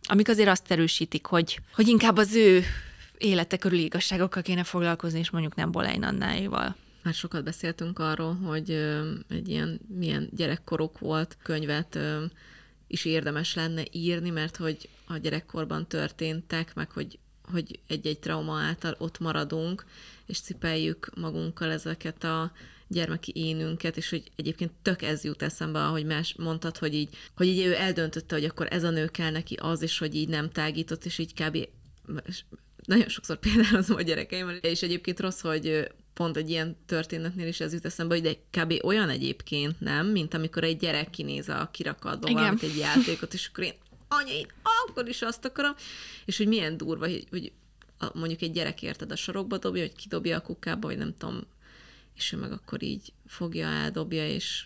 amik 0.03 0.29
azért 0.29 0.49
azt 0.49 0.71
erősítik, 0.71 1.25
hogy, 1.25 1.59
hogy 1.75 1.87
inkább 1.87 2.17
az 2.17 2.35
ő 2.35 2.63
élete 3.17 3.57
körül 3.57 3.79
igazságokkal 3.79 4.41
kéne 4.41 4.63
foglalkozni, 4.63 5.19
és 5.19 5.29
mondjuk 5.29 5.55
nem 5.55 5.71
Bolein 5.71 6.03
Annáival. 6.03 6.75
Már 7.03 7.13
sokat 7.13 7.43
beszéltünk 7.43 7.99
arról, 7.99 8.35
hogy 8.35 8.69
egy 9.29 9.49
ilyen 9.49 9.79
milyen 9.87 10.29
gyerekkorok 10.31 10.99
volt 10.99 11.37
könyvet 11.41 11.99
is 12.87 13.05
érdemes 13.05 13.55
lenne 13.55 13.83
írni, 13.91 14.29
mert 14.29 14.55
hogy 14.55 14.89
a 15.07 15.17
gyerekkorban 15.17 15.87
történtek, 15.87 16.75
meg 16.75 16.91
hogy, 16.91 17.19
hogy 17.51 17.79
egy-egy 17.87 18.19
trauma 18.19 18.59
által 18.59 18.95
ott 18.97 19.19
maradunk, 19.19 19.85
és 20.25 20.39
cipeljük 20.39 21.09
magunkkal 21.15 21.71
ezeket 21.71 22.23
a 22.23 22.51
gyermeki 22.87 23.31
énünket, 23.35 23.97
és 23.97 24.09
hogy 24.09 24.31
egyébként 24.35 24.71
tök 24.81 25.01
ez 25.01 25.23
jut 25.23 25.41
eszembe, 25.41 25.83
ahogy 25.83 26.05
más 26.05 26.35
mondtad, 26.37 26.77
hogy 26.77 26.93
így, 26.93 27.15
hogy 27.35 27.47
így 27.47 27.65
ő 27.65 27.75
eldöntötte, 27.75 28.35
hogy 28.35 28.45
akkor 28.45 28.67
ez 28.69 28.83
a 28.83 28.89
nő 28.89 29.07
kell 29.07 29.31
neki 29.31 29.55
az, 29.55 29.81
és 29.81 29.97
hogy 29.97 30.15
így 30.15 30.29
nem 30.29 30.49
tágított, 30.49 31.05
és 31.05 31.17
így 31.17 31.33
kb 31.33 31.67
nagyon 32.85 33.07
sokszor 33.07 33.37
példálozom 33.37 33.95
a 33.95 34.01
gyerekeimmel, 34.01 34.55
és 34.55 34.81
egyébként 34.81 35.19
rossz, 35.19 35.41
hogy 35.41 35.91
pont 36.13 36.37
egy 36.37 36.49
ilyen 36.49 36.77
történetnél 36.85 37.47
is 37.47 37.59
ez 37.59 37.73
jut 37.73 37.85
eszembe, 37.85 38.13
hogy 38.13 38.23
de 38.23 38.61
kb. 38.61 38.85
olyan 38.85 39.09
egyébként 39.09 39.79
nem, 39.79 40.07
mint 40.07 40.33
amikor 40.33 40.63
egy 40.63 40.77
gyerek 40.77 41.09
kinéz 41.09 41.49
a 41.49 41.69
kirakatba 41.71 42.31
valamit, 42.31 42.63
egy 42.63 42.77
játékot, 42.77 43.33
és 43.33 43.47
akkor 43.47 43.63
én, 43.63 43.73
anya, 44.07 44.33
én 44.33 44.47
akkor 44.87 45.07
is 45.07 45.21
azt 45.21 45.45
akarom, 45.45 45.75
és 46.25 46.37
hogy 46.37 46.47
milyen 46.47 46.77
durva, 46.77 47.05
hogy, 47.05 47.27
hogy 47.29 47.51
mondjuk 48.13 48.41
egy 48.41 48.51
gyerek 48.51 48.81
érted 48.81 49.11
a 49.11 49.15
sarokba 49.15 49.57
dobja, 49.57 49.81
hogy 49.81 49.95
kidobja 49.95 50.37
a 50.37 50.41
kukába, 50.41 50.87
vagy 50.87 50.97
nem 50.97 51.13
tudom, 51.17 51.47
és 52.15 52.31
ő 52.31 52.37
meg 52.37 52.51
akkor 52.51 52.83
így 52.83 53.13
fogja, 53.27 53.67
eldobja, 53.67 54.27
és 54.27 54.65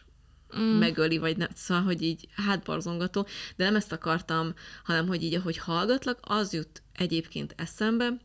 mm. 0.57 0.61
megöli, 0.61 1.17
vagy 1.17 1.37
nem, 1.37 1.47
szóval, 1.53 1.83
hogy 1.83 2.01
így 2.01 2.27
hátbarzongató, 2.35 3.27
de 3.55 3.63
nem 3.63 3.75
ezt 3.75 3.91
akartam, 3.91 4.53
hanem, 4.83 5.07
hogy 5.07 5.23
így, 5.23 5.33
ahogy 5.33 5.57
hallgatlak, 5.57 6.19
az 6.21 6.53
jut 6.53 6.81
egyébként 6.93 7.53
eszembe, 7.57 8.17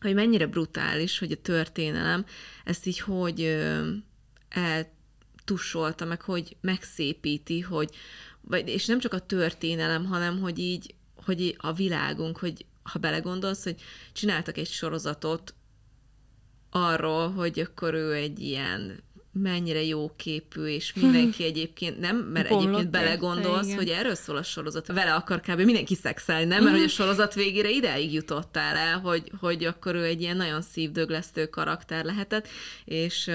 hogy 0.00 0.14
mennyire 0.14 0.46
brutális, 0.46 1.18
hogy 1.18 1.32
a 1.32 1.42
történelem 1.42 2.24
ezt 2.64 2.86
így 2.86 2.98
hogy 2.98 3.64
eltussolta, 4.48 6.04
meg 6.04 6.20
hogy 6.20 6.56
megszépíti, 6.60 7.60
hogy, 7.60 7.90
vagy, 8.40 8.68
és 8.68 8.86
nem 8.86 8.98
csak 8.98 9.12
a 9.12 9.26
történelem, 9.26 10.04
hanem 10.04 10.40
hogy 10.40 10.58
így, 10.58 10.94
hogy 11.24 11.56
a 11.58 11.72
világunk, 11.72 12.38
hogy 12.38 12.64
ha 12.82 12.98
belegondolsz, 12.98 13.64
hogy 13.64 13.82
csináltak 14.12 14.56
egy 14.56 14.68
sorozatot 14.68 15.54
arról, 16.70 17.32
hogy 17.32 17.60
akkor 17.60 17.94
ő 17.94 18.12
egy 18.12 18.40
ilyen 18.40 19.02
mennyire 19.42 19.82
jó 19.82 20.12
képű, 20.16 20.66
és 20.66 20.92
mindenki 21.02 21.44
egyébként 21.44 21.98
nem, 21.98 22.16
mert 22.16 22.48
Bomlott 22.48 22.66
egyébként 22.66 22.90
belegondolsz, 22.90 23.66
igen. 23.66 23.76
hogy 23.76 23.88
erről 23.88 24.14
szól 24.14 24.36
a 24.36 24.42
sorozat. 24.42 24.86
Vele 24.86 25.14
akar 25.14 25.40
kb. 25.40 25.60
mindenki 25.60 25.94
szexelni, 25.94 26.44
nem? 26.44 26.62
Mert 26.62 26.76
hogy 26.76 26.84
a 26.84 26.88
sorozat 27.00 27.34
végére 27.34 27.70
ideig 27.70 28.12
jutottál 28.12 28.76
el, 28.76 28.98
hogy, 28.98 29.32
hogy 29.40 29.64
akkor 29.64 29.94
ő 29.94 30.04
egy 30.04 30.20
ilyen 30.20 30.36
nagyon 30.36 30.62
szívdöglesztő 30.62 31.46
karakter 31.46 32.04
lehetett, 32.04 32.48
és 32.84 33.30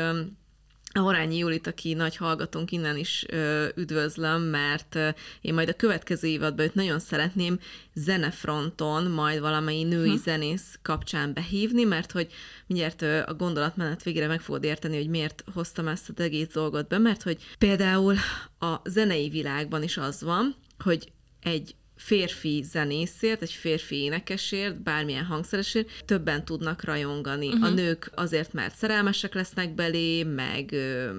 a 0.94 1.00
Horányi 1.00 1.38
Julit, 1.38 1.68
aki 1.68 1.94
nagy 1.94 2.16
hallgatónk, 2.16 2.72
innen 2.72 2.98
is 2.98 3.26
ö, 3.30 3.68
üdvözlöm, 3.76 4.42
mert 4.42 4.96
ö, 4.96 5.10
én 5.42 5.54
majd 5.54 5.70
a 5.70 5.74
következő 5.74 6.28
évadban 6.28 6.66
őt 6.66 6.74
nagyon 6.74 7.00
szeretném 7.00 7.60
zenefronton, 7.94 9.12
majd 9.12 9.40
valamely 9.40 9.84
női 9.84 10.10
hm. 10.10 10.24
zenész 10.24 10.80
kapcsán 10.82 11.34
behívni, 11.34 11.84
mert 11.84 12.12
hogy 12.12 12.28
mindjárt 12.68 13.02
ö, 13.02 13.22
a 13.26 13.34
gondolatmenet 13.34 14.04
végére 14.04 14.28
meg 14.28 14.42
fogod 14.42 14.64
érteni, 14.64 14.98
hogy 14.98 15.10
miért 15.10 15.44
hoztam 15.54 15.88
ezt 15.88 16.10
az 16.10 16.24
egész 16.24 16.48
dolgot 16.54 16.88
be, 16.88 16.98
mert 16.98 17.24
hogy 17.24 17.38
például 17.58 18.16
a 18.60 18.76
zenei 18.84 19.30
világban 19.30 19.84
is 19.84 19.98
az 19.98 20.22
van, 20.22 20.56
hogy 20.80 21.12
egy 21.42 21.76
férfi 22.04 22.64
zenészért, 22.72 23.42
egy 23.42 23.52
férfi 23.52 23.96
énekesért, 23.96 24.82
bármilyen 24.82 25.26
hangszeresért 25.26 25.90
többen 26.06 26.46
tudnak 26.46 26.84
rajongani. 26.84 27.48
Uh-huh. 27.48 27.64
A 27.64 27.68
mhm. 27.68 27.76
nők 27.76 28.12
azért, 28.16 28.54
mert 28.54 28.76
szerelmesek 28.76 29.34
lesznek 29.34 29.76
belé, 29.76 30.24
meg 30.24 30.72
ö, 30.72 31.10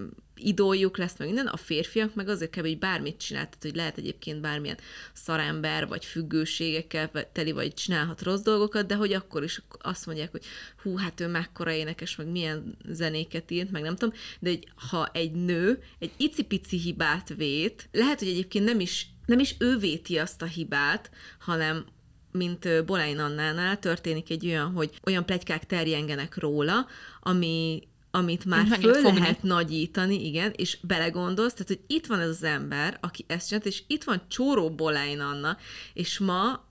idójuk 0.47 0.97
lesz, 0.97 1.19
meg 1.19 1.27
minden, 1.27 1.47
a 1.47 1.57
férfiak 1.57 2.15
meg 2.15 2.29
azért 2.29 2.51
kell, 2.51 2.63
hogy 2.63 2.79
bármit 2.79 3.17
csinál, 3.17 3.45
tehát 3.45 3.63
hogy 3.63 3.75
lehet 3.75 3.99
egyébként 3.99 4.41
bármilyen 4.41 4.79
szarember, 5.13 5.89
vagy 5.89 6.05
függőségekkel 6.05 7.11
teli, 7.33 7.53
vagy 7.53 7.75
csinálhat 7.75 8.23
rossz 8.23 8.41
dolgokat, 8.41 8.87
de 8.87 8.95
hogy 8.95 9.13
akkor 9.13 9.43
is 9.43 9.63
azt 9.79 10.07
mondják, 10.07 10.31
hogy 10.31 10.45
hú, 10.83 10.97
hát 10.97 11.21
ő 11.21 11.27
mekkora 11.29 11.73
énekes, 11.73 12.17
meg 12.17 12.27
milyen 12.27 12.77
zenéket 12.89 13.51
írt, 13.51 13.71
meg 13.71 13.83
nem 13.83 13.97
tudom, 13.97 14.15
de 14.41 14.51
egy, 14.51 14.69
ha 14.89 15.11
egy 15.13 15.33
nő 15.33 15.83
egy 15.99 16.13
icipici 16.17 16.79
hibát 16.79 17.35
vét, 17.37 17.89
lehet, 17.93 18.19
hogy 18.19 18.29
egyébként 18.29 18.65
nem 18.65 18.81
is 18.81 19.07
nem 19.27 19.39
is 19.39 19.55
ő 19.59 19.77
véti 19.77 20.19
azt 20.19 20.43
a 20.43 20.47
hibát, 20.47 21.11
hanem 21.39 21.85
mint 22.33 22.85
Bolein 22.85 23.19
Annánál 23.19 23.79
történik 23.79 24.31
egy 24.31 24.47
olyan, 24.47 24.73
hogy 24.73 24.91
olyan 25.05 25.27
plegykák 25.27 25.67
terjengenek 25.67 26.37
róla, 26.37 26.87
ami 27.21 27.83
amit 28.15 28.45
már 28.45 28.67
Meg 28.69 28.81
föl 28.81 29.03
lehet, 29.03 29.43
nagyítani, 29.43 30.27
igen, 30.27 30.53
és 30.57 30.79
belegondolsz, 30.81 31.53
tehát, 31.53 31.69
hogy 31.69 31.81
itt 31.87 32.07
van 32.07 32.21
ez 32.21 32.29
az 32.29 32.43
ember, 32.43 32.99
aki 33.01 33.25
ezt 33.27 33.49
csinált, 33.49 33.67
és 33.67 33.83
itt 33.87 34.05
van 34.05 34.23
Csóró 34.29 34.71
Bolein 34.71 35.21
Anna, 35.21 35.57
és 35.93 36.19
ma 36.19 36.71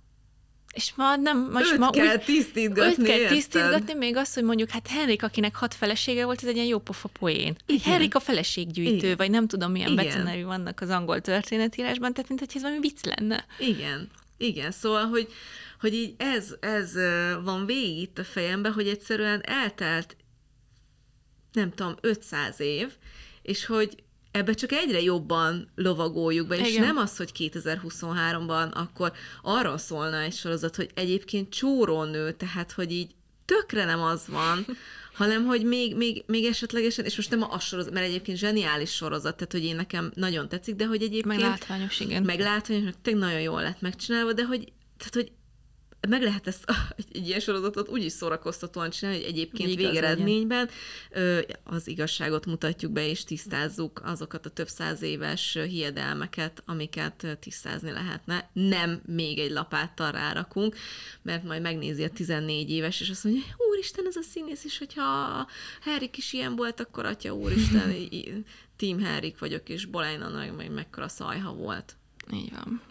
És 0.74 0.94
ma 0.96 1.16
nem, 1.16 1.50
most 1.52 1.78
ma 1.78 1.90
kell 1.90 2.16
úgy, 2.16 2.24
tisztítgatni, 2.24 3.04
őt 3.04 3.08
kell 3.08 3.18
érted? 3.18 3.36
tisztítgatni, 3.36 3.94
még 3.94 4.16
az, 4.16 4.34
hogy 4.34 4.44
mondjuk 4.44 4.70
hát 4.70 4.88
Henrik, 4.88 5.24
akinek 5.24 5.56
hat 5.56 5.74
felesége 5.74 6.26
volt, 6.26 6.42
ez 6.42 6.48
egy 6.48 6.56
ilyen 6.56 6.68
jó 6.68 6.80
pofa 6.80 7.08
poén. 7.20 7.56
Igen. 7.66 7.92
Henrik 7.92 8.16
a 8.16 8.20
feleséggyűjtő, 8.20 9.06
Igen. 9.06 9.18
vagy 9.18 9.30
nem 9.30 9.48
tudom 9.48 9.72
milyen 9.72 9.96
becenevű 9.96 10.44
vannak 10.44 10.82
az 10.82 10.90
angol 10.90 11.22
történetírásban, 11.22 12.14
tehát 12.14 12.30
mint 12.30 12.40
hogy 12.40 12.52
ez 12.56 12.62
valami 12.62 12.80
vicc 12.80 13.04
lenne. 13.04 13.46
Igen, 13.60 14.10
igen, 14.38 14.72
szóval, 14.72 15.06
hogy, 15.06 15.28
hogy 15.80 15.94
így 15.94 16.14
ez, 16.18 16.56
ez 16.60 16.94
van 17.44 17.66
végig 17.66 18.02
itt 18.02 18.18
a 18.18 18.24
fejemben, 18.24 18.72
hogy 18.72 18.88
egyszerűen 18.88 19.42
eltelt, 19.46 20.16
nem 21.52 21.74
tudom, 21.74 21.96
500 22.02 22.60
év, 22.60 22.92
és 23.42 23.66
hogy 23.66 24.04
ebbe 24.32 24.54
csak 24.54 24.72
egyre 24.72 25.02
jobban 25.02 25.70
lovagoljuk 25.76 26.48
be, 26.48 26.58
és 26.58 26.70
Igen. 26.70 26.84
nem 26.84 26.98
az, 26.98 27.18
hogy 27.18 27.32
2023-ban 27.38 28.72
akkor 28.74 29.12
arról 29.42 29.78
szólna 29.78 30.20
egy 30.20 30.34
sorozat, 30.34 30.76
hogy 30.76 30.90
egyébként 30.94 31.54
csórónő, 31.54 32.32
tehát, 32.32 32.72
hogy 32.72 32.92
így 32.92 33.16
tökre 33.46 33.86
nem 33.86 34.02
az 34.02 34.28
van, 34.28 34.66
hanem 35.22 35.46
hogy 35.46 35.66
még, 35.66 35.96
még, 35.96 36.24
még 36.26 36.46
esetlegesen, 36.46 37.06
és 37.06 37.16
most 37.16 37.30
nem 37.30 37.44
a 37.44 37.60
sorozat, 37.60 37.94
mert 37.94 38.06
egyébként 38.06 38.38
zseniális 38.38 38.92
sorozat, 38.92 39.36
tehát 39.36 39.52
hogy 39.52 39.64
én 39.64 39.76
nekem 39.76 40.12
nagyon 40.16 40.50
tetszik, 40.50 40.76
de 40.76 40.86
hogy 40.86 41.02
egyébként 41.02 41.26
Meg 41.26 41.40
látványos, 41.40 42.00
igen. 42.00 42.24
meg 42.24 42.40
látványos, 42.40 42.94
meg 43.04 43.16
nagyon 43.16 43.42
jól 43.42 43.62
lett 43.62 43.82
megcsinálva, 43.82 44.34
de 44.34 44.46
hogy, 44.46 44.72
tehát, 44.98 45.14
hogy 45.14 45.32
meg 46.10 46.22
lehet 46.22 46.48
ezt 46.48 46.66
egy, 46.96 47.06
egy 47.14 47.28
ilyen 47.28 47.40
sorozatot 47.40 47.90
úgy 47.90 48.04
is 48.04 48.12
szórakoztatóan 48.12 48.90
csinálni, 48.90 49.20
hogy 49.20 49.30
egyébként 49.30 49.70
Igaz 49.70 49.86
végeredményben 49.86 50.70
az 51.64 51.88
igazságot 51.88 52.46
mutatjuk 52.46 52.92
be, 52.92 53.08
és 53.08 53.24
tisztázzuk 53.24 54.02
azokat 54.04 54.46
a 54.46 54.50
több 54.50 54.68
száz 54.68 55.02
éves 55.02 55.58
hiedelmeket, 55.68 56.64
amiket 56.66 57.38
tisztázni 57.40 57.92
lehetne. 57.92 58.50
Nem 58.54 59.02
még 59.06 59.40
egy 59.40 59.52
lapáttal 59.52 60.12
rárakunk, 60.12 60.76
mert 61.22 61.44
majd 61.44 61.62
megnézi 61.62 62.04
a 62.04 62.10
14 62.10 62.70
éves, 62.70 63.02
és 63.02 63.10
azt 63.10 63.24
mondja, 63.24 63.44
úristen, 63.72 64.06
ez 64.08 64.16
a 64.16 64.22
színész, 64.22 64.64
és 64.64 64.78
hogyha 64.78 65.48
Harry 65.82 66.10
is 66.16 66.34
ilyen 66.34 66.56
volt, 66.56 66.80
akkor 66.80 67.06
atya 67.06 67.36
úristen, 67.36 67.96
Team 68.78 69.04
Harry 69.04 69.36
vagyok, 69.40 69.70
és 69.70 69.86
Bolajna 69.86 70.52
meg 70.52 70.72
mekkora 70.72 71.08
szajha 71.08 71.54
volt. 71.54 71.96
Így 72.34 72.52
van. 72.52 72.82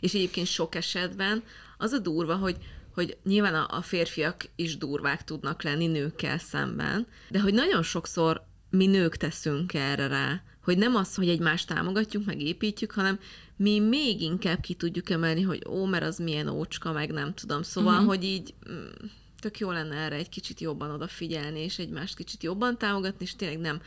És 0.00 0.14
egyébként 0.14 0.46
sok 0.46 0.74
esetben 0.74 1.42
az 1.84 1.92
a 1.92 1.98
durva, 1.98 2.36
hogy, 2.36 2.56
hogy 2.94 3.16
nyilván 3.24 3.54
a, 3.54 3.76
a 3.76 3.82
férfiak 3.82 4.44
is 4.56 4.76
durvák 4.76 5.24
tudnak 5.24 5.62
lenni 5.62 5.86
nőkkel 5.86 6.38
szemben, 6.38 7.06
de 7.28 7.40
hogy 7.40 7.54
nagyon 7.54 7.82
sokszor 7.82 8.44
mi 8.70 8.86
nők 8.86 9.16
teszünk 9.16 9.74
erre 9.74 10.06
rá, 10.06 10.42
hogy 10.62 10.78
nem 10.78 10.94
az, 10.94 11.14
hogy 11.14 11.28
egymást 11.28 11.68
támogatjuk, 11.68 12.24
meg 12.24 12.40
építjük, 12.40 12.92
hanem 12.92 13.18
mi 13.56 13.78
még 13.78 14.20
inkább 14.20 14.60
ki 14.60 14.74
tudjuk 14.74 15.10
emelni, 15.10 15.42
hogy 15.42 15.62
ó, 15.68 15.84
mert 15.84 16.04
az 16.04 16.18
milyen 16.18 16.48
ócska, 16.48 16.92
meg 16.92 17.12
nem 17.12 17.34
tudom. 17.34 17.62
Szóval, 17.62 17.92
uh-huh. 17.92 18.08
hogy 18.08 18.24
így 18.24 18.54
mm, 18.70 19.06
tök 19.40 19.58
jó 19.58 19.70
lenne 19.70 19.96
erre 19.96 20.16
egy 20.16 20.28
kicsit 20.28 20.60
jobban 20.60 20.90
odafigyelni, 20.90 21.60
és 21.60 21.78
egymást 21.78 22.16
kicsit 22.16 22.42
jobban 22.42 22.78
támogatni, 22.78 23.24
és 23.24 23.36
tényleg 23.36 23.58
nem 23.58 23.80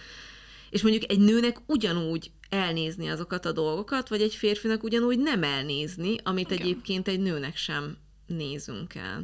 és 0.70 0.82
mondjuk 0.82 1.12
egy 1.12 1.20
nőnek 1.20 1.58
ugyanúgy 1.66 2.32
elnézni 2.50 3.08
azokat 3.08 3.46
a 3.46 3.52
dolgokat, 3.52 4.10
vagy 4.10 4.22
egy 4.22 4.36
férfinak 4.36 4.84
ugyanúgy 4.84 5.20
nem 5.20 5.44
elnézni, 5.44 6.16
amit 6.24 6.52
Igen. 6.52 6.62
Egyébként 6.62 7.08
egy 7.08 7.20
nőnek 7.20 7.58
sem 7.58 7.98
nézünk 8.28 8.96
el. 8.96 9.24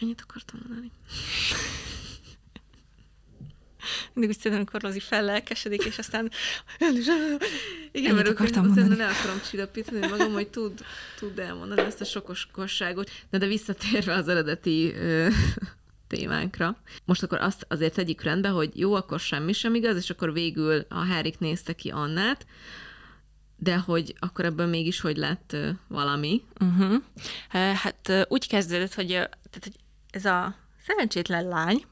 Ennyit 0.00 0.20
akartam 0.26 0.60
mondani. 0.62 0.90
Mindig 4.12 4.30
úgy 4.30 4.42
szerintem, 4.42 4.60
amikor 4.60 4.80
Rozi 4.80 5.00
fellelkesedik, 5.00 5.84
és 5.84 5.98
aztán 5.98 6.30
Igen, 7.92 8.10
Ennyit 8.10 8.12
mert 8.12 8.28
akartam 8.28 8.70
utána 8.70 8.96
le 8.96 9.06
akarom 9.06 9.40
csillapítani 9.50 10.06
magam, 10.06 10.32
hogy 10.32 10.48
tud, 10.48 10.84
tud 11.18 11.38
elmondani 11.38 11.80
ezt 11.80 12.00
a 12.00 12.04
sokosságot. 12.04 13.10
Na 13.30 13.38
de 13.38 13.46
visszatérve 13.46 14.14
az 14.14 14.28
eredeti 14.28 14.94
témánkra. 16.08 16.76
Most 17.04 17.22
akkor 17.22 17.40
azt 17.40 17.66
azért 17.68 17.94
tegyük 17.94 18.22
rendbe, 18.22 18.48
hogy 18.48 18.78
jó, 18.78 18.94
akkor 18.94 19.20
semmi 19.20 19.52
sem 19.52 19.74
igaz, 19.74 19.96
és 19.96 20.10
akkor 20.10 20.32
végül 20.32 20.86
a 20.88 20.98
Hárik 20.98 21.38
nézte 21.38 21.72
ki 21.72 21.90
Annát, 21.90 22.46
de 23.56 23.78
hogy 23.78 24.14
akkor 24.18 24.44
ebből 24.44 24.66
mégis 24.66 25.00
hogy 25.00 25.16
lett 25.16 25.56
valami. 25.88 26.42
Uh-huh. 26.60 27.02
Hát 27.74 28.26
úgy 28.28 28.48
kezdődött, 28.48 28.94
hogy, 28.94 29.08
tehát, 29.08 29.60
hogy 29.62 29.76
ez 30.10 30.24
a 30.24 30.54
szerencsétlen 30.86 31.48
lány, 31.48 31.84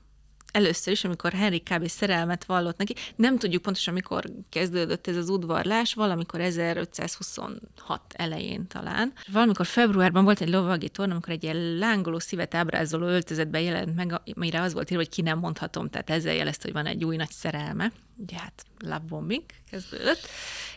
először 0.56 0.92
is, 0.92 1.04
amikor 1.04 1.32
Henry 1.32 1.60
kb. 1.60 1.88
szerelmet 1.88 2.44
vallott 2.44 2.76
neki, 2.76 2.94
nem 3.16 3.38
tudjuk 3.38 3.62
pontosan, 3.62 3.94
mikor 3.94 4.24
kezdődött 4.48 5.06
ez 5.06 5.16
az 5.16 5.28
udvarlás, 5.28 5.94
valamikor 5.94 6.40
1526 6.40 8.00
elején 8.08 8.66
talán. 8.66 9.12
Valamikor 9.32 9.66
februárban 9.66 10.24
volt 10.24 10.40
egy 10.40 10.48
lovagi 10.48 10.88
torna, 10.88 11.12
amikor 11.12 11.32
egy 11.32 11.42
ilyen 11.42 11.78
lángoló 11.78 12.18
szívet 12.18 12.54
ábrázoló 12.54 13.06
öltözetben 13.06 13.60
jelent 13.60 13.94
meg, 13.94 14.20
amire 14.34 14.60
az 14.60 14.72
volt 14.72 14.90
írva, 14.90 15.02
hogy 15.02 15.12
ki 15.12 15.22
nem 15.22 15.38
mondhatom, 15.38 15.88
tehát 15.90 16.10
ezzel 16.10 16.34
jelezte, 16.34 16.62
hogy 16.64 16.72
van 16.72 16.86
egy 16.86 17.04
új 17.04 17.16
nagy 17.16 17.30
szerelme. 17.30 17.92
Ugye 18.16 18.36
hát 18.38 18.64
love 18.78 19.02
bombing 19.08 19.44
kezdődött, 19.70 20.28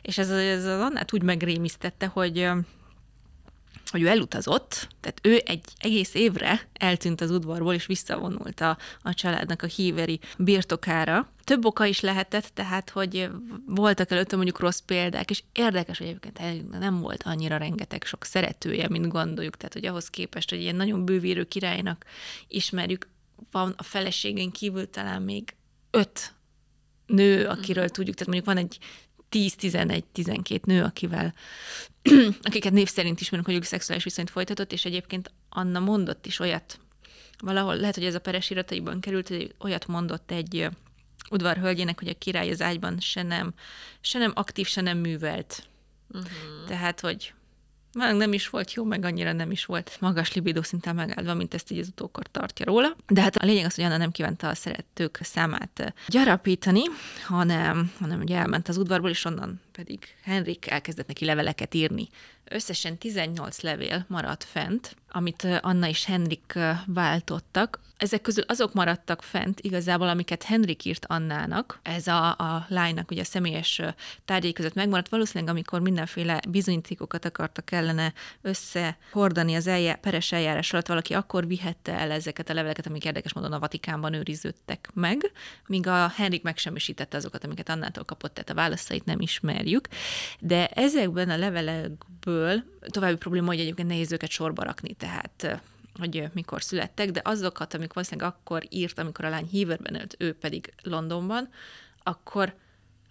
és 0.01 0.17
ez, 0.17 0.29
ez 0.29 0.65
az 0.65 0.81
Annát 0.81 1.13
úgy 1.13 1.23
megrémisztette, 1.23 2.05
hogy 2.05 2.49
hogy 3.91 4.01
ő 4.01 4.07
elutazott, 4.07 4.87
tehát 4.99 5.19
ő 5.23 5.41
egy 5.45 5.63
egész 5.77 6.13
évre 6.13 6.67
eltűnt 6.73 7.21
az 7.21 7.31
udvarból, 7.31 7.73
és 7.73 7.85
visszavonult 7.85 8.61
a, 8.61 8.77
a 9.01 9.13
családnak 9.13 9.61
a 9.61 9.67
híveri 9.67 10.19
birtokára. 10.37 11.29
Több 11.43 11.65
oka 11.65 11.85
is 11.85 11.99
lehetett, 11.99 12.51
tehát, 12.53 12.89
hogy 12.89 13.29
voltak 13.65 14.11
előtte 14.11 14.35
mondjuk 14.35 14.59
rossz 14.59 14.79
példák, 14.79 15.29
és 15.29 15.43
érdekes, 15.53 15.97
hogy 15.97 16.07
egyébként 16.07 16.79
nem 16.79 16.99
volt 16.99 17.23
annyira 17.23 17.57
rengeteg 17.57 18.03
sok 18.03 18.23
szeretője, 18.23 18.89
mint 18.89 19.07
gondoljuk, 19.07 19.57
tehát, 19.57 19.73
hogy 19.73 19.85
ahhoz 19.85 20.09
képest, 20.09 20.49
hogy 20.49 20.61
ilyen 20.61 20.75
nagyon 20.75 21.05
bővírő 21.05 21.43
királynak 21.43 22.05
ismerjük, 22.47 23.07
van 23.51 23.73
a 23.77 23.83
feleségén 23.83 24.51
kívül 24.51 24.89
talán 24.89 25.21
még 25.21 25.55
öt 25.91 26.33
nő, 27.05 27.45
akiről 27.47 27.89
tudjuk, 27.89 28.15
tehát 28.15 28.33
mondjuk 28.33 28.55
van 28.55 28.57
egy 28.57 28.77
10-11-12 29.31 30.63
nő, 30.63 30.83
akivel, 30.83 31.33
akiket 32.41 32.73
név 32.73 32.89
szerint 32.89 33.21
ismerünk, 33.21 33.47
hogy 33.47 33.55
ők 33.55 33.63
szexuális 33.63 34.03
viszonyt 34.03 34.29
folytatott, 34.29 34.71
és 34.71 34.85
egyébként 34.85 35.31
Anna 35.49 35.79
mondott 35.79 36.25
is 36.25 36.39
olyat, 36.39 36.79
valahol, 37.37 37.75
lehet, 37.75 37.95
hogy 37.95 38.05
ez 38.05 38.15
a 38.15 38.19
peres 38.19 38.49
irataiban 38.49 38.99
került, 38.99 39.27
hogy 39.27 39.55
olyat 39.59 39.87
mondott 39.87 40.31
egy 40.31 40.67
udvarhölgyének, 41.29 41.99
hogy 41.99 42.07
a 42.07 42.17
király 42.17 42.49
az 42.49 42.61
ágyban 42.61 42.99
se 42.99 43.23
nem, 43.23 43.53
se 44.01 44.19
nem 44.19 44.31
aktív, 44.35 44.67
se 44.67 44.81
nem 44.81 44.97
művelt. 44.97 45.67
Uh-huh. 46.07 46.67
Tehát, 46.67 46.99
hogy 46.99 47.33
meg 47.93 48.15
nem 48.15 48.33
is 48.33 48.49
volt 48.49 48.73
jó, 48.73 48.83
meg 48.83 49.05
annyira 49.05 49.31
nem 49.31 49.51
is 49.51 49.65
volt 49.65 49.97
magas 49.99 50.33
libidó 50.33 50.61
szinten 50.61 50.95
megáldva, 50.95 51.33
mint 51.33 51.53
ezt 51.53 51.71
így 51.71 51.79
az 51.79 51.87
utókor 51.87 52.27
tartja 52.27 52.65
róla. 52.65 52.95
De 53.07 53.21
hát 53.21 53.35
a 53.35 53.45
lényeg 53.45 53.65
az, 53.65 53.75
hogy 53.75 53.83
Anna 53.83 53.97
nem 53.97 54.11
kívánta 54.11 54.47
a 54.47 54.55
szeretők 54.55 55.19
számát 55.21 55.79
eh, 55.79 55.87
gyarapítani, 56.07 56.83
hanem, 57.25 57.91
hanem 57.99 58.21
ugye 58.21 58.37
elment 58.37 58.67
az 58.67 58.77
udvarból, 58.77 59.09
és 59.09 59.25
onnan 59.25 59.61
pedig 59.71 59.99
Henrik 60.23 60.69
elkezdett 60.69 61.07
neki 61.07 61.25
leveleket 61.25 61.73
írni. 61.73 62.07
Összesen 62.49 62.97
18 62.97 63.61
levél 63.61 64.05
maradt 64.07 64.43
fent, 64.43 64.95
amit 65.11 65.47
Anna 65.61 65.87
és 65.87 66.05
Henrik 66.05 66.59
váltottak. 66.85 67.79
Ezek 67.97 68.21
közül 68.21 68.43
azok 68.47 68.73
maradtak 68.73 69.21
fent 69.21 69.59
igazából, 69.59 70.09
amiket 70.09 70.43
Henrik 70.43 70.85
írt 70.85 71.05
Annának. 71.05 71.79
Ez 71.83 72.07
a, 72.07 72.29
a 72.29 72.65
lánynak 72.67 73.11
ugye 73.11 73.21
a 73.21 73.25
személyes 73.25 73.81
tárgyai 74.25 74.53
között 74.53 74.73
megmaradt. 74.73 75.09
Valószínűleg, 75.09 75.53
amikor 75.53 75.79
mindenféle 75.79 76.39
bizonyítékokat 76.49 77.25
akartak 77.25 77.71
ellene 77.71 78.13
összehordani 78.41 79.55
az 79.55 79.67
eljá, 79.67 79.93
peres 79.93 80.31
eljárás 80.31 80.73
alatt, 80.73 80.87
valaki 80.87 81.13
akkor 81.13 81.47
vihette 81.47 81.99
el 81.99 82.11
ezeket 82.11 82.49
a 82.49 82.53
leveleket, 82.53 82.87
amik 82.87 83.05
érdekes 83.05 83.33
módon 83.33 83.53
a 83.53 83.59
Vatikánban 83.59 84.13
őriződtek 84.13 84.89
meg, 84.93 85.31
míg 85.67 85.87
a 85.87 86.07
Henrik 86.07 86.43
megsemmisítette 86.43 87.17
azokat, 87.17 87.43
amiket 87.43 87.69
Annától 87.69 88.03
kapott, 88.03 88.33
tehát 88.33 88.49
a 88.49 88.53
válaszait 88.53 89.05
nem 89.05 89.19
ismerjük. 89.19 89.87
De 90.39 90.67
ezekben 90.67 91.29
a 91.29 91.37
levelekből 91.37 92.38
további 92.87 93.17
probléma, 93.17 93.47
hogy 93.47 93.59
egyébként 93.59 93.87
nehéz 93.87 94.11
őket 94.11 94.29
sorba 94.29 94.63
rakni, 94.63 94.93
tehát 94.93 95.61
hogy 95.99 96.29
mikor 96.33 96.63
születtek, 96.63 97.11
de 97.11 97.21
azokat, 97.23 97.73
amik 97.73 97.93
valószínűleg 97.93 98.33
akkor 98.33 98.63
írt, 98.69 98.99
amikor 98.99 99.25
a 99.25 99.29
lány 99.29 99.45
Híverben 99.45 99.95
élt, 99.95 100.15
ő 100.17 100.33
pedig 100.33 100.73
Londonban, 100.83 101.49
akkor 102.03 102.55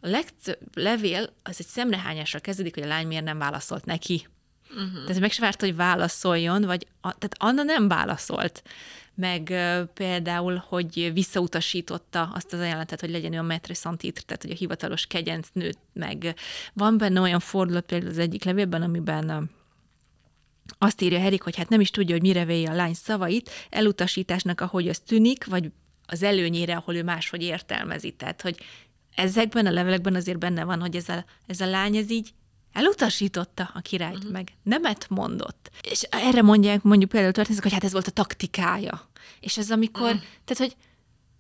a 0.01 0.09
legtöbb 0.09 0.59
levél 0.75 1.33
az 1.43 1.57
egy 1.59 1.67
szemrehányásra 1.67 2.39
kezdődik, 2.39 2.75
hogy 2.75 2.83
a 2.83 2.87
lány 2.87 3.07
miért 3.07 3.25
nem 3.25 3.39
válaszolt 3.39 3.85
neki. 3.85 4.27
Uh-huh. 4.71 5.05
Tehát 5.07 5.21
meg 5.21 5.31
se 5.31 5.41
várta, 5.41 5.67
hogy 5.67 5.77
válaszoljon, 5.77 6.63
vagy 6.63 6.87
a, 7.01 7.01
tehát 7.01 7.35
Anna 7.39 7.63
nem 7.63 7.89
válaszolt. 7.89 8.63
Meg 9.15 9.55
például, 9.95 10.63
hogy 10.69 11.11
visszautasította 11.13 12.31
azt 12.35 12.53
az 12.53 12.61
ajánlatot, 12.61 13.01
hogy 13.01 13.11
legyen 13.11 13.33
ő 13.33 13.39
a 13.39 13.43
metre 13.43 13.75
szantitre, 13.75 14.23
tehát 14.23 14.43
hogy 14.43 14.51
a 14.51 14.55
hivatalos 14.55 15.07
kegyenc 15.07 15.49
nőt, 15.53 15.79
meg 15.93 16.35
van 16.73 16.99
benne 16.99 17.21
olyan 17.21 17.41
fordulat 17.41 17.85
például 17.85 18.11
az 18.11 18.19
egyik 18.19 18.45
levélben, 18.45 18.83
amiben 18.83 19.51
azt 20.79 21.01
írja 21.01 21.19
Herik, 21.19 21.43
hogy 21.43 21.57
hát 21.57 21.69
nem 21.69 21.81
is 21.81 21.91
tudja, 21.91 22.15
hogy 22.15 22.23
mire 22.23 22.45
véje 22.45 22.71
a 22.71 22.75
lány 22.75 22.95
szavait, 22.95 23.51
elutasításnak, 23.71 24.61
ahogy 24.61 24.89
az 24.89 24.99
tűnik, 24.99 25.45
vagy 25.45 25.71
az 26.07 26.23
előnyére, 26.23 26.77
ahol 26.77 26.95
ő 26.95 27.03
máshogy 27.03 27.43
értelmezi. 27.43 28.11
Tehát, 28.11 28.43
hogy 28.43 28.57
ezekben 29.15 29.67
a 29.67 29.71
levelekben 29.71 30.15
azért 30.15 30.39
benne 30.39 30.65
van, 30.65 30.81
hogy 30.81 30.97
ez 30.97 31.09
a, 31.09 31.25
ez 31.47 31.61
a 31.61 31.67
lány, 31.67 31.97
ez 31.97 32.11
így 32.11 32.35
elutasította 32.73 33.71
a 33.75 33.81
királyt, 33.81 34.17
uh-huh. 34.17 34.33
meg 34.33 34.53
nemet 34.63 35.07
mondott. 35.09 35.71
És 35.83 36.03
erre 36.03 36.43
mondják 36.43 36.83
mondjuk 36.83 37.11
például 37.11 37.33
történetek, 37.33 37.65
hogy 37.65 37.73
hát 37.73 37.85
ez 37.85 37.93
volt 37.93 38.07
a 38.07 38.11
taktikája. 38.11 39.09
És 39.41 39.57
ez 39.57 39.71
amikor, 39.71 40.11
uh-huh. 40.11 40.23
tehát 40.45 40.63
hogy 40.63 40.77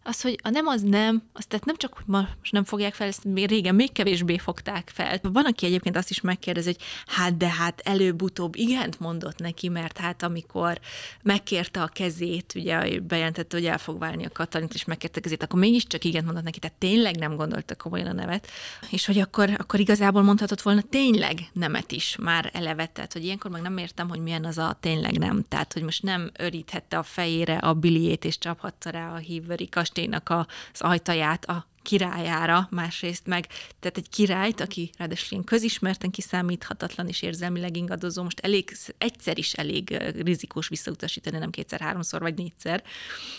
az, 0.08 0.20
hogy 0.20 0.38
a 0.42 0.48
nem 0.48 0.66
az 0.66 0.82
nem, 0.82 1.22
az 1.32 1.46
tehát 1.46 1.64
nem 1.64 1.76
csak, 1.76 1.94
hogy 1.94 2.04
most 2.06 2.52
nem 2.52 2.64
fogják 2.64 2.94
fel, 2.94 3.06
ezt 3.06 3.24
még 3.24 3.48
régen 3.48 3.74
még 3.74 3.92
kevésbé 3.92 4.38
fogták 4.38 4.90
fel. 4.94 5.18
Van, 5.22 5.44
aki 5.44 5.66
egyébként 5.66 5.96
azt 5.96 6.10
is 6.10 6.20
megkérdezi, 6.20 6.66
hogy 6.66 6.82
hát 7.06 7.36
de 7.36 7.48
hát 7.48 7.80
előbb-utóbb 7.80 8.56
igent 8.56 9.00
mondott 9.00 9.38
neki, 9.38 9.68
mert 9.68 9.98
hát 9.98 10.22
amikor 10.22 10.80
megkérte 11.22 11.82
a 11.82 11.86
kezét, 11.86 12.52
ugye 12.56 13.00
bejelentette, 13.00 13.56
hogy 13.56 13.66
el 13.66 13.78
fog 13.78 13.98
válni 13.98 14.24
a 14.24 14.30
Katalint, 14.32 14.74
és 14.74 14.84
megkérte 14.84 15.18
a 15.18 15.22
kezét, 15.22 15.42
akkor 15.42 15.58
mégiscsak 15.60 16.04
igent 16.04 16.24
mondott 16.24 16.44
neki, 16.44 16.58
tehát 16.58 16.76
tényleg 16.76 17.16
nem 17.16 17.36
gondolta 17.36 17.74
komolyan 17.74 18.06
a 18.06 18.12
nevet, 18.12 18.48
és 18.90 19.06
hogy 19.06 19.18
akkor, 19.18 19.50
akkor 19.58 19.80
igazából 19.80 20.22
mondhatott 20.22 20.62
volna 20.62 20.82
tényleg 20.82 21.38
nemet 21.52 21.92
is 21.92 22.16
már 22.20 22.50
eleve, 22.52 22.86
tehát 22.86 23.12
hogy 23.12 23.24
ilyenkor 23.24 23.50
meg 23.50 23.62
nem 23.62 23.78
értem, 23.78 24.08
hogy 24.08 24.20
milyen 24.20 24.44
az 24.44 24.58
a 24.58 24.76
tényleg 24.80 25.18
nem, 25.18 25.44
tehát 25.48 25.72
hogy 25.72 25.82
most 25.82 26.02
nem 26.02 26.30
öríthette 26.38 26.98
a 26.98 27.02
fejére 27.02 27.56
a 27.56 27.74
biliét, 27.74 28.24
és 28.24 28.38
csaphatta 28.38 28.90
rá 28.90 29.12
a 29.12 29.16
hívőri 29.16 29.68
kastélynak 29.98 30.46
az 30.72 30.80
ajtaját 30.80 31.44
a 31.44 31.66
királyára, 31.82 32.68
másrészt 32.70 33.26
meg, 33.26 33.46
tehát 33.80 33.96
egy 33.96 34.08
királyt, 34.08 34.60
aki 34.60 34.90
ráadásul 34.98 35.28
ilyen 35.30 35.44
közismerten 35.44 36.10
kiszámíthatatlan 36.10 37.08
és 37.08 37.22
érzelmileg 37.22 37.76
ingadozó, 37.76 38.22
most 38.22 38.40
elég, 38.40 38.76
egyszer 38.98 39.38
is 39.38 39.52
elég 39.52 39.96
rizikós 40.24 40.68
visszautasítani, 40.68 41.38
nem 41.38 41.50
kétszer, 41.50 41.80
háromszor 41.80 42.20
vagy 42.20 42.34
négyszer, 42.34 42.82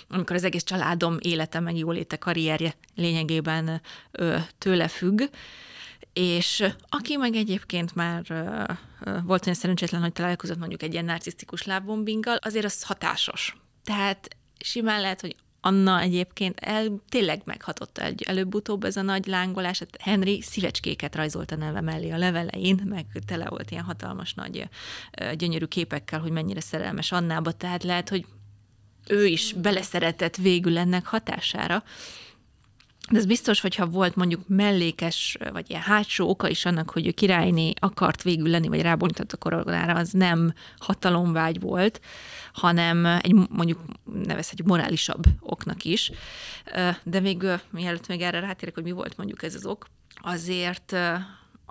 amikor 0.07 0.35
az 0.35 0.43
egész 0.43 0.63
családom 0.63 1.17
élete, 1.19 1.59
meg 1.59 1.77
jóléte, 1.77 2.17
karrierje 2.17 2.73
lényegében 2.95 3.81
ö, 4.11 4.37
tőle 4.57 4.87
függ, 4.87 5.21
és 6.13 6.63
aki 6.89 7.15
meg 7.15 7.35
egyébként 7.35 7.95
már 7.95 8.23
uh, 8.29 9.23
volt 9.23 9.45
olyan 9.45 9.59
szerencsétlen, 9.59 10.01
hogy 10.01 10.13
találkozott 10.13 10.57
mondjuk 10.57 10.83
egy 10.83 10.93
ilyen 10.93 11.05
narcisztikus 11.05 11.63
lábbombinggal, 11.63 12.35
azért 12.35 12.65
az 12.65 12.83
hatásos. 12.83 13.57
Tehát 13.83 14.27
simán 14.59 15.01
lehet, 15.01 15.21
hogy 15.21 15.35
Anna 15.61 15.99
egyébként 15.99 16.59
el, 16.59 17.01
tényleg 17.09 17.41
meghatotta 17.45 18.01
egy 18.03 18.21
előbb-utóbb 18.21 18.83
ez 18.83 18.97
a 18.97 19.01
nagy 19.01 19.27
lángolás. 19.27 19.79
Hát 19.79 19.97
Henry 20.01 20.41
szívecskéket 20.41 21.15
rajzolt 21.15 21.51
a 21.51 21.55
neve 21.55 21.81
mellé 21.81 22.11
a 22.11 22.17
levelein, 22.17 22.81
meg 22.85 23.05
tele 23.25 23.49
volt 23.49 23.71
ilyen 23.71 23.83
hatalmas 23.83 24.33
nagy 24.33 24.69
gyönyörű 25.33 25.65
képekkel, 25.65 26.19
hogy 26.19 26.31
mennyire 26.31 26.61
szerelmes 26.61 27.11
Annába, 27.11 27.51
tehát 27.51 27.83
lehet, 27.83 28.09
hogy 28.09 28.25
ő 29.07 29.25
is 29.25 29.53
beleszeretett 29.53 30.35
végül 30.35 30.77
ennek 30.77 31.05
hatására. 31.05 31.83
De 33.09 33.17
ez 33.17 33.25
biztos, 33.25 33.59
hogyha 33.59 33.85
volt 33.85 34.15
mondjuk 34.15 34.41
mellékes, 34.47 35.37
vagy 35.51 35.69
ilyen 35.69 35.81
hátsó 35.81 36.29
oka 36.29 36.49
is 36.49 36.65
annak, 36.65 36.89
hogy 36.89 37.07
ő 37.07 37.11
királyné 37.11 37.73
akart 37.79 38.23
végül 38.23 38.49
lenni, 38.49 38.67
vagy 38.67 38.81
rábonyított 38.81 39.31
a 39.31 39.37
koronára, 39.37 39.93
az 39.93 40.11
nem 40.11 40.53
hatalomvágy 40.77 41.59
volt, 41.59 42.01
hanem 42.53 43.05
egy 43.05 43.33
mondjuk 43.49 43.79
nevezhetjük 44.25 44.67
morálisabb 44.67 45.23
oknak 45.39 45.83
is. 45.83 46.11
De 47.03 47.19
még 47.19 47.43
mielőtt 47.69 48.07
még 48.07 48.21
erre 48.21 48.39
rátérek, 48.39 48.73
hogy 48.73 48.83
mi 48.83 48.91
volt 48.91 49.17
mondjuk 49.17 49.43
ez 49.43 49.55
az 49.55 49.65
ok, 49.65 49.87
azért 50.21 50.95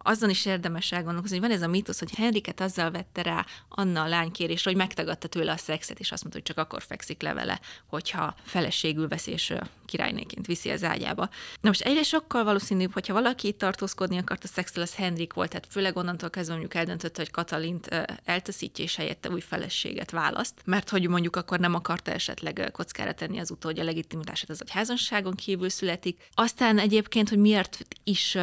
azon 0.02 0.30
is 0.30 0.44
érdemes 0.44 0.92
elgondolkozni, 0.92 1.38
hogy 1.38 1.48
van 1.48 1.56
ez 1.56 1.62
a 1.62 1.68
mítosz, 1.68 1.98
hogy 1.98 2.14
Henriket 2.14 2.60
azzal 2.60 2.90
vette 2.90 3.22
rá 3.22 3.46
Anna 3.68 4.02
a 4.02 4.08
lánykérésre, 4.08 4.70
hogy 4.70 4.78
megtagadta 4.78 5.28
tőle 5.28 5.52
a 5.52 5.56
szexet, 5.56 5.98
és 5.98 6.12
azt 6.12 6.22
mondta, 6.22 6.40
hogy 6.40 6.54
csak 6.54 6.64
akkor 6.64 6.82
fekszik 6.82 7.22
le 7.22 7.32
vele, 7.32 7.60
hogyha 7.86 8.34
feleségül 8.44 9.08
vesz 9.08 9.26
és 9.26 9.54
királynéként 9.86 10.46
viszi 10.46 10.70
az 10.70 10.84
ágyába. 10.84 11.28
Na 11.60 11.68
most 11.68 11.80
egyre 11.80 12.02
sokkal 12.02 12.44
valószínűbb, 12.44 12.92
hogyha 12.92 13.12
valaki 13.12 13.48
itt 13.48 13.58
tartózkodni 13.58 14.18
akart 14.18 14.44
a 14.44 14.46
szextel, 14.46 14.82
az 14.82 14.94
Henrik 14.94 15.32
volt, 15.32 15.48
tehát 15.48 15.66
főleg 15.70 15.96
onnantól 15.96 16.30
kezdve 16.30 16.52
mondjuk 16.52 16.74
eldöntötte, 16.74 17.20
hogy 17.20 17.30
Katalint 17.30 17.88
eltaszítja 18.24 18.84
és 18.84 18.96
helyette 18.96 19.30
új 19.30 19.40
feleséget 19.40 20.10
választ, 20.10 20.54
mert 20.64 20.90
hogy 20.90 21.08
mondjuk 21.08 21.36
akkor 21.36 21.58
nem 21.58 21.74
akarta 21.74 22.10
esetleg 22.10 22.68
kockára 22.72 23.14
tenni 23.14 23.38
az 23.38 23.50
utódja 23.50 23.84
legitimitását, 23.84 24.50
az 24.50 24.60
egy 24.60 24.70
házasságon 24.70 25.34
kívül 25.34 25.68
születik. 25.68 26.28
Aztán 26.34 26.78
egyébként, 26.78 27.28
hogy 27.28 27.38
miért 27.38 27.86
is 28.04 28.38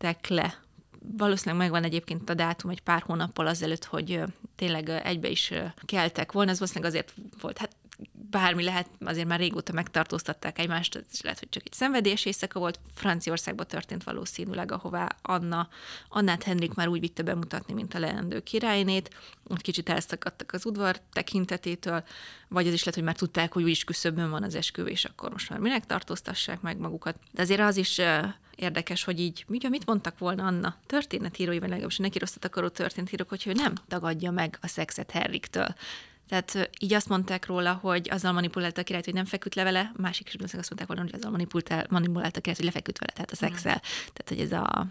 feküdtek 0.00 0.26
le 0.28 0.58
valószínűleg 1.16 1.60
megvan 1.60 1.84
egyébként 1.84 2.30
a 2.30 2.34
dátum 2.34 2.70
egy 2.70 2.80
pár 2.80 3.02
hónappal 3.02 3.46
azelőtt, 3.46 3.84
hogy 3.84 4.22
tényleg 4.56 4.88
egybe 4.88 5.28
is 5.28 5.52
keltek 5.84 6.32
volna, 6.32 6.50
ez 6.50 6.58
valószínűleg 6.58 6.92
azért 6.92 7.14
volt, 7.40 7.58
hát 7.58 7.76
bármi 8.30 8.62
lehet, 8.62 8.88
azért 9.04 9.26
már 9.26 9.38
régóta 9.38 9.72
megtartóztatták 9.72 10.58
egymást, 10.58 10.94
ez 10.94 11.02
is 11.12 11.20
lehet, 11.20 11.38
hogy 11.38 11.48
csak 11.48 11.62
egy 11.66 11.72
szenvedélyes 11.72 12.24
éjszaka 12.24 12.58
volt. 12.58 12.80
Franciaországban 12.94 13.66
történt 13.66 14.04
valószínűleg, 14.04 14.72
ahová 14.72 15.08
Anna, 15.22 15.68
Annát 16.08 16.42
Henrik 16.42 16.74
már 16.74 16.88
úgy 16.88 17.00
vitte 17.00 17.22
bemutatni, 17.22 17.74
mint 17.74 17.94
a 17.94 17.98
leendő 17.98 18.40
királynét. 18.40 19.14
Ott 19.48 19.60
kicsit 19.60 19.88
elszakadtak 19.88 20.52
az 20.52 20.66
udvar 20.66 21.00
tekintetétől, 21.12 22.04
vagy 22.48 22.66
az 22.66 22.72
is 22.72 22.80
lehet, 22.80 22.94
hogy 22.94 23.04
már 23.04 23.16
tudták, 23.16 23.52
hogy 23.52 23.62
úgyis 23.62 23.84
küszöbön 23.84 24.30
van 24.30 24.42
az 24.42 24.54
esküvő, 24.54 24.88
és 24.88 25.04
akkor 25.04 25.30
most 25.30 25.50
már 25.50 25.58
minek 25.58 25.86
tartóztassák 25.86 26.60
meg 26.60 26.78
magukat. 26.78 27.16
De 27.30 27.42
azért 27.42 27.60
az 27.60 27.76
is 27.76 28.00
érdekes, 28.60 29.04
hogy 29.04 29.20
így, 29.20 29.44
ugye, 29.48 29.68
mit 29.68 29.86
mondtak 29.86 30.18
volna 30.18 30.46
Anna 30.46 30.76
történetírói, 30.86 31.58
vagy 31.58 31.68
legalábbis 31.68 31.96
neki 31.96 32.18
rosszat 32.18 32.44
akaró 32.44 32.68
történetírok, 32.68 33.28
hogy 33.28 33.42
ő 33.46 33.52
nem 33.52 33.74
tagadja 33.88 34.30
meg 34.30 34.58
a 34.60 34.66
szexet 34.66 35.10
Henriktől. 35.10 35.74
Tehát 36.28 36.70
így 36.80 36.94
azt 36.94 37.08
mondták 37.08 37.46
róla, 37.46 37.72
hogy 37.72 38.08
azzal 38.10 38.32
manipulálta 38.32 38.80
a 38.80 38.84
királyt, 38.84 39.04
hogy 39.04 39.14
nem 39.14 39.24
feküdt 39.24 39.54
le 39.54 39.62
vele, 39.62 39.92
másik 39.96 40.28
is 40.28 40.34
azt 40.34 40.52
mondták 40.52 40.86
volna, 40.86 41.02
hogy 41.02 41.14
azzal 41.14 41.30
manipulálta 41.88 42.38
a 42.38 42.40
királyt, 42.40 42.56
hogy 42.56 42.64
lefeküdt 42.64 42.98
vele, 42.98 43.12
tehát 43.12 43.30
a 43.30 43.36
szexel. 43.36 43.74
Mm. 43.74 44.12
Tehát, 44.12 44.28
hogy 44.28 44.40
ez 44.40 44.52
a 44.52 44.86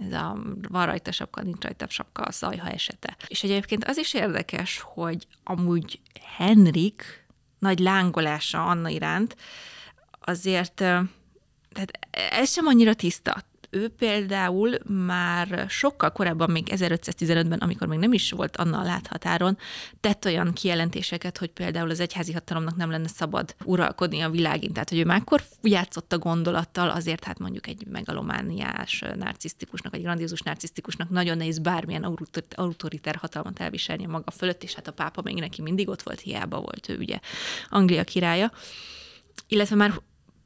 ez 0.00 0.12
a 0.12 0.36
van 0.68 0.86
rajta 0.86 1.12
sapka, 1.12 1.42
nincs 1.42 1.62
rajta 1.62 1.86
sapka, 1.88 2.22
a 2.22 2.32
szajha 2.32 2.70
esete. 2.70 3.16
És 3.26 3.42
egyébként 3.42 3.84
az 3.84 3.96
is 3.96 4.14
érdekes, 4.14 4.80
hogy 4.84 5.26
amúgy 5.44 6.00
Henrik 6.36 7.26
nagy 7.58 7.78
lángolása 7.78 8.66
Anna 8.66 8.88
iránt 8.88 9.36
azért 10.20 10.84
tehát 11.72 11.90
ez 12.30 12.50
sem 12.50 12.66
annyira 12.66 12.94
tiszta 12.94 13.44
ő 13.70 13.88
például 13.88 14.78
már 14.86 15.64
sokkal 15.68 16.12
korábban, 16.12 16.50
még 16.50 16.66
1515-ben, 16.70 17.58
amikor 17.58 17.86
még 17.86 17.98
nem 17.98 18.12
is 18.12 18.30
volt 18.30 18.56
Anna 18.56 18.78
a 18.78 18.84
láthatáron, 18.84 19.58
tett 20.00 20.24
olyan 20.24 20.52
kijelentéseket, 20.52 21.38
hogy 21.38 21.50
például 21.50 21.90
az 21.90 22.00
egyházi 22.00 22.32
hatalomnak 22.32 22.76
nem 22.76 22.90
lenne 22.90 23.08
szabad 23.08 23.54
uralkodni 23.64 24.20
a 24.20 24.30
világin. 24.30 24.72
Tehát, 24.72 24.88
hogy 24.88 24.98
ő 24.98 25.04
már 25.04 25.20
akkor 25.20 25.42
játszott 25.62 26.12
a 26.12 26.18
gondolattal, 26.18 26.90
azért 26.90 27.24
hát 27.24 27.38
mondjuk 27.38 27.66
egy 27.66 27.86
megalomániás 27.86 29.04
narcisztikusnak, 29.14 29.94
egy 29.94 30.02
grandiózus 30.02 30.40
narcisztikusnak 30.40 31.10
nagyon 31.10 31.36
nehéz 31.36 31.58
bármilyen 31.58 32.16
autoritár 32.54 33.16
hatalmat 33.16 33.60
elviselni 33.60 34.06
maga 34.06 34.30
fölött, 34.30 34.62
és 34.62 34.74
hát 34.74 34.88
a 34.88 34.92
pápa 34.92 35.22
még 35.22 35.38
neki 35.38 35.62
mindig 35.62 35.88
ott 35.88 36.02
volt, 36.02 36.20
hiába 36.20 36.60
volt 36.60 36.88
ő 36.88 36.96
ugye 36.98 37.18
Anglia 37.68 38.04
királya 38.04 38.52
illetve 39.50 39.76
már 39.76 39.92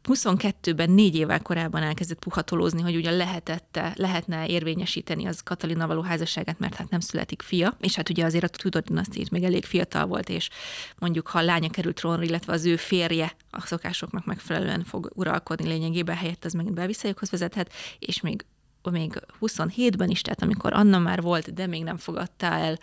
22-ben 0.08 0.90
négy 0.90 1.16
évvel 1.16 1.42
korábban 1.42 1.82
elkezdett 1.82 2.18
puhatolózni, 2.18 2.82
hogy 2.82 2.96
ugye 2.96 3.10
lehetette, 3.10 3.92
lehetne 3.96 4.46
érvényesíteni 4.46 5.26
az 5.26 5.40
Katalina 5.40 5.86
való 5.86 6.00
házasságát, 6.00 6.58
mert 6.58 6.74
hát 6.74 6.90
nem 6.90 7.00
születik 7.00 7.42
fia, 7.42 7.76
és 7.80 7.94
hát 7.94 8.08
ugye 8.08 8.24
azért 8.24 8.44
a 8.44 8.48
Tudor 8.48 8.82
dinasztiát 8.82 9.30
még 9.30 9.42
elég 9.42 9.64
fiatal 9.64 10.06
volt, 10.06 10.28
és 10.28 10.48
mondjuk 10.98 11.26
ha 11.26 11.38
a 11.38 11.42
lánya 11.42 11.70
került 11.70 11.96
trónra, 11.96 12.22
illetve 12.22 12.52
az 12.52 12.64
ő 12.64 12.76
férje 12.76 13.36
a 13.50 13.60
szokásoknak 13.60 14.24
megfelelően 14.24 14.84
fog 14.84 15.10
uralkodni 15.14 15.68
lényegében 15.68 16.16
helyett, 16.16 16.44
az 16.44 16.52
megint 16.52 16.74
belviszályokhoz 16.74 17.30
vezethet, 17.30 17.72
és 17.98 18.20
még 18.20 18.44
még 18.90 19.20
27-ben 19.40 20.10
is, 20.10 20.20
tehát 20.20 20.42
amikor 20.42 20.72
Anna 20.72 20.98
már 20.98 21.22
volt, 21.22 21.54
de 21.54 21.66
még 21.66 21.82
nem 21.82 21.96
fogadta 21.96 22.46
el 22.46 22.78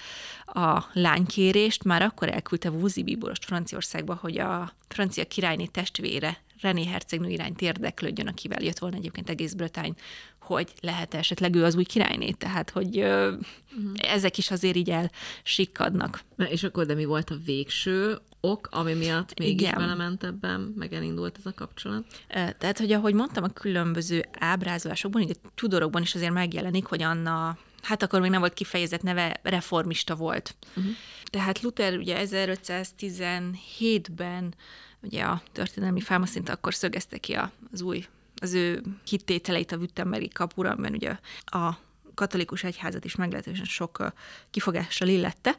a 0.45 0.85
lánykérést, 0.93 1.83
már 1.83 2.01
akkor 2.01 2.29
elküldte 2.29 2.69
Vúzi 2.69 3.03
bíborost 3.03 3.45
Franciaországba, 3.45 4.17
hogy 4.21 4.37
a 4.37 4.73
francia 4.87 5.25
királyné 5.25 5.65
testvére 5.65 6.37
René 6.61 6.85
hercegnő 6.85 7.29
irányt 7.29 7.61
érdeklődjön, 7.61 8.27
akivel 8.27 8.63
jött 8.63 8.79
volna 8.79 8.95
egyébként 8.95 9.29
egész 9.29 9.53
Brötány, 9.53 9.93
hogy 10.39 10.73
lehet 10.81 11.13
esetleg 11.13 11.55
ő 11.55 11.63
az 11.63 11.75
új 11.75 11.83
királyné, 11.83 12.31
tehát 12.31 12.69
hogy 12.69 12.99
ö, 12.99 13.31
uh-huh. 13.31 14.11
ezek 14.13 14.37
is 14.37 14.51
azért 14.51 14.75
így 14.75 14.89
elsikkadnak. 14.89 16.21
Na, 16.35 16.45
és 16.45 16.63
akkor 16.63 16.85
de 16.85 16.93
mi 16.93 17.05
volt 17.05 17.29
a 17.29 17.37
végső 17.45 18.17
ok, 18.41 18.67
ami 18.71 18.93
miatt 18.93 19.39
még 19.39 19.61
Igen. 19.61 19.75
belement 19.75 20.23
ebben, 20.23 20.73
meg 20.77 20.93
elindult 20.93 21.37
ez 21.37 21.45
a 21.45 21.53
kapcsolat? 21.53 22.05
Tehát, 22.27 22.77
hogy 22.77 22.91
ahogy 22.91 23.13
mondtam, 23.13 23.43
a 23.43 23.47
különböző 23.47 24.25
ábrázolásokban, 24.39 25.21
így 25.21 25.39
a 25.43 25.47
Tudorokban 25.55 26.01
is 26.01 26.15
azért 26.15 26.33
megjelenik, 26.33 26.85
hogy 26.85 27.01
Anna 27.01 27.57
hát 27.81 28.03
akkor 28.03 28.21
még 28.21 28.31
nem 28.31 28.39
volt 28.39 28.53
kifejezett 28.53 29.01
neve, 29.01 29.39
reformista 29.43 30.15
volt. 30.15 30.55
Uh-huh. 30.75 30.93
Tehát 31.25 31.61
Luther 31.61 31.97
ugye 31.97 32.25
1517-ben 32.25 34.53
ugye 35.01 35.23
a 35.23 35.41
történelmi 35.51 36.01
fámaszint 36.01 36.49
akkor 36.49 36.73
szögezte 36.73 37.17
ki 37.17 37.37
az 37.71 37.81
új, 37.81 38.05
az 38.35 38.53
ő 38.53 38.83
hittételeit 39.07 39.71
a 39.71 39.75
Württembergi 39.75 40.27
kapura, 40.27 40.75
mert 40.75 40.93
ugye 40.93 41.17
a 41.45 41.77
katolikus 42.19 42.63
egyházat 42.63 43.05
is 43.05 43.15
meglehetősen 43.15 43.65
sok 43.65 44.13
kifogással 44.51 45.07
illette. 45.07 45.55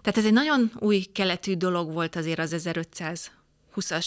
Tehát 0.00 0.18
ez 0.18 0.24
egy 0.24 0.32
nagyon 0.32 0.72
új 0.78 1.00
keletű 1.00 1.54
dolog 1.54 1.92
volt 1.92 2.16
azért 2.16 2.38
az 2.38 2.54
1520-as 2.58 4.06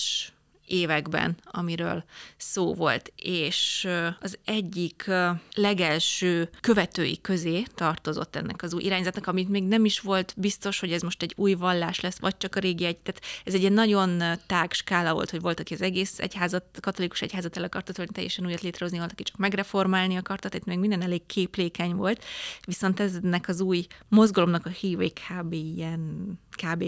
években, 0.68 1.38
amiről 1.44 2.04
szó 2.38 2.74
volt, 2.74 3.12
és 3.16 3.88
az 4.20 4.38
egyik 4.46 5.12
legelső 5.54 6.50
követői 6.62 7.22
közé 7.22 7.64
tartozott 7.76 8.36
ennek 8.36 8.62
az 8.62 8.74
új 8.74 8.84
irányzatnak, 8.84 9.28
amit 9.28 9.50
még 9.50 9.64
nem 9.64 9.86
is 9.86 10.00
volt 10.00 10.34
biztos, 10.38 10.80
hogy 10.80 10.92
ez 10.92 11.02
most 11.02 11.22
egy 11.22 11.34
új 11.38 11.54
vallás 11.54 12.00
lesz, 12.00 12.20
vagy 12.20 12.38
csak 12.38 12.56
a 12.56 12.60
régi 12.60 12.86
egy, 12.86 12.98
tehát 12.98 13.22
ez 13.44 13.54
egy 13.54 13.72
nagyon 13.72 14.24
tág 14.46 14.74
skála 14.74 15.14
volt, 15.14 15.30
hogy 15.30 15.42
volt, 15.42 15.60
aki 15.60 15.74
az 15.74 15.82
egész 15.82 16.20
egyházat, 16.20 16.64
katolikus 16.82 17.22
egyházat 17.22 17.58
el 17.58 17.64
akarta 17.64 17.94
törni, 17.94 18.14
teljesen 18.14 18.46
újat 18.46 18.62
létrehozni, 18.62 18.98
volt, 18.98 19.12
aki 19.12 19.24
csak 19.24 19.38
megreformálni 19.38 20.16
akarta, 20.16 20.50
tehát 20.50 20.66
még 20.66 20.80
minden 20.80 21.02
elég 21.02 21.26
képlékeny 21.26 21.96
volt, 21.96 22.24
viszont 22.66 23.00
eznek 23.00 23.48
az 23.48 23.62
új 23.62 23.86
mozgalomnak 24.08 24.66
a 24.66 24.70
hívei 24.70 25.14
kb. 25.14 25.54
ilyen, 25.54 26.34
kb. 26.64 26.84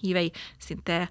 hívei 0.00 0.32
szinte 0.58 1.10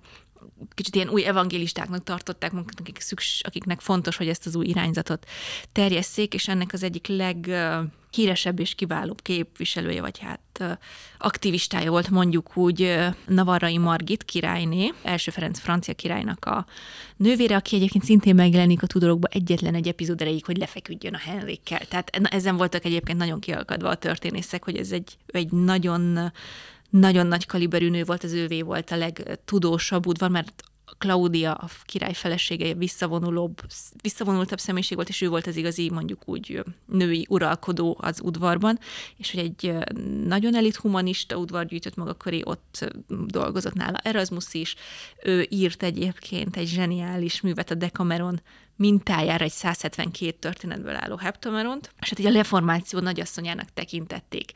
kicsit 0.73 0.95
ilyen 0.95 1.09
új 1.09 1.25
evangélistáknak 1.25 2.03
tartották 2.03 2.51
magukat, 2.51 2.79
akik 2.79 2.99
szüks, 2.99 3.41
akiknek 3.43 3.79
fontos, 3.79 4.17
hogy 4.17 4.27
ezt 4.27 4.45
az 4.45 4.55
új 4.55 4.65
irányzatot 4.65 5.25
terjesszék, 5.71 6.33
és 6.33 6.47
ennek 6.47 6.73
az 6.73 6.83
egyik 6.83 7.07
leghíresebb 7.07 8.59
és 8.59 8.75
kiválóbb 8.75 9.21
képviselője, 9.21 10.01
vagy 10.01 10.19
hát 10.19 10.79
aktivistája 11.17 11.89
volt 11.89 12.09
mondjuk 12.09 12.57
úgy 12.57 12.97
Navarrai 13.27 13.77
Margit 13.77 14.23
királyné, 14.23 14.93
első 15.03 15.31
Ferenc 15.31 15.59
francia 15.59 15.93
királynak 15.93 16.45
a 16.45 16.65
nővére, 17.15 17.55
aki 17.55 17.75
egyébként 17.75 18.03
szintén 18.03 18.35
megjelenik 18.35 18.83
a 18.83 18.87
tudorokba 18.87 19.27
egyetlen 19.31 19.75
egy 19.75 19.87
epizód 19.87 20.21
erejéig, 20.21 20.45
hogy 20.45 20.57
lefeküdjön 20.57 21.13
a 21.13 21.17
Henrikkel. 21.17 21.85
Tehát 21.85 22.09
ezen 22.09 22.57
voltak 22.57 22.85
egyébként 22.85 23.17
nagyon 23.17 23.39
kialkadva 23.39 23.89
a 23.89 23.95
történészek, 23.95 24.63
hogy 24.63 24.77
ez 24.77 24.91
egy, 24.91 25.17
egy 25.27 25.51
nagyon 25.51 26.31
nagyon 26.89 27.27
nagy 27.27 27.45
kaliberű 27.45 27.89
nő 27.89 28.03
volt, 28.03 28.23
az 28.23 28.33
ővé 28.33 28.61
volt 28.61 28.91
a 28.91 28.95
legtudósabb 28.95 30.05
udvar, 30.05 30.29
mert 30.29 30.63
Claudia, 30.97 31.53
a 31.53 31.69
király 31.85 32.13
felesége 32.13 32.73
visszavonulóbb, 32.73 33.61
visszavonultabb 34.01 34.59
személyiség 34.59 34.97
volt, 34.97 35.09
és 35.09 35.21
ő 35.21 35.29
volt 35.29 35.47
az 35.47 35.55
igazi, 35.55 35.89
mondjuk 35.89 36.21
úgy 36.25 36.63
női 36.85 37.25
uralkodó 37.29 37.97
az 38.01 38.21
udvarban, 38.23 38.79
és 39.17 39.31
hogy 39.31 39.39
egy 39.39 39.73
nagyon 40.25 40.55
elit 40.55 40.75
humanista 40.75 41.37
udvar 41.37 41.65
gyűjtött 41.65 41.95
maga 41.95 42.13
köré, 42.13 42.41
ott 42.43 42.93
dolgozott 43.25 43.73
nála 43.73 43.97
Erasmus 43.97 44.53
is, 44.53 44.75
ő 45.23 45.45
írt 45.49 45.83
egyébként 45.83 46.57
egy 46.57 46.67
zseniális 46.67 47.41
művet 47.41 47.71
a 47.71 47.75
Decameron 47.75 48.41
mintájára 48.77 49.43
egy 49.43 49.51
172 49.51 50.37
történetből 50.39 50.95
álló 50.95 51.15
heptameront, 51.15 51.91
és 51.99 52.09
hát 52.09 52.19
így 52.19 52.25
a 52.25 52.31
reformáció 52.31 52.99
nagyasszonyának 52.99 53.73
tekintették. 53.73 54.51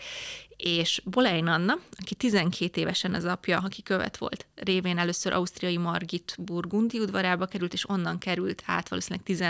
És 0.58 1.02
Bolein 1.06 1.48
Anna, 1.48 1.74
aki 2.02 2.16
12 2.16 2.82
évesen 2.82 3.14
az 3.14 3.26
apja, 3.26 3.60
aki 3.60 3.84
követ 3.84 4.18
volt, 4.18 4.46
révén 4.56 4.98
először 4.98 5.34
ausztriai 5.34 5.78
Margit 5.78 6.36
Burgundi 6.40 7.00
udvarába 7.00 7.46
került, 7.46 7.74
és 7.74 7.90
onnan 7.90 8.18
került 8.18 8.64
át 8.66 8.90
valószínűleg 8.90 9.26
10 9.26 9.42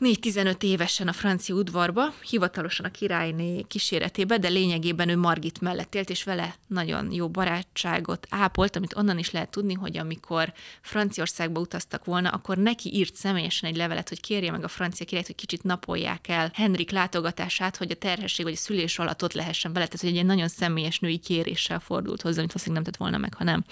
4-15 0.00 0.62
évesen 0.62 1.08
a 1.08 1.12
francia 1.12 1.54
udvarba, 1.54 2.14
hivatalosan 2.30 2.86
a 2.86 2.90
királyné 2.90 3.62
kíséretébe, 3.62 4.38
de 4.38 4.48
lényegében 4.48 5.08
ő 5.08 5.16
Margit 5.16 5.60
mellett 5.60 5.94
élt, 5.94 6.10
és 6.10 6.24
vele 6.24 6.54
nagyon 6.66 7.12
jó 7.12 7.28
barátságot 7.28 8.26
ápolt, 8.30 8.76
amit 8.76 8.96
onnan 8.96 9.18
is 9.18 9.30
lehet 9.30 9.50
tudni, 9.50 9.74
hogy 9.74 9.98
amikor 9.98 10.52
Franciaországba 10.80 11.60
utaztak 11.60 12.04
volna, 12.04 12.28
akkor 12.28 12.56
neki 12.56 12.94
írt 12.94 13.14
személyesen 13.14 13.70
egy 13.70 13.76
levelet, 13.76 14.08
hogy 14.08 14.20
kérje 14.20 14.50
meg 14.50 14.64
a 14.64 14.68
francia 14.68 15.06
királyt, 15.06 15.26
hogy 15.26 15.34
kicsit 15.34 15.62
napolják 15.62 16.28
el 16.28 16.50
Henrik 16.54 16.90
látogatását, 16.90 17.76
hogy 17.76 17.90
a 17.90 17.94
terhesség 17.94 18.44
vagy 18.44 18.54
a 18.54 18.56
szülés 18.56 18.98
alatt 18.98 19.22
ott 19.22 19.32
lehessen 19.32 19.72
vele, 19.72 19.86
tehát 19.86 20.06
hogy 20.06 20.16
egy 20.16 20.26
nagyon 20.26 20.48
személyes 20.48 20.98
női 20.98 21.18
kéréssel 21.18 21.80
fordult 21.80 22.22
hozzá, 22.22 22.38
amit 22.38 22.52
valószínűleg 22.52 22.84
nem 22.84 22.92
tett 22.92 23.00
volna 23.00 23.18
meg, 23.18 23.34
ha 23.34 23.44
nem 23.44 23.64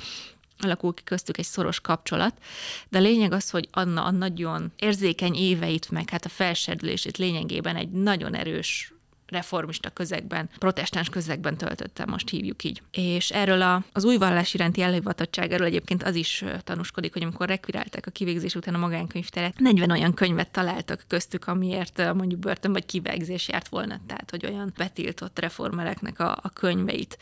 alakul 0.59 0.95
ki 0.95 1.03
köztük 1.03 1.39
egy 1.39 1.45
szoros 1.45 1.81
kapcsolat, 1.81 2.35
de 2.89 2.99
a 2.99 3.01
lényeg 3.01 3.33
az, 3.33 3.51
hogy 3.51 3.69
Anna 3.71 4.05
a 4.05 4.11
nagyon 4.11 4.73
érzékeny 4.77 5.35
éveit, 5.35 5.91
meg 5.91 6.11
hát 6.11 6.25
a 6.25 6.29
felserdülését 6.29 7.17
lényegében 7.17 7.77
egy 7.77 7.91
nagyon 7.91 8.35
erős 8.35 8.93
reformista 9.29 9.91
közegben, 9.91 10.51
protestáns 10.59 11.09
közegben 11.09 11.57
töltötte, 11.57 12.05
most 12.07 12.29
hívjuk 12.29 12.65
így. 12.65 12.83
És 12.91 13.31
erről 13.31 13.63
a, 13.63 13.85
az 13.93 14.05
új 14.05 14.17
vallás 14.17 14.55
iránti 14.55 14.83
elhivatottság, 14.83 15.53
erről 15.53 15.67
egyébként 15.67 16.03
az 16.03 16.15
is 16.15 16.45
tanúskodik, 16.65 17.13
hogy 17.13 17.23
amikor 17.23 17.49
rekvirálták 17.49 18.07
a 18.07 18.11
kivégzés 18.11 18.55
után 18.55 18.75
a 18.75 18.79
magánkönyvteret, 18.79 19.59
40 19.59 19.91
olyan 19.91 20.15
könyvet 20.15 20.51
találtak 20.51 21.05
köztük, 21.07 21.47
amiért 21.47 22.15
mondjuk 22.15 22.41
börtön 22.41 22.73
vagy 22.73 22.87
kivégzés 22.87 23.49
járt 23.49 23.69
volna, 23.69 24.01
tehát 24.07 24.31
hogy 24.31 24.47
olyan 24.47 24.73
betiltott 24.77 25.39
reformereknek 25.39 26.21
a, 26.21 26.39
a 26.43 26.49
könyveit 26.49 27.19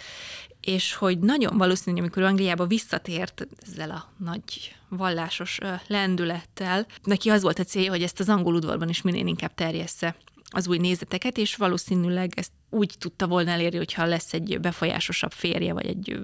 és 0.67 0.95
hogy 0.95 1.19
nagyon 1.19 1.57
valószínű, 1.57 1.99
amikor 1.99 2.23
Angliába 2.23 2.67
visszatért 2.67 3.47
ezzel 3.67 3.91
a 3.91 4.13
nagy 4.25 4.75
vallásos 4.89 5.59
lendülettel, 5.87 6.87
neki 7.05 7.31
az 7.31 7.43
volt 7.43 7.59
a 7.59 7.65
célja, 7.65 7.91
hogy 7.91 8.03
ezt 8.03 8.21
az 8.21 8.29
angol 8.29 8.55
udvarban 8.55 8.89
is 8.89 9.03
minél 9.03 9.27
inkább 9.27 9.55
terjessze 9.55 10.17
az 10.49 10.69
új 10.69 10.79
nézeteket, 10.79 11.39
és 11.39 11.57
valószínűleg 11.57 12.33
ezt 12.37 12.53
úgy 12.71 12.95
tudta 12.99 13.27
volna 13.27 13.51
elérni, 13.51 13.77
hogyha 13.77 14.05
lesz 14.05 14.33
egy 14.33 14.61
befolyásosabb 14.61 15.33
férje, 15.33 15.73
vagy 15.73 15.87
egy 15.87 16.23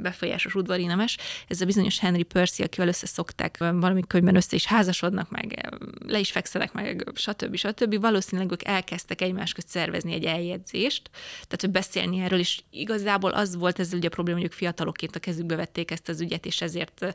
befolyásos 0.00 0.54
udvari 0.54 0.84
nemes. 0.84 1.16
Ez 1.48 1.60
a 1.60 1.64
bizonyos 1.64 1.98
Henry 1.98 2.22
Percy, 2.22 2.62
akivel 2.62 2.88
összeszokták 2.88 3.58
valami 3.58 4.02
könyvben 4.06 4.36
össze 4.36 4.56
is 4.56 4.66
házasodnak, 4.66 5.30
meg 5.30 5.74
le 6.06 6.18
is 6.18 6.30
fekszenek, 6.30 6.72
meg 6.72 7.10
stb. 7.14 7.56
stb. 7.56 8.00
Valószínűleg 8.00 8.52
ők 8.52 8.64
elkezdtek 8.64 9.20
egymás 9.20 9.52
közt 9.52 9.68
szervezni 9.68 10.12
egy 10.12 10.24
eljegyzést, 10.24 11.10
tehát 11.32 11.60
hogy 11.60 11.70
beszélni 11.70 12.20
erről, 12.20 12.38
és 12.38 12.60
igazából 12.70 13.30
az 13.30 13.56
volt 13.56 13.78
ez 13.78 13.92
ugye 13.92 14.06
a 14.06 14.10
probléma, 14.10 14.38
hogy 14.38 14.46
ők 14.46 14.52
fiatalokként 14.52 15.16
a 15.16 15.20
kezükbe 15.20 15.56
vették 15.56 15.90
ezt 15.90 16.08
az 16.08 16.20
ügyet, 16.20 16.46
és 16.46 16.60
ezért 16.60 17.14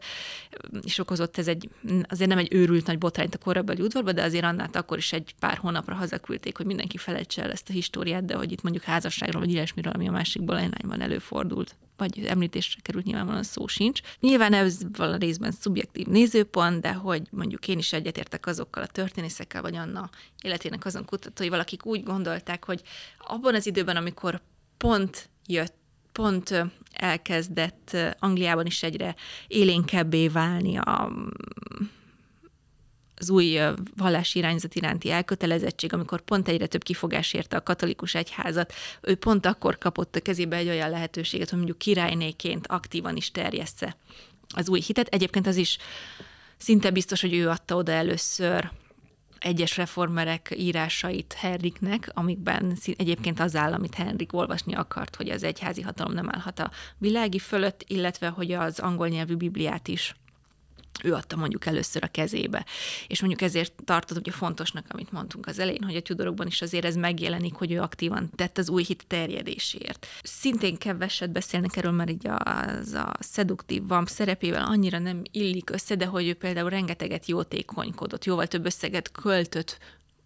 is 0.81 0.97
okozott 0.99 1.37
ez 1.37 1.47
egy, 1.47 1.69
azért 2.07 2.29
nem 2.29 2.37
egy 2.37 2.53
őrült 2.53 2.85
nagy 2.85 2.97
botrányt 2.97 3.35
a 3.35 3.37
korabeli 3.37 3.81
udvarba, 3.81 4.11
de 4.11 4.23
azért 4.23 4.43
annál 4.43 4.69
akkor 4.73 4.97
is 4.97 5.13
egy 5.13 5.35
pár 5.39 5.57
hónapra 5.57 5.95
hazaküldték, 5.95 6.57
hogy 6.57 6.65
mindenki 6.65 6.97
felejtse 6.97 7.41
el 7.43 7.51
ezt 7.51 7.69
a 7.69 7.73
históriát, 7.73 8.25
de 8.25 8.35
hogy 8.35 8.51
itt 8.51 8.61
mondjuk 8.61 8.83
házasságról 8.83 9.41
vagy 9.41 9.51
ilyesmiről, 9.51 9.91
ami 9.91 10.07
a 10.07 10.11
másikból 10.11 10.55
lányban 10.55 11.01
előfordult 11.01 11.75
vagy 11.97 12.25
említésre 12.25 12.81
került, 12.81 13.05
nyilvánvalóan 13.05 13.43
szó 13.43 13.67
sincs. 13.67 13.99
Nyilván 14.19 14.53
ez 14.53 14.77
vala 14.97 15.15
részben 15.15 15.51
szubjektív 15.51 16.05
nézőpont, 16.05 16.81
de 16.81 16.93
hogy 16.93 17.27
mondjuk 17.31 17.67
én 17.67 17.77
is 17.77 17.93
egyetértek 17.93 18.45
azokkal 18.45 18.83
a 18.83 18.87
történészekkel, 18.87 19.61
vagy 19.61 19.75
Anna 19.75 20.09
életének 20.41 20.85
azon 20.85 21.05
kutatói, 21.05 21.49
valakik 21.49 21.85
úgy 21.85 22.03
gondolták, 22.03 22.65
hogy 22.65 22.81
abban 23.17 23.55
az 23.55 23.65
időben, 23.65 23.95
amikor 23.95 24.41
pont 24.77 25.29
jött 25.45 25.75
pont 26.17 26.65
elkezdett 26.93 27.97
Angliában 28.19 28.65
is 28.65 28.83
egyre 28.83 29.15
élénkebbé 29.47 30.27
válni 30.27 30.77
a 30.77 31.11
az 33.19 33.29
új 33.29 33.59
vallási 33.95 34.39
irányzat 34.39 34.75
iránti 34.75 35.11
elkötelezettség, 35.11 35.93
amikor 35.93 36.21
pont 36.21 36.47
egyre 36.47 36.65
több 36.67 36.83
kifogás 36.83 37.33
érte 37.33 37.57
a 37.57 37.63
katolikus 37.63 38.15
egyházat, 38.15 38.73
ő 39.01 39.15
pont 39.15 39.45
akkor 39.45 39.77
kapott 39.77 40.15
a 40.15 40.19
kezébe 40.19 40.55
egy 40.55 40.67
olyan 40.67 40.89
lehetőséget, 40.89 41.49
hogy 41.49 41.57
mondjuk 41.57 41.77
királynéként 41.77 42.67
aktívan 42.67 43.15
is 43.15 43.31
terjessze 43.31 43.97
az 44.55 44.69
új 44.69 44.81
hitet. 44.81 45.07
Egyébként 45.07 45.47
az 45.47 45.55
is 45.55 45.77
szinte 46.57 46.89
biztos, 46.89 47.21
hogy 47.21 47.33
ő 47.33 47.49
adta 47.49 47.75
oda 47.75 47.91
először 47.91 48.71
egyes 49.39 49.77
reformerek 49.77 50.53
írásait 50.57 51.33
Henriknek, 51.33 52.09
amikben 52.13 52.77
egyébként 52.95 53.39
az 53.39 53.55
áll, 53.55 53.73
amit 53.73 53.95
Henrik 53.95 54.33
olvasni 54.33 54.73
akart, 54.73 55.15
hogy 55.15 55.29
az 55.29 55.43
egyházi 55.43 55.81
hatalom 55.81 56.13
nem 56.13 56.29
állhat 56.29 56.59
a 56.59 56.71
világi 56.97 57.39
fölött, 57.39 57.83
illetve 57.87 58.27
hogy 58.27 58.51
az 58.51 58.79
angol 58.79 59.07
nyelvű 59.07 59.35
Bibliát 59.35 59.87
is 59.87 60.15
ő 61.03 61.13
adta 61.13 61.35
mondjuk 61.35 61.65
először 61.65 62.03
a 62.03 62.07
kezébe. 62.07 62.65
És 63.07 63.19
mondjuk 63.19 63.41
ezért 63.41 63.73
tartott 63.85 64.17
ugye 64.17 64.31
fontosnak, 64.31 64.85
amit 64.89 65.11
mondtunk 65.11 65.47
az 65.47 65.59
elején, 65.59 65.83
hogy 65.83 65.95
a 65.95 66.01
Tudorokban 66.01 66.47
is 66.47 66.61
azért 66.61 66.85
ez 66.85 66.95
megjelenik, 66.95 67.53
hogy 67.53 67.71
ő 67.71 67.81
aktívan 67.81 68.29
tett 68.35 68.57
az 68.57 68.69
új 68.69 68.83
hit 68.83 69.03
terjedésért. 69.07 70.07
Szintén 70.23 70.77
keveset 70.77 71.31
beszélnek 71.31 71.75
erről, 71.75 71.91
mert 71.91 72.09
így 72.09 72.27
az 72.27 72.93
a 72.93 73.13
szeduktív 73.19 73.87
vamp 73.87 74.07
szerepével 74.07 74.65
annyira 74.65 74.99
nem 74.99 75.21
illik 75.31 75.69
össze, 75.69 75.95
de 75.95 76.05
hogy 76.05 76.27
ő 76.27 76.33
például 76.33 76.69
rengeteget 76.69 77.25
jótékonykodott, 77.25 78.25
jóval 78.25 78.47
több 78.47 78.65
összeget 78.65 79.11
költött 79.11 79.77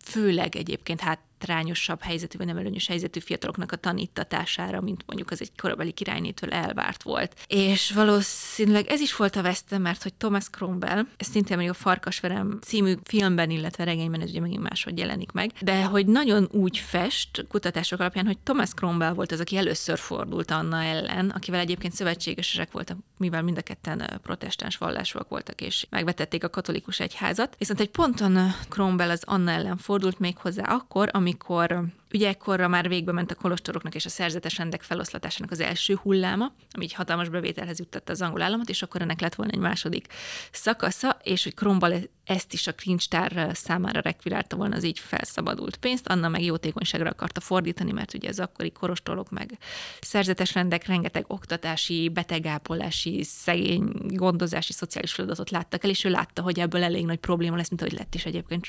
főleg 0.03 0.55
egyébként 0.55 0.99
hát 0.99 1.19
hátrányosabb 1.41 2.01
helyzetű, 2.01 2.37
vagy 2.37 2.47
nem 2.47 2.57
előnyös 2.57 2.87
helyzetű 2.87 3.19
fiataloknak 3.19 3.71
a 3.71 3.75
tanítatására, 3.75 4.81
mint 4.81 5.03
mondjuk 5.05 5.31
az 5.31 5.41
egy 5.41 5.51
korabeli 5.61 5.91
királynétől 5.91 6.49
elvárt 6.49 7.03
volt. 7.03 7.35
És 7.47 7.91
valószínűleg 7.91 8.87
ez 8.87 8.99
is 8.99 9.15
volt 9.15 9.35
a 9.35 9.41
veszte, 9.41 9.77
mert 9.77 10.03
hogy 10.03 10.13
Thomas 10.13 10.49
Cromwell, 10.49 11.05
ez 11.17 11.27
szintén 11.27 11.57
még 11.57 11.69
a 11.69 11.73
Farkasverem 11.73 12.59
című 12.61 12.93
filmben, 13.03 13.49
illetve 13.49 13.83
regényben 13.83 14.21
ez 14.21 14.29
ugye 14.29 14.39
megint 14.39 14.61
máshogy 14.61 14.97
jelenik 14.97 15.31
meg, 15.31 15.51
de 15.61 15.83
hogy 15.83 16.05
nagyon 16.05 16.47
úgy 16.51 16.77
fest 16.77 17.45
kutatások 17.47 17.99
alapján, 17.99 18.25
hogy 18.25 18.37
Thomas 18.37 18.69
Cromwell 18.73 19.13
volt 19.13 19.31
az, 19.31 19.39
aki 19.39 19.57
először 19.57 19.97
fordult 19.97 20.51
Anna 20.51 20.83
ellen, 20.83 21.29
akivel 21.29 21.59
egyébként 21.59 21.93
szövetségesek 21.93 22.71
voltak, 22.71 22.97
mivel 23.17 23.41
mind 23.41 23.57
a 23.57 23.61
ketten 23.61 24.19
protestáns 24.21 24.77
vallásúak 24.77 25.29
voltak, 25.29 25.61
és 25.61 25.85
megvetették 25.89 26.43
a 26.43 26.49
katolikus 26.49 26.99
egyházat. 26.99 27.55
Viszont 27.57 27.79
egy 27.79 27.89
ponton 27.89 28.37
Cromwell 28.69 29.09
az 29.09 29.23
Anna 29.25 29.51
ellen 29.51 29.77
fordult 29.77 30.19
még 30.19 30.37
hozzá 30.37 30.63
akkor, 30.63 31.09
amikor 31.11 31.30
amikor 31.31 31.91
Ugye 32.13 32.27
ekkorra 32.27 32.67
már 32.67 32.87
végbe 32.87 33.11
ment 33.11 33.31
a 33.31 33.35
kolostoroknak 33.35 33.95
és 33.95 34.05
a 34.05 34.09
szerzetes 34.09 34.57
rendek 34.57 34.81
feloszlatásának 34.81 35.51
az 35.51 35.59
első 35.59 35.95
hulláma, 35.95 36.53
ami 36.71 36.83
egy 36.83 36.93
hatalmas 36.93 37.29
bevételhez 37.29 37.79
juttatta 37.79 38.11
az 38.11 38.21
angol 38.21 38.41
államot, 38.41 38.69
és 38.69 38.81
akkor 38.81 39.01
ennek 39.01 39.21
lett 39.21 39.35
volna 39.35 39.51
egy 39.51 39.59
második 39.59 40.07
szakasza, 40.51 41.17
és 41.23 41.43
hogy 41.43 41.53
Krombal 41.53 41.93
ezt 42.23 42.53
is 42.53 42.67
a 42.67 42.71
kincstár 42.71 43.49
számára 43.53 43.99
rekvirálta 43.99 44.55
volna 44.55 44.75
az 44.75 44.83
így 44.83 44.99
felszabadult 44.99 45.77
pénzt, 45.77 46.07
Anna 46.07 46.27
meg 46.27 46.43
jótékonyságra 46.43 47.09
akarta 47.09 47.39
fordítani, 47.39 47.91
mert 47.91 48.13
ugye 48.13 48.29
az 48.29 48.39
akkori 48.39 48.71
korostolok 48.71 49.29
meg 49.29 49.57
szerzetes 50.01 50.53
rendek 50.53 50.85
rengeteg 50.85 51.25
oktatási, 51.27 52.09
betegápolási, 52.09 53.23
szegény, 53.23 53.91
gondozási, 54.07 54.73
szociális 54.73 55.13
feladatot 55.13 55.49
láttak 55.49 55.83
el, 55.83 55.89
és 55.89 56.03
ő 56.03 56.09
látta, 56.09 56.41
hogy 56.41 56.59
ebből 56.59 56.83
elég 56.83 57.05
nagy 57.05 57.19
probléma 57.19 57.55
lesz, 57.55 57.69
mint 57.69 57.81
ahogy 57.81 57.97
lett 57.97 58.15
is 58.15 58.25
egyébként 58.25 58.65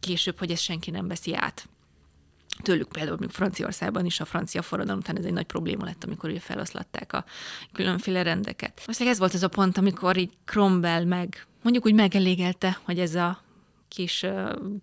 később, 0.00 0.38
hogy 0.38 0.50
ezt 0.50 0.62
senki 0.62 0.90
nem 0.90 1.08
veszi 1.08 1.34
át 1.34 1.68
tőlük 2.62 2.88
például 2.88 3.16
még 3.20 3.30
Franciaországban 3.30 4.04
is 4.04 4.20
a 4.20 4.24
francia 4.24 4.62
forradalom 4.62 4.98
után 4.98 5.18
ez 5.18 5.24
egy 5.24 5.32
nagy 5.32 5.46
probléma 5.46 5.84
lett, 5.84 6.04
amikor 6.04 6.30
ugye 6.30 6.40
feloszlatták 6.40 7.12
a 7.12 7.24
különféle 7.72 8.22
rendeket. 8.22 8.82
Most 8.86 9.00
ez 9.00 9.18
volt 9.18 9.34
az 9.34 9.42
a 9.42 9.48
pont, 9.48 9.78
amikor 9.78 10.16
így 10.16 10.30
Cromwell 10.44 11.04
meg, 11.04 11.46
mondjuk 11.62 11.86
úgy 11.86 11.94
megelégelte, 11.94 12.78
hogy 12.82 12.98
ez 12.98 13.14
a 13.14 13.42
kis 13.88 14.26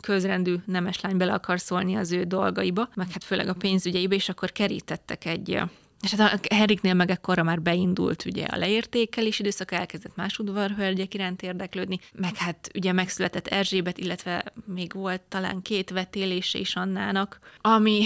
közrendű 0.01 0.55
nemeslány 0.65 1.17
bele 1.17 1.33
akar 1.33 1.59
szólni 1.59 1.95
az 1.95 2.11
ő 2.11 2.23
dolgaiba, 2.23 2.89
meg 2.95 3.11
hát 3.11 3.23
főleg 3.23 3.47
a 3.47 3.53
pénzügyeibe, 3.53 4.15
és 4.15 4.29
akkor 4.29 4.51
kerítettek 4.51 5.25
egy 5.25 5.61
és 6.01 6.13
hát 6.13 6.33
a 6.33 6.55
Henriknél 6.55 6.93
meg 6.93 7.11
ekkora 7.11 7.43
már 7.43 7.61
beindult 7.61 8.25
ugye 8.25 8.45
a 8.45 8.57
leértékelés 8.57 9.39
időszak, 9.39 9.71
elkezdett 9.71 10.15
más 10.15 10.39
udvarhölgyek 10.39 11.13
iránt 11.13 11.41
érdeklődni, 11.41 11.99
meg 12.13 12.35
hát 12.35 12.71
ugye 12.75 12.91
megszületett 12.91 13.47
Erzsébet, 13.47 13.97
illetve 13.97 14.43
még 14.65 14.93
volt 14.93 15.21
talán 15.21 15.61
két 15.61 15.89
vetélése 15.89 16.59
is 16.59 16.75
Annának, 16.75 17.39
ami 17.61 18.05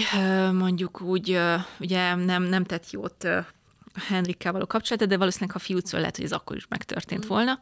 mondjuk 0.52 1.00
úgy 1.00 1.40
ugye 1.80 2.14
nem, 2.14 2.42
nem 2.42 2.64
tett 2.64 2.90
jót 2.90 3.28
Henrikkel 4.08 4.52
való 4.52 4.66
kapcsolata, 4.66 5.06
de 5.06 5.16
valószínűleg 5.16 5.56
ha 5.56 5.58
fiút 5.58 5.86
szól, 5.86 6.00
lehet, 6.00 6.16
hogy 6.16 6.24
ez 6.24 6.32
akkor 6.32 6.56
is 6.56 6.66
megtörtént 6.68 7.24
mm. 7.24 7.28
volna. 7.28 7.58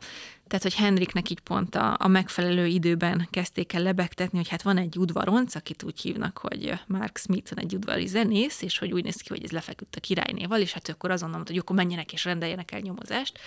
Tehát, 0.46 0.62
hogy 0.62 0.74
Henriknek 0.74 1.30
így 1.30 1.40
pont 1.40 1.74
a, 1.74 1.96
a 1.98 2.08
megfelelő 2.08 2.66
időben 2.66 3.28
kezdték 3.30 3.72
el 3.72 3.82
lebegtetni, 3.82 4.38
hogy 4.38 4.48
hát 4.48 4.62
van 4.62 4.76
egy 4.76 4.98
udvaronc, 4.98 5.54
akit 5.54 5.82
úgy 5.82 6.00
hívnak, 6.00 6.38
hogy 6.38 6.72
Mark 6.86 7.18
Smith, 7.18 7.52
egy 7.56 7.74
udvari 7.74 8.06
zenész, 8.06 8.62
és 8.62 8.78
hogy 8.78 8.92
úgy 8.92 9.04
néz 9.04 9.16
ki, 9.16 9.28
hogy 9.28 9.44
ez 9.44 9.50
lefeküdt 9.50 9.96
a 9.96 10.00
királynéval, 10.00 10.60
és 10.60 10.72
hát 10.72 10.88
akkor 10.88 11.10
azonnal 11.10 11.34
mondta, 11.34 11.52
hogy 11.52 11.60
akkor 11.60 11.76
menjenek 11.76 12.12
és 12.12 12.24
rendeljenek 12.24 12.72
el 12.72 12.80
nyomozást. 12.80 13.38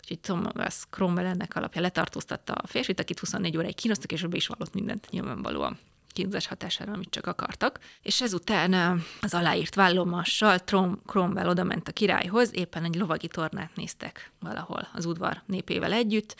Úgyhogy 0.00 0.20
Thomas 0.20 0.82
Cromwell 0.90 1.26
ennek 1.26 1.56
alapja 1.56 1.80
letartóztatta 1.80 2.52
a 2.52 2.66
férfit, 2.66 3.00
akit 3.00 3.18
24 3.18 3.56
óráig 3.56 3.74
kínoztak, 3.74 4.12
és 4.12 4.22
be 4.22 4.36
is 4.36 4.46
vallott 4.46 4.74
mindent 4.74 5.10
nyilvánvalóan 5.10 5.78
kínzás 6.14 6.46
hatására, 6.46 6.92
amit 6.92 7.10
csak 7.10 7.26
akartak. 7.26 7.78
És 8.02 8.20
ezután 8.20 9.02
az 9.20 9.34
aláírt 9.34 9.74
vállomassal 9.74 10.58
Trom, 10.58 11.02
Cromwell 11.06 11.48
oda 11.48 11.64
ment 11.64 11.88
a 11.88 11.92
királyhoz, 11.92 12.50
éppen 12.54 12.84
egy 12.84 12.94
lovagi 12.94 13.28
tornát 13.28 13.76
néztek 13.76 14.30
valahol 14.40 14.88
az 14.92 15.04
udvar 15.04 15.42
népével 15.46 15.92
együtt, 15.92 16.36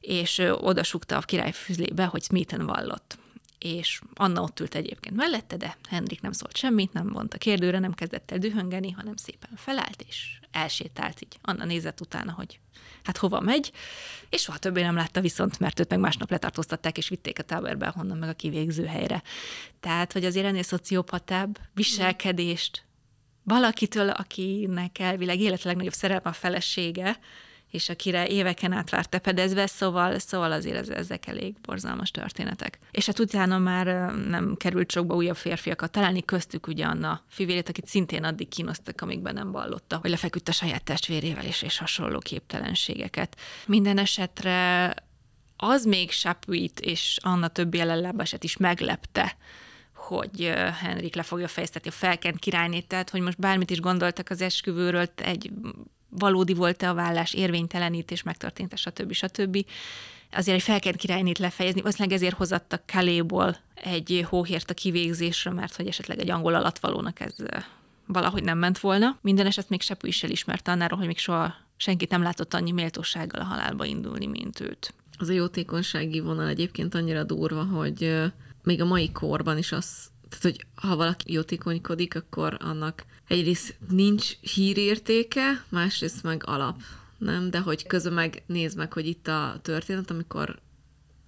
és 0.00 0.42
oda 0.60 0.82
sukta 0.82 1.16
a 1.16 1.20
király 1.20 1.52
füzlébe, 1.52 2.04
hogy 2.04 2.22
Smithen 2.22 2.66
vallott 2.66 3.18
és 3.58 4.00
Anna 4.14 4.42
ott 4.42 4.60
ült 4.60 4.74
egyébként 4.74 5.16
mellette, 5.16 5.56
de 5.56 5.76
Henrik 5.88 6.20
nem 6.20 6.32
szólt 6.32 6.56
semmit, 6.56 6.92
nem 6.92 7.06
mondta 7.06 7.38
kérdőre, 7.38 7.78
nem 7.78 7.94
kezdett 7.94 8.30
el 8.30 8.38
dühöngeni, 8.38 8.90
hanem 8.90 9.16
szépen 9.16 9.50
felállt, 9.56 10.04
és 10.08 10.38
elsétált 10.50 11.22
így. 11.22 11.38
Anna 11.42 11.64
nézett 11.64 12.00
utána, 12.00 12.32
hogy 12.32 12.60
hát 13.06 13.16
hova 13.16 13.40
megy, 13.40 13.72
és 14.30 14.42
soha 14.42 14.58
többé 14.58 14.82
nem 14.82 14.96
látta 14.96 15.20
viszont, 15.20 15.58
mert 15.58 15.80
őt 15.80 15.90
meg 15.90 15.98
másnap 15.98 16.30
letartóztatták, 16.30 16.98
és 16.98 17.08
vitték 17.08 17.38
a 17.38 17.42
táborba, 17.42 17.90
honnan 17.90 18.18
meg 18.18 18.28
a 18.28 18.32
kivégző 18.32 18.84
helyre. 18.84 19.22
Tehát, 19.80 20.12
hogy 20.12 20.24
azért 20.24 20.46
ennél 20.46 20.62
szociopatább 20.62 21.58
viselkedést 21.74 22.84
valakitől, 23.42 24.08
akinek 24.08 24.98
elvileg 24.98 25.40
életleg 25.40 25.66
legnagyobb 25.66 25.92
szerelme 25.92 26.30
a 26.30 26.32
felesége, 26.32 27.18
és 27.70 27.88
akire 27.88 28.26
éveken 28.26 28.72
át 28.72 28.90
várt 28.90 29.08
tepedezve, 29.08 29.66
szóval, 29.66 30.18
szóval 30.18 30.52
azért 30.52 30.76
ez, 30.76 30.88
ezek 30.88 31.26
elég 31.26 31.54
borzalmas 31.60 32.10
történetek. 32.10 32.78
És 32.90 33.06
hát 33.06 33.18
utána 33.18 33.58
már 33.58 33.86
nem 34.28 34.54
került 34.56 34.90
sokba 34.90 35.14
újabb 35.14 35.36
férfiakat 35.36 35.90
találni, 35.90 36.24
köztük 36.24 36.66
ugye 36.66 36.84
Anna 36.84 37.22
fivérét, 37.28 37.68
akit 37.68 37.86
szintén 37.86 38.24
addig 38.24 38.48
kínoztak, 38.48 39.00
amíg 39.00 39.20
be 39.20 39.32
nem 39.32 39.52
vallotta, 39.52 39.98
hogy 40.00 40.10
lefeküdt 40.10 40.48
a 40.48 40.52
saját 40.52 40.84
testvérével 40.84 41.44
és, 41.44 41.62
és 41.62 41.78
hasonló 41.78 42.18
képtelenségeket. 42.18 43.36
Minden 43.66 43.98
esetre 43.98 44.94
az 45.56 45.84
még 45.84 46.10
Sapuit 46.10 46.80
és 46.80 47.18
Anna 47.22 47.48
többi 47.48 47.80
ellenlábását 47.80 48.44
is 48.44 48.56
meglepte, 48.56 49.36
hogy 49.94 50.52
Henrik 50.80 51.14
le 51.14 51.22
fogja 51.22 51.48
fejeztetni 51.48 51.88
a 51.88 51.92
felkent 51.92 52.38
királynét, 52.38 52.86
tehát 52.86 53.10
hogy 53.10 53.20
most 53.20 53.38
bármit 53.38 53.70
is 53.70 53.80
gondoltak 53.80 54.30
az 54.30 54.40
esküvőről, 54.40 55.06
egy 55.16 55.50
valódi 56.08 56.54
volt-e 56.54 56.88
a 56.88 56.94
vállás, 56.94 57.34
érvénytelenítés 57.34 58.22
megtörtént, 58.22 58.76
stb. 58.76 59.12
stb. 59.12 59.66
Azért 60.32 60.56
egy 60.56 60.62
felkent 60.62 60.96
királynét 60.96 61.38
lefejezni, 61.38 61.80
valószínűleg 61.80 62.16
ezért 62.16 62.36
hozattak 62.36 62.82
Kaléból 62.86 63.56
egy 63.74 64.26
hóhért 64.28 64.70
a 64.70 64.74
kivégzésre, 64.74 65.50
mert 65.50 65.76
hogy 65.76 65.86
esetleg 65.86 66.18
egy 66.18 66.30
angol 66.30 66.54
alatvalónak 66.54 67.20
ez 67.20 67.34
valahogy 68.06 68.42
nem 68.42 68.58
ment 68.58 68.78
volna. 68.78 69.18
Minden 69.20 69.46
eset 69.46 69.68
még 69.68 69.82
Sepu 69.82 70.06
is 70.06 70.22
elismerte 70.22 70.70
annáról, 70.70 70.98
hogy 70.98 71.06
még 71.06 71.18
soha 71.18 71.54
senkit 71.76 72.10
nem 72.10 72.22
látott 72.22 72.54
annyi 72.54 72.72
méltósággal 72.72 73.40
a 73.40 73.44
halálba 73.44 73.84
indulni, 73.84 74.26
mint 74.26 74.60
őt. 74.60 74.94
Az 75.18 75.28
a 75.28 75.32
jótékonysági 75.32 76.20
vonal 76.20 76.48
egyébként 76.48 76.94
annyira 76.94 77.24
durva, 77.24 77.64
hogy 77.64 78.22
még 78.62 78.80
a 78.80 78.84
mai 78.84 79.12
korban 79.12 79.58
is 79.58 79.72
az 79.72 80.10
tehát, 80.28 80.42
hogy 80.42 80.66
ha 80.74 80.96
valaki 80.96 81.32
jótékonykodik, 81.32 82.14
akkor 82.14 82.56
annak 82.60 83.04
egyrészt 83.28 83.76
nincs 83.88 84.40
hírértéke, 84.40 85.64
másrészt 85.68 86.22
meg 86.22 86.42
alap, 86.46 86.80
nem? 87.18 87.50
De 87.50 87.58
hogy 87.58 87.86
közben 87.86 88.12
meg 88.12 88.42
nézd 88.46 88.76
meg, 88.76 88.92
hogy 88.92 89.06
itt 89.06 89.28
a 89.28 89.58
történet, 89.62 90.10
amikor 90.10 90.58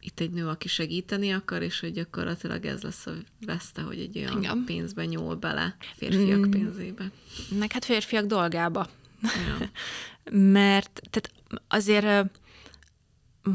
itt 0.00 0.20
egy 0.20 0.30
nő, 0.30 0.46
aki 0.46 0.68
segíteni 0.68 1.32
akar, 1.32 1.62
és 1.62 1.80
hogy 1.80 1.92
gyakorlatilag 1.92 2.64
ez 2.64 2.82
lesz 2.82 3.06
a 3.06 3.12
veszte, 3.46 3.82
hogy 3.82 3.98
egy 3.98 4.18
olyan 4.18 4.38
Igen. 4.38 4.64
pénzbe 4.66 5.04
nyúl 5.04 5.34
bele, 5.34 5.76
férfiak 5.96 6.46
mm. 6.46 6.50
pénzébe. 6.50 7.10
Meg 7.58 7.72
hát 7.72 7.84
férfiak 7.84 8.26
dolgába. 8.26 8.88
Ja. 9.22 9.70
Mert 10.52 11.00
tehát 11.10 11.30
azért 11.68 12.30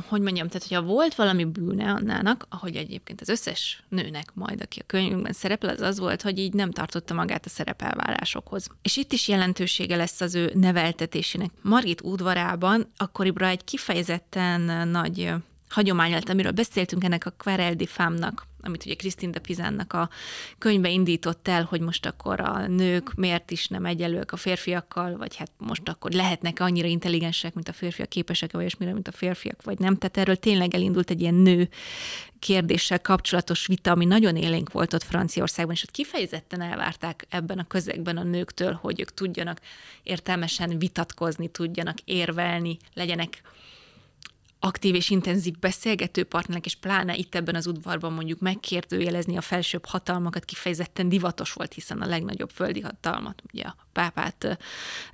hogy 0.08 0.22
mondjam, 0.22 0.48
tehát 0.48 0.68
hogyha 0.68 0.82
volt 0.82 1.16
valami 1.16 1.46
bűne 1.46 1.92
Annának, 1.92 2.46
ahogy 2.50 2.76
egyébként 2.76 3.22
az 3.22 3.30
összes 3.30 3.84
nőnek 3.90 4.32
majd, 4.34 4.62
aki 4.62 4.80
a 4.80 4.84
könyvünkben 4.86 5.34
szerepel, 5.34 5.70
az 5.70 5.82
az 5.82 6.00
volt, 6.00 6.22
hogy 6.22 6.40
így 6.40 6.54
nem 6.54 6.72
tartotta 6.72 7.14
magát 7.14 7.46
a 7.46 7.50
szerepelvárásokhoz. 7.50 8.68
És 8.82 8.98
itt 8.98 9.12
is 9.14 9.28
jelentősége 9.28 9.96
lesz 9.96 10.22
az 10.22 10.36
ő 10.36 10.52
neveltetésének. 10.54 11.52
Margit 11.62 12.02
udvarában 12.02 12.92
akkoriban 12.98 13.48
egy 13.48 13.64
kifejezetten 13.64 14.88
nagy 14.88 15.34
hagyomány 15.70 16.12
lett, 16.12 16.30
amiről 16.30 16.52
beszéltünk 16.52 17.04
ennek 17.04 17.26
a 17.26 17.34
Querel 17.38 17.74
de 17.74 17.86
Femme-nak, 17.86 18.48
amit 18.64 18.86
ugye 18.86 18.96
Christine 18.96 19.32
de 19.32 19.40
Pizánnak 19.40 19.94
a 19.94 20.10
könyve 20.58 20.90
indított 20.90 21.48
el, 21.48 21.64
hogy 21.64 21.82
most 21.82 22.06
akkor 22.06 22.40
a 22.40 22.68
nők 22.68 23.14
miért 23.16 23.52
is 23.52 23.68
nem 23.68 23.86
egyelőek 23.86 24.32
a 24.32 24.38
férfiakkal, 24.38 25.18
vagy 25.18 25.36
hát 25.36 25.52
most 25.58 25.90
akkor 25.90 26.12
lehetnek 26.12 26.60
annyira 26.60 26.88
intelligensek, 26.88 27.54
mint 27.54 27.68
a 27.68 27.74
férfiak, 27.74 28.10
képesek 28.10 28.52
vagy 28.52 28.76
mire, 28.80 28.94
mint 28.94 29.08
a 29.08 29.12
férfiak, 29.12 29.64
vagy 29.64 29.80
nem. 29.80 29.98
Tehát 29.98 30.18
erről 30.18 30.36
tényleg 30.36 30.74
elindult 30.74 31.10
egy 31.10 31.22
ilyen 31.22 31.34
nő 31.34 31.70
kérdéssel 32.40 33.00
kapcsolatos 33.00 33.66
vita, 33.66 33.92
ami 33.92 34.06
nagyon 34.06 34.36
élénk 34.36 34.72
volt 34.72 34.94
ott 34.94 35.04
Franciaországban, 35.04 35.76
és 35.76 35.84
ott 35.84 35.92
kifejezetten 35.92 36.62
elvárták 36.62 37.26
ebben 37.30 37.60
a 37.60 37.68
közegben 37.68 38.18
a 38.18 38.24
nőktől, 38.24 38.74
hogy 38.82 39.00
ők 39.00 39.14
tudjanak 39.14 39.60
értelmesen 40.04 40.80
vitatkozni, 40.80 41.48
tudjanak 41.48 41.98
érvelni, 42.00 42.78
legyenek 42.94 43.42
aktív 44.66 44.96
és 44.96 45.10
intenzív 45.10 45.54
beszélgető 45.60 46.24
partnerek, 46.24 46.66
és 46.66 46.76
pláne 46.76 47.16
itt 47.16 47.36
ebben 47.36 47.56
az 47.56 47.68
udvarban 47.68 48.14
mondjuk 48.14 48.40
megkérdőjelezni 48.40 49.38
a 49.38 49.42
felsőbb 49.42 49.86
hatalmakat 49.86 50.46
kifejezetten 50.46 51.10
divatos 51.10 51.54
volt, 51.54 51.74
hiszen 51.74 52.02
a 52.02 52.06
legnagyobb 52.06 52.50
földi 52.50 52.80
hatalmat, 52.80 53.42
ugye 53.54 53.64
a 53.64 53.76
pápát 53.92 54.58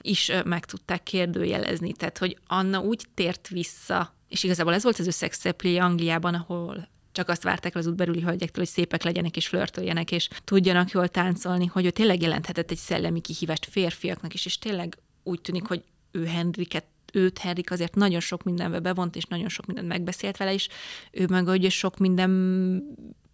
is 0.02 0.32
meg 0.46 0.66
tudták 0.66 1.04
kérdőjelezni. 1.04 1.94
Tehát, 1.94 2.18
hogy 2.18 2.38
Anna 2.48 2.80
úgy 2.80 3.06
tért 3.14 3.48
vissza, 3.48 4.16
és 4.28 4.44
igazából 4.44 4.74
ez 4.74 4.84
volt 4.84 5.00
az 5.00 5.08
összegszeplé 5.08 5.78
Angliában, 5.78 6.34
ahol 6.34 6.88
csak 7.12 7.30
azt 7.30 7.44
várták 7.44 7.76
az 7.76 7.88
útberüli 7.88 8.22
hölgyektől, 8.22 8.64
hogy 8.64 8.74
szépek 8.74 9.04
legyenek 9.04 9.36
és 9.36 9.48
flörtöljenek, 9.48 10.12
és 10.12 10.30
tudjanak 10.44 10.92
jól 10.92 11.08
táncolni, 11.08 11.66
hogy 11.66 11.86
ő 11.86 11.90
tényleg 11.90 12.22
jelenthetett 12.22 12.72
egy 12.72 12.78
szellemi 12.78 13.22
kihívást 13.22 13.66
férfiaknak 13.66 14.34
is, 14.34 14.46
és 14.46 14.58
tényleg 14.58 14.98
úgy 15.24 15.42
tűnik, 15.42 15.68
hogy 15.68 15.84
ő 16.12 16.26
Henriket 16.26 16.86
őt 17.14 17.38
Henrik 17.38 17.72
azért 17.72 17.96
nagyon 17.96 18.20
sok 18.20 18.44
mindenbe 18.44 18.80
bevont, 18.80 19.16
és 19.16 19.24
nagyon 19.24 19.50
sok 19.50 19.66
mindent 19.66 19.88
megbeszélt 19.88 20.38
vele 20.38 20.54
is, 20.54 20.68
ő 21.12 21.26
meg 21.30 21.46
hogy 21.46 21.72
sok 21.72 21.98
minden 21.98 22.32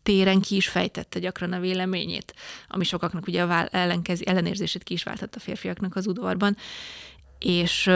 téren 0.03 0.41
ki 0.41 0.55
is 0.55 0.67
fejtette 0.67 1.19
gyakran 1.19 1.53
a 1.53 1.59
véleményét, 1.59 2.33
ami 2.67 2.83
sokaknak 2.83 3.27
ugye 3.27 3.43
a 3.43 3.67
ellenkezi, 3.71 4.27
ellenérzését 4.27 4.83
ki 4.83 4.93
is 4.93 5.03
váltott 5.03 5.35
a 5.35 5.39
férfiaknak 5.39 5.95
az 5.95 6.07
udvarban. 6.07 6.57
És 7.39 7.87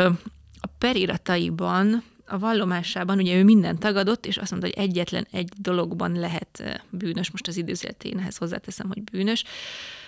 a 0.61 0.67
perirataiban 0.77 2.03
a 2.25 2.39
vallomásában 2.39 3.17
ugye 3.17 3.35
ő 3.35 3.43
minden 3.43 3.79
tagadott, 3.79 4.25
és 4.25 4.37
azt 4.37 4.51
mondta, 4.51 4.69
hogy 4.69 4.89
egyetlen 4.89 5.27
egy 5.31 5.49
dologban 5.57 6.11
lehet 6.11 6.83
bűnös, 6.89 7.31
most 7.31 7.47
az 7.47 7.57
időzleténhez 7.57 8.37
hozzáteszem, 8.37 8.87
hogy 8.87 9.03
bűnös, 9.03 9.43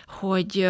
hogy 0.07 0.69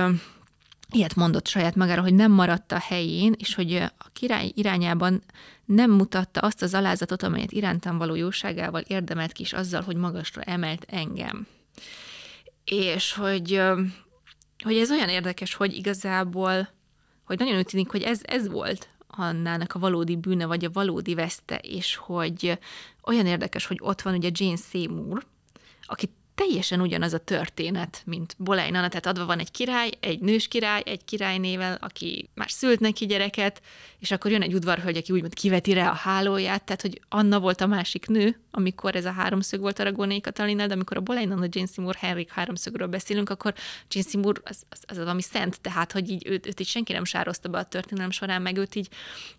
ilyet 0.92 1.16
mondott 1.16 1.48
saját 1.48 1.76
magára, 1.76 2.02
hogy 2.02 2.14
nem 2.14 2.32
maradt 2.32 2.72
a 2.72 2.80
helyén, 2.80 3.34
és 3.38 3.56
hogy 3.56 3.76
a 3.76 4.10
király 4.14 4.52
irányában 4.56 5.24
nem 5.66 5.92
mutatta 5.92 6.39
azt 6.39 6.62
az 6.62 6.74
alázatot, 6.74 7.24
amelyet 7.24 7.52
irántam 7.52 7.98
való 7.98 8.16
jóságával 8.16 8.82
érdemelt 8.82 9.32
ki, 9.32 9.42
és 9.42 9.54
azzal, 9.54 9.82
hogy 9.82 9.96
magasra 9.96 10.42
emelt 10.42 10.86
engem. 10.89 11.48
És 12.64 13.14
hogy, 13.14 13.62
hogy 14.64 14.78
ez 14.78 14.92
olyan 14.92 15.10
érdekes, 15.10 15.54
hogy 15.54 15.74
igazából, 15.74 16.70
hogy 17.24 17.39
nagyon 17.39 17.58
úgy 17.58 17.66
tűnik, 17.66 17.89
hogy 17.89 18.02
ez, 18.02 18.22
ez 18.24 18.48
volt 18.48 18.89
Annának 19.08 19.74
a 19.74 19.80
valódi 19.80 20.16
bűne, 20.16 20.46
vagy 20.46 20.66
a 20.66 20.72
valódi 20.72 21.14
veszte, 21.14 21.58
és 21.58 21.96
hogy 21.96 22.60
olyan 23.04 23.26
érdekes, 23.26 23.66
hogy 23.66 23.78
ott 23.82 24.02
van 24.02 24.14
ugye 24.14 24.30
Jane 24.34 24.56
Seymour, 24.72 25.26
aki 25.82 26.10
teljesen 26.46 26.82
ugyanaz 26.82 27.14
a 27.14 27.18
történet, 27.18 28.02
mint 28.06 28.36
Bolein 28.38 28.76
Anna, 28.76 28.88
tehát 28.88 29.06
adva 29.06 29.26
van 29.26 29.39
egy 29.39 29.52
király, 29.52 29.89
egy 30.00 30.20
nős 30.20 30.48
király, 30.48 30.82
egy 30.86 31.06
királynével, 31.06 31.78
aki 31.82 32.30
már 32.34 32.52
szült 32.52 32.80
neki 32.80 33.06
gyereket, 33.06 33.62
és 34.02 34.12
akkor 34.12 34.32
jön 34.32 34.41
egy 34.41 34.54
udvarhölgy, 34.54 34.97
aki 34.97 35.12
úgymond 35.12 35.34
kiveti 35.34 35.74
rá 35.74 35.89
a 35.89 35.93
hálóját, 35.93 36.64
tehát 36.64 36.82
hogy 36.82 37.02
Anna 37.10 37.39
volt 37.39 37.62
a 37.62 37.68
másik 37.68 38.08
nő, 38.08 38.39
amikor 38.52 38.95
ez 38.95 39.06
a 39.06 39.12
háromszög 39.12 39.60
volt 39.60 39.80
Aragóné 39.80 40.20
Katalinnal, 40.20 40.68
de 40.68 40.74
amikor 40.74 40.97
a 40.97 41.02
Bolein 41.02 41.32
Anna, 41.32 41.47
Jane 41.49 41.68
Seymour, 41.74 41.95
Henrik 41.95 42.30
háromszögről 42.30 42.88
beszélünk, 42.88 43.30
akkor 43.30 43.54
Jane 43.89 44.08
Seymour 44.10 44.41
az, 44.43 44.64
az, 44.70 44.80
az 44.88 44.97
valami 44.97 45.22
szent, 45.22 45.62
tehát 45.62 45.91
hogy 45.91 46.10
így 46.10 46.28
őt, 46.28 46.47
őt 46.47 46.60
így 46.60 46.68
senki 46.68 46.93
nem 46.93 47.04
sározta 47.04 47.49
be 47.49 47.58
a 47.58 47.64
történelem 47.64 48.12
során, 48.12 48.41
meg 48.41 48.58
őt 48.58 48.76
így 48.76 48.89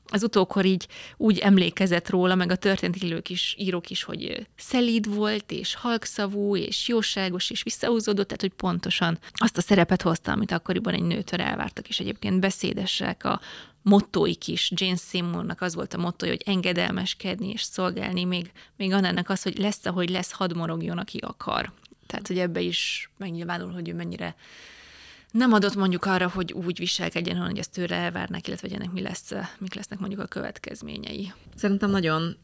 az 0.06 0.22
utókor 0.22 0.64
így 0.64 0.88
úgy 1.16 1.38
emlékezett 1.38 2.10
róla, 2.10 2.34
meg 2.34 2.50
a 2.50 2.56
történetilők 2.56 3.30
is, 3.30 3.54
írók 3.58 3.90
is, 3.90 4.02
hogy 4.02 4.46
szelíd 4.56 5.14
volt, 5.14 5.52
és 5.52 5.74
halkszavú, 5.74 6.56
és 6.56 6.88
jóságos, 6.88 7.50
és 7.50 7.62
visszahúzódott, 7.62 8.26
tehát 8.26 8.40
hogy 8.40 8.52
pontosan 8.52 9.18
azt 9.32 9.56
a 9.56 9.60
szerepet 9.60 10.02
hozta, 10.02 10.32
amit 10.32 10.52
akkoriban 10.52 10.94
egy 10.94 11.02
nőtől 11.02 11.40
elvártak, 11.40 11.88
és 11.88 12.00
egyébként 12.00 12.40
beszédesek 12.40 13.24
a 13.24 13.40
mottóik 13.82 14.48
is. 14.48 14.72
Jane 14.74 14.96
Seymournak 14.96 15.60
az 15.60 15.74
volt 15.74 15.94
a 15.94 15.98
mottoja, 15.98 16.32
hogy 16.32 16.42
engedelmeskedni 16.44 17.48
és 17.48 17.62
szolgálni, 17.62 18.24
még, 18.24 18.52
még 18.76 18.92
annak 18.92 19.28
az, 19.28 19.42
hogy 19.42 19.58
lesz, 19.58 19.86
ahogy 19.86 20.10
lesz, 20.10 20.32
hadd 20.32 20.56
morogjon, 20.56 20.98
aki 20.98 21.18
akar. 21.18 21.72
Tehát, 22.06 22.26
hogy 22.26 22.38
ebbe 22.38 22.60
is 22.60 23.10
megnyilvánul, 23.16 23.72
hogy 23.72 23.88
ő 23.88 23.94
mennyire 23.94 24.36
nem 25.30 25.52
adott 25.52 25.74
mondjuk 25.74 26.04
arra, 26.04 26.28
hogy 26.28 26.52
úgy 26.52 26.78
viselkedjen, 26.78 27.36
hogy 27.36 27.58
ezt 27.58 27.72
tőle 27.72 27.96
elvárnak, 27.96 28.46
illetve 28.46 28.68
hogy 28.68 28.76
ennek 28.76 28.92
mi 28.92 29.00
lesz, 29.00 29.32
mik 29.58 29.74
lesznek 29.74 29.98
mondjuk 29.98 30.20
a 30.20 30.26
következményei. 30.26 31.32
Szerintem 31.56 31.90
nagyon 31.90 32.36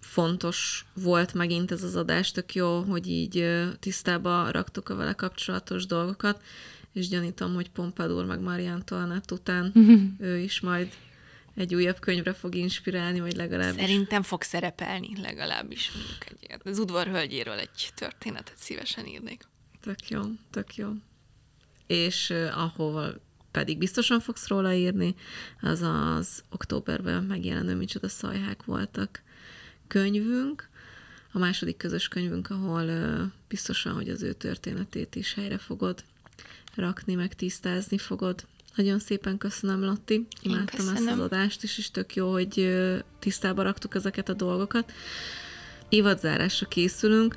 fontos 0.00 0.86
volt 0.94 1.34
megint 1.34 1.72
ez 1.72 1.82
az 1.82 1.96
adás, 1.96 2.30
tök 2.30 2.54
jó, 2.54 2.80
hogy 2.80 3.08
így 3.08 3.64
tisztába 3.80 4.50
raktuk 4.50 4.88
a 4.88 4.94
vele 4.94 5.12
kapcsolatos 5.12 5.86
dolgokat, 5.86 6.42
és 6.96 7.08
gyanítom, 7.08 7.54
hogy 7.54 7.70
Pompadour 7.70 8.24
meg 8.24 8.40
Marie 8.40 8.72
Antoinette 8.72 9.34
után 9.34 9.72
ő 10.20 10.38
is 10.38 10.60
majd 10.60 10.92
egy 11.54 11.74
újabb 11.74 11.98
könyvre 11.98 12.32
fog 12.32 12.54
inspirálni, 12.54 13.20
vagy 13.20 13.36
legalábbis. 13.36 13.80
Szerintem 13.80 14.22
fog 14.22 14.42
szerepelni, 14.42 15.20
legalábbis 15.20 15.92
egy, 16.40 16.60
az 16.64 16.78
udvarhölgyéről 16.78 17.58
egy 17.58 17.90
történetet 17.94 18.56
szívesen 18.56 19.06
írnék. 19.06 19.42
Tök 19.80 20.08
jó, 20.08 20.22
tök 20.50 20.76
jó 20.76 20.88
és 21.86 22.30
ahol 22.54 23.20
pedig 23.50 23.78
biztosan 23.78 24.20
fogsz 24.20 24.48
róla 24.48 24.72
írni, 24.72 25.14
az 25.60 25.82
az 25.82 26.42
októberben 26.50 27.24
megjelenő 27.24 27.74
Micsoda 27.74 28.08
szajhák 28.08 28.64
voltak 28.64 29.22
könyvünk, 29.86 30.68
a 31.32 31.38
második 31.38 31.76
közös 31.76 32.08
könyvünk, 32.08 32.50
ahol 32.50 32.90
biztosan, 33.48 33.94
hogy 33.94 34.08
az 34.08 34.22
ő 34.22 34.32
történetét 34.32 35.14
is 35.14 35.34
helyre 35.34 35.58
fogod 35.58 36.04
rakni, 36.76 37.14
meg 37.14 37.34
tisztázni 37.34 37.98
fogod. 37.98 38.46
Nagyon 38.74 38.98
szépen 38.98 39.38
köszönöm, 39.38 39.84
Lotti. 39.84 40.26
Imádtam 40.42 40.88
ezt 40.88 41.08
az 41.08 41.18
adást 41.18 41.62
is, 41.62 41.78
és 41.78 41.90
tök 41.90 42.14
jó, 42.14 42.32
hogy 42.32 42.76
tisztába 43.18 43.62
raktuk 43.62 43.94
ezeket 43.94 44.28
a 44.28 44.32
dolgokat. 44.32 44.92
Évadzárásra 45.88 46.66
készülünk. 46.68 47.36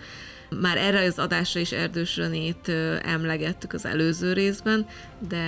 Már 0.50 0.78
erre 0.78 1.04
az 1.04 1.20
adásra 1.20 1.60
is 1.60 1.72
Erdős 1.72 2.18
Renét 2.18 2.70
emlegettük 3.04 3.74
az 3.74 3.86
előző 3.86 4.34
részben, 4.34 4.88
de 5.28 5.46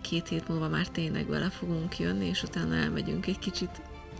két 0.00 0.28
hét 0.28 0.48
múlva 0.48 0.68
már 0.68 0.88
tényleg 0.88 1.28
vele 1.28 1.50
fogunk 1.50 1.98
jönni, 1.98 2.26
és 2.26 2.42
utána 2.42 2.74
elmegyünk 2.74 3.26
egy 3.26 3.38
kicsit 3.38 3.70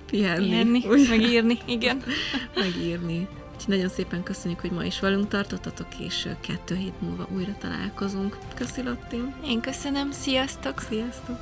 pihenni. 0.06 0.48
Pihenni, 0.48 1.08
megírni, 1.08 1.58
igen. 1.66 2.02
megírni. 2.54 3.28
Úgyhogy 3.56 3.74
nagyon 3.74 3.88
szépen 3.90 4.22
köszönjük, 4.22 4.60
hogy 4.60 4.70
ma 4.70 4.84
is 4.84 5.00
velünk 5.00 5.28
tartottatok, 5.28 5.98
és 5.98 6.28
kettő 6.40 6.74
hét 6.74 7.00
múlva 7.00 7.28
újra 7.34 7.56
találkozunk. 7.58 8.38
Köszi, 8.54 8.82
Lotti! 8.82 9.16
Én 9.44 9.60
köszönöm, 9.60 10.10
sziasztok! 10.10 10.80
Sziasztok! 10.80 11.38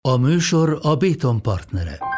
A 0.00 0.16
műsor 0.16 0.78
a 0.82 0.96
Béton 0.96 1.42
partnere. 1.42 2.13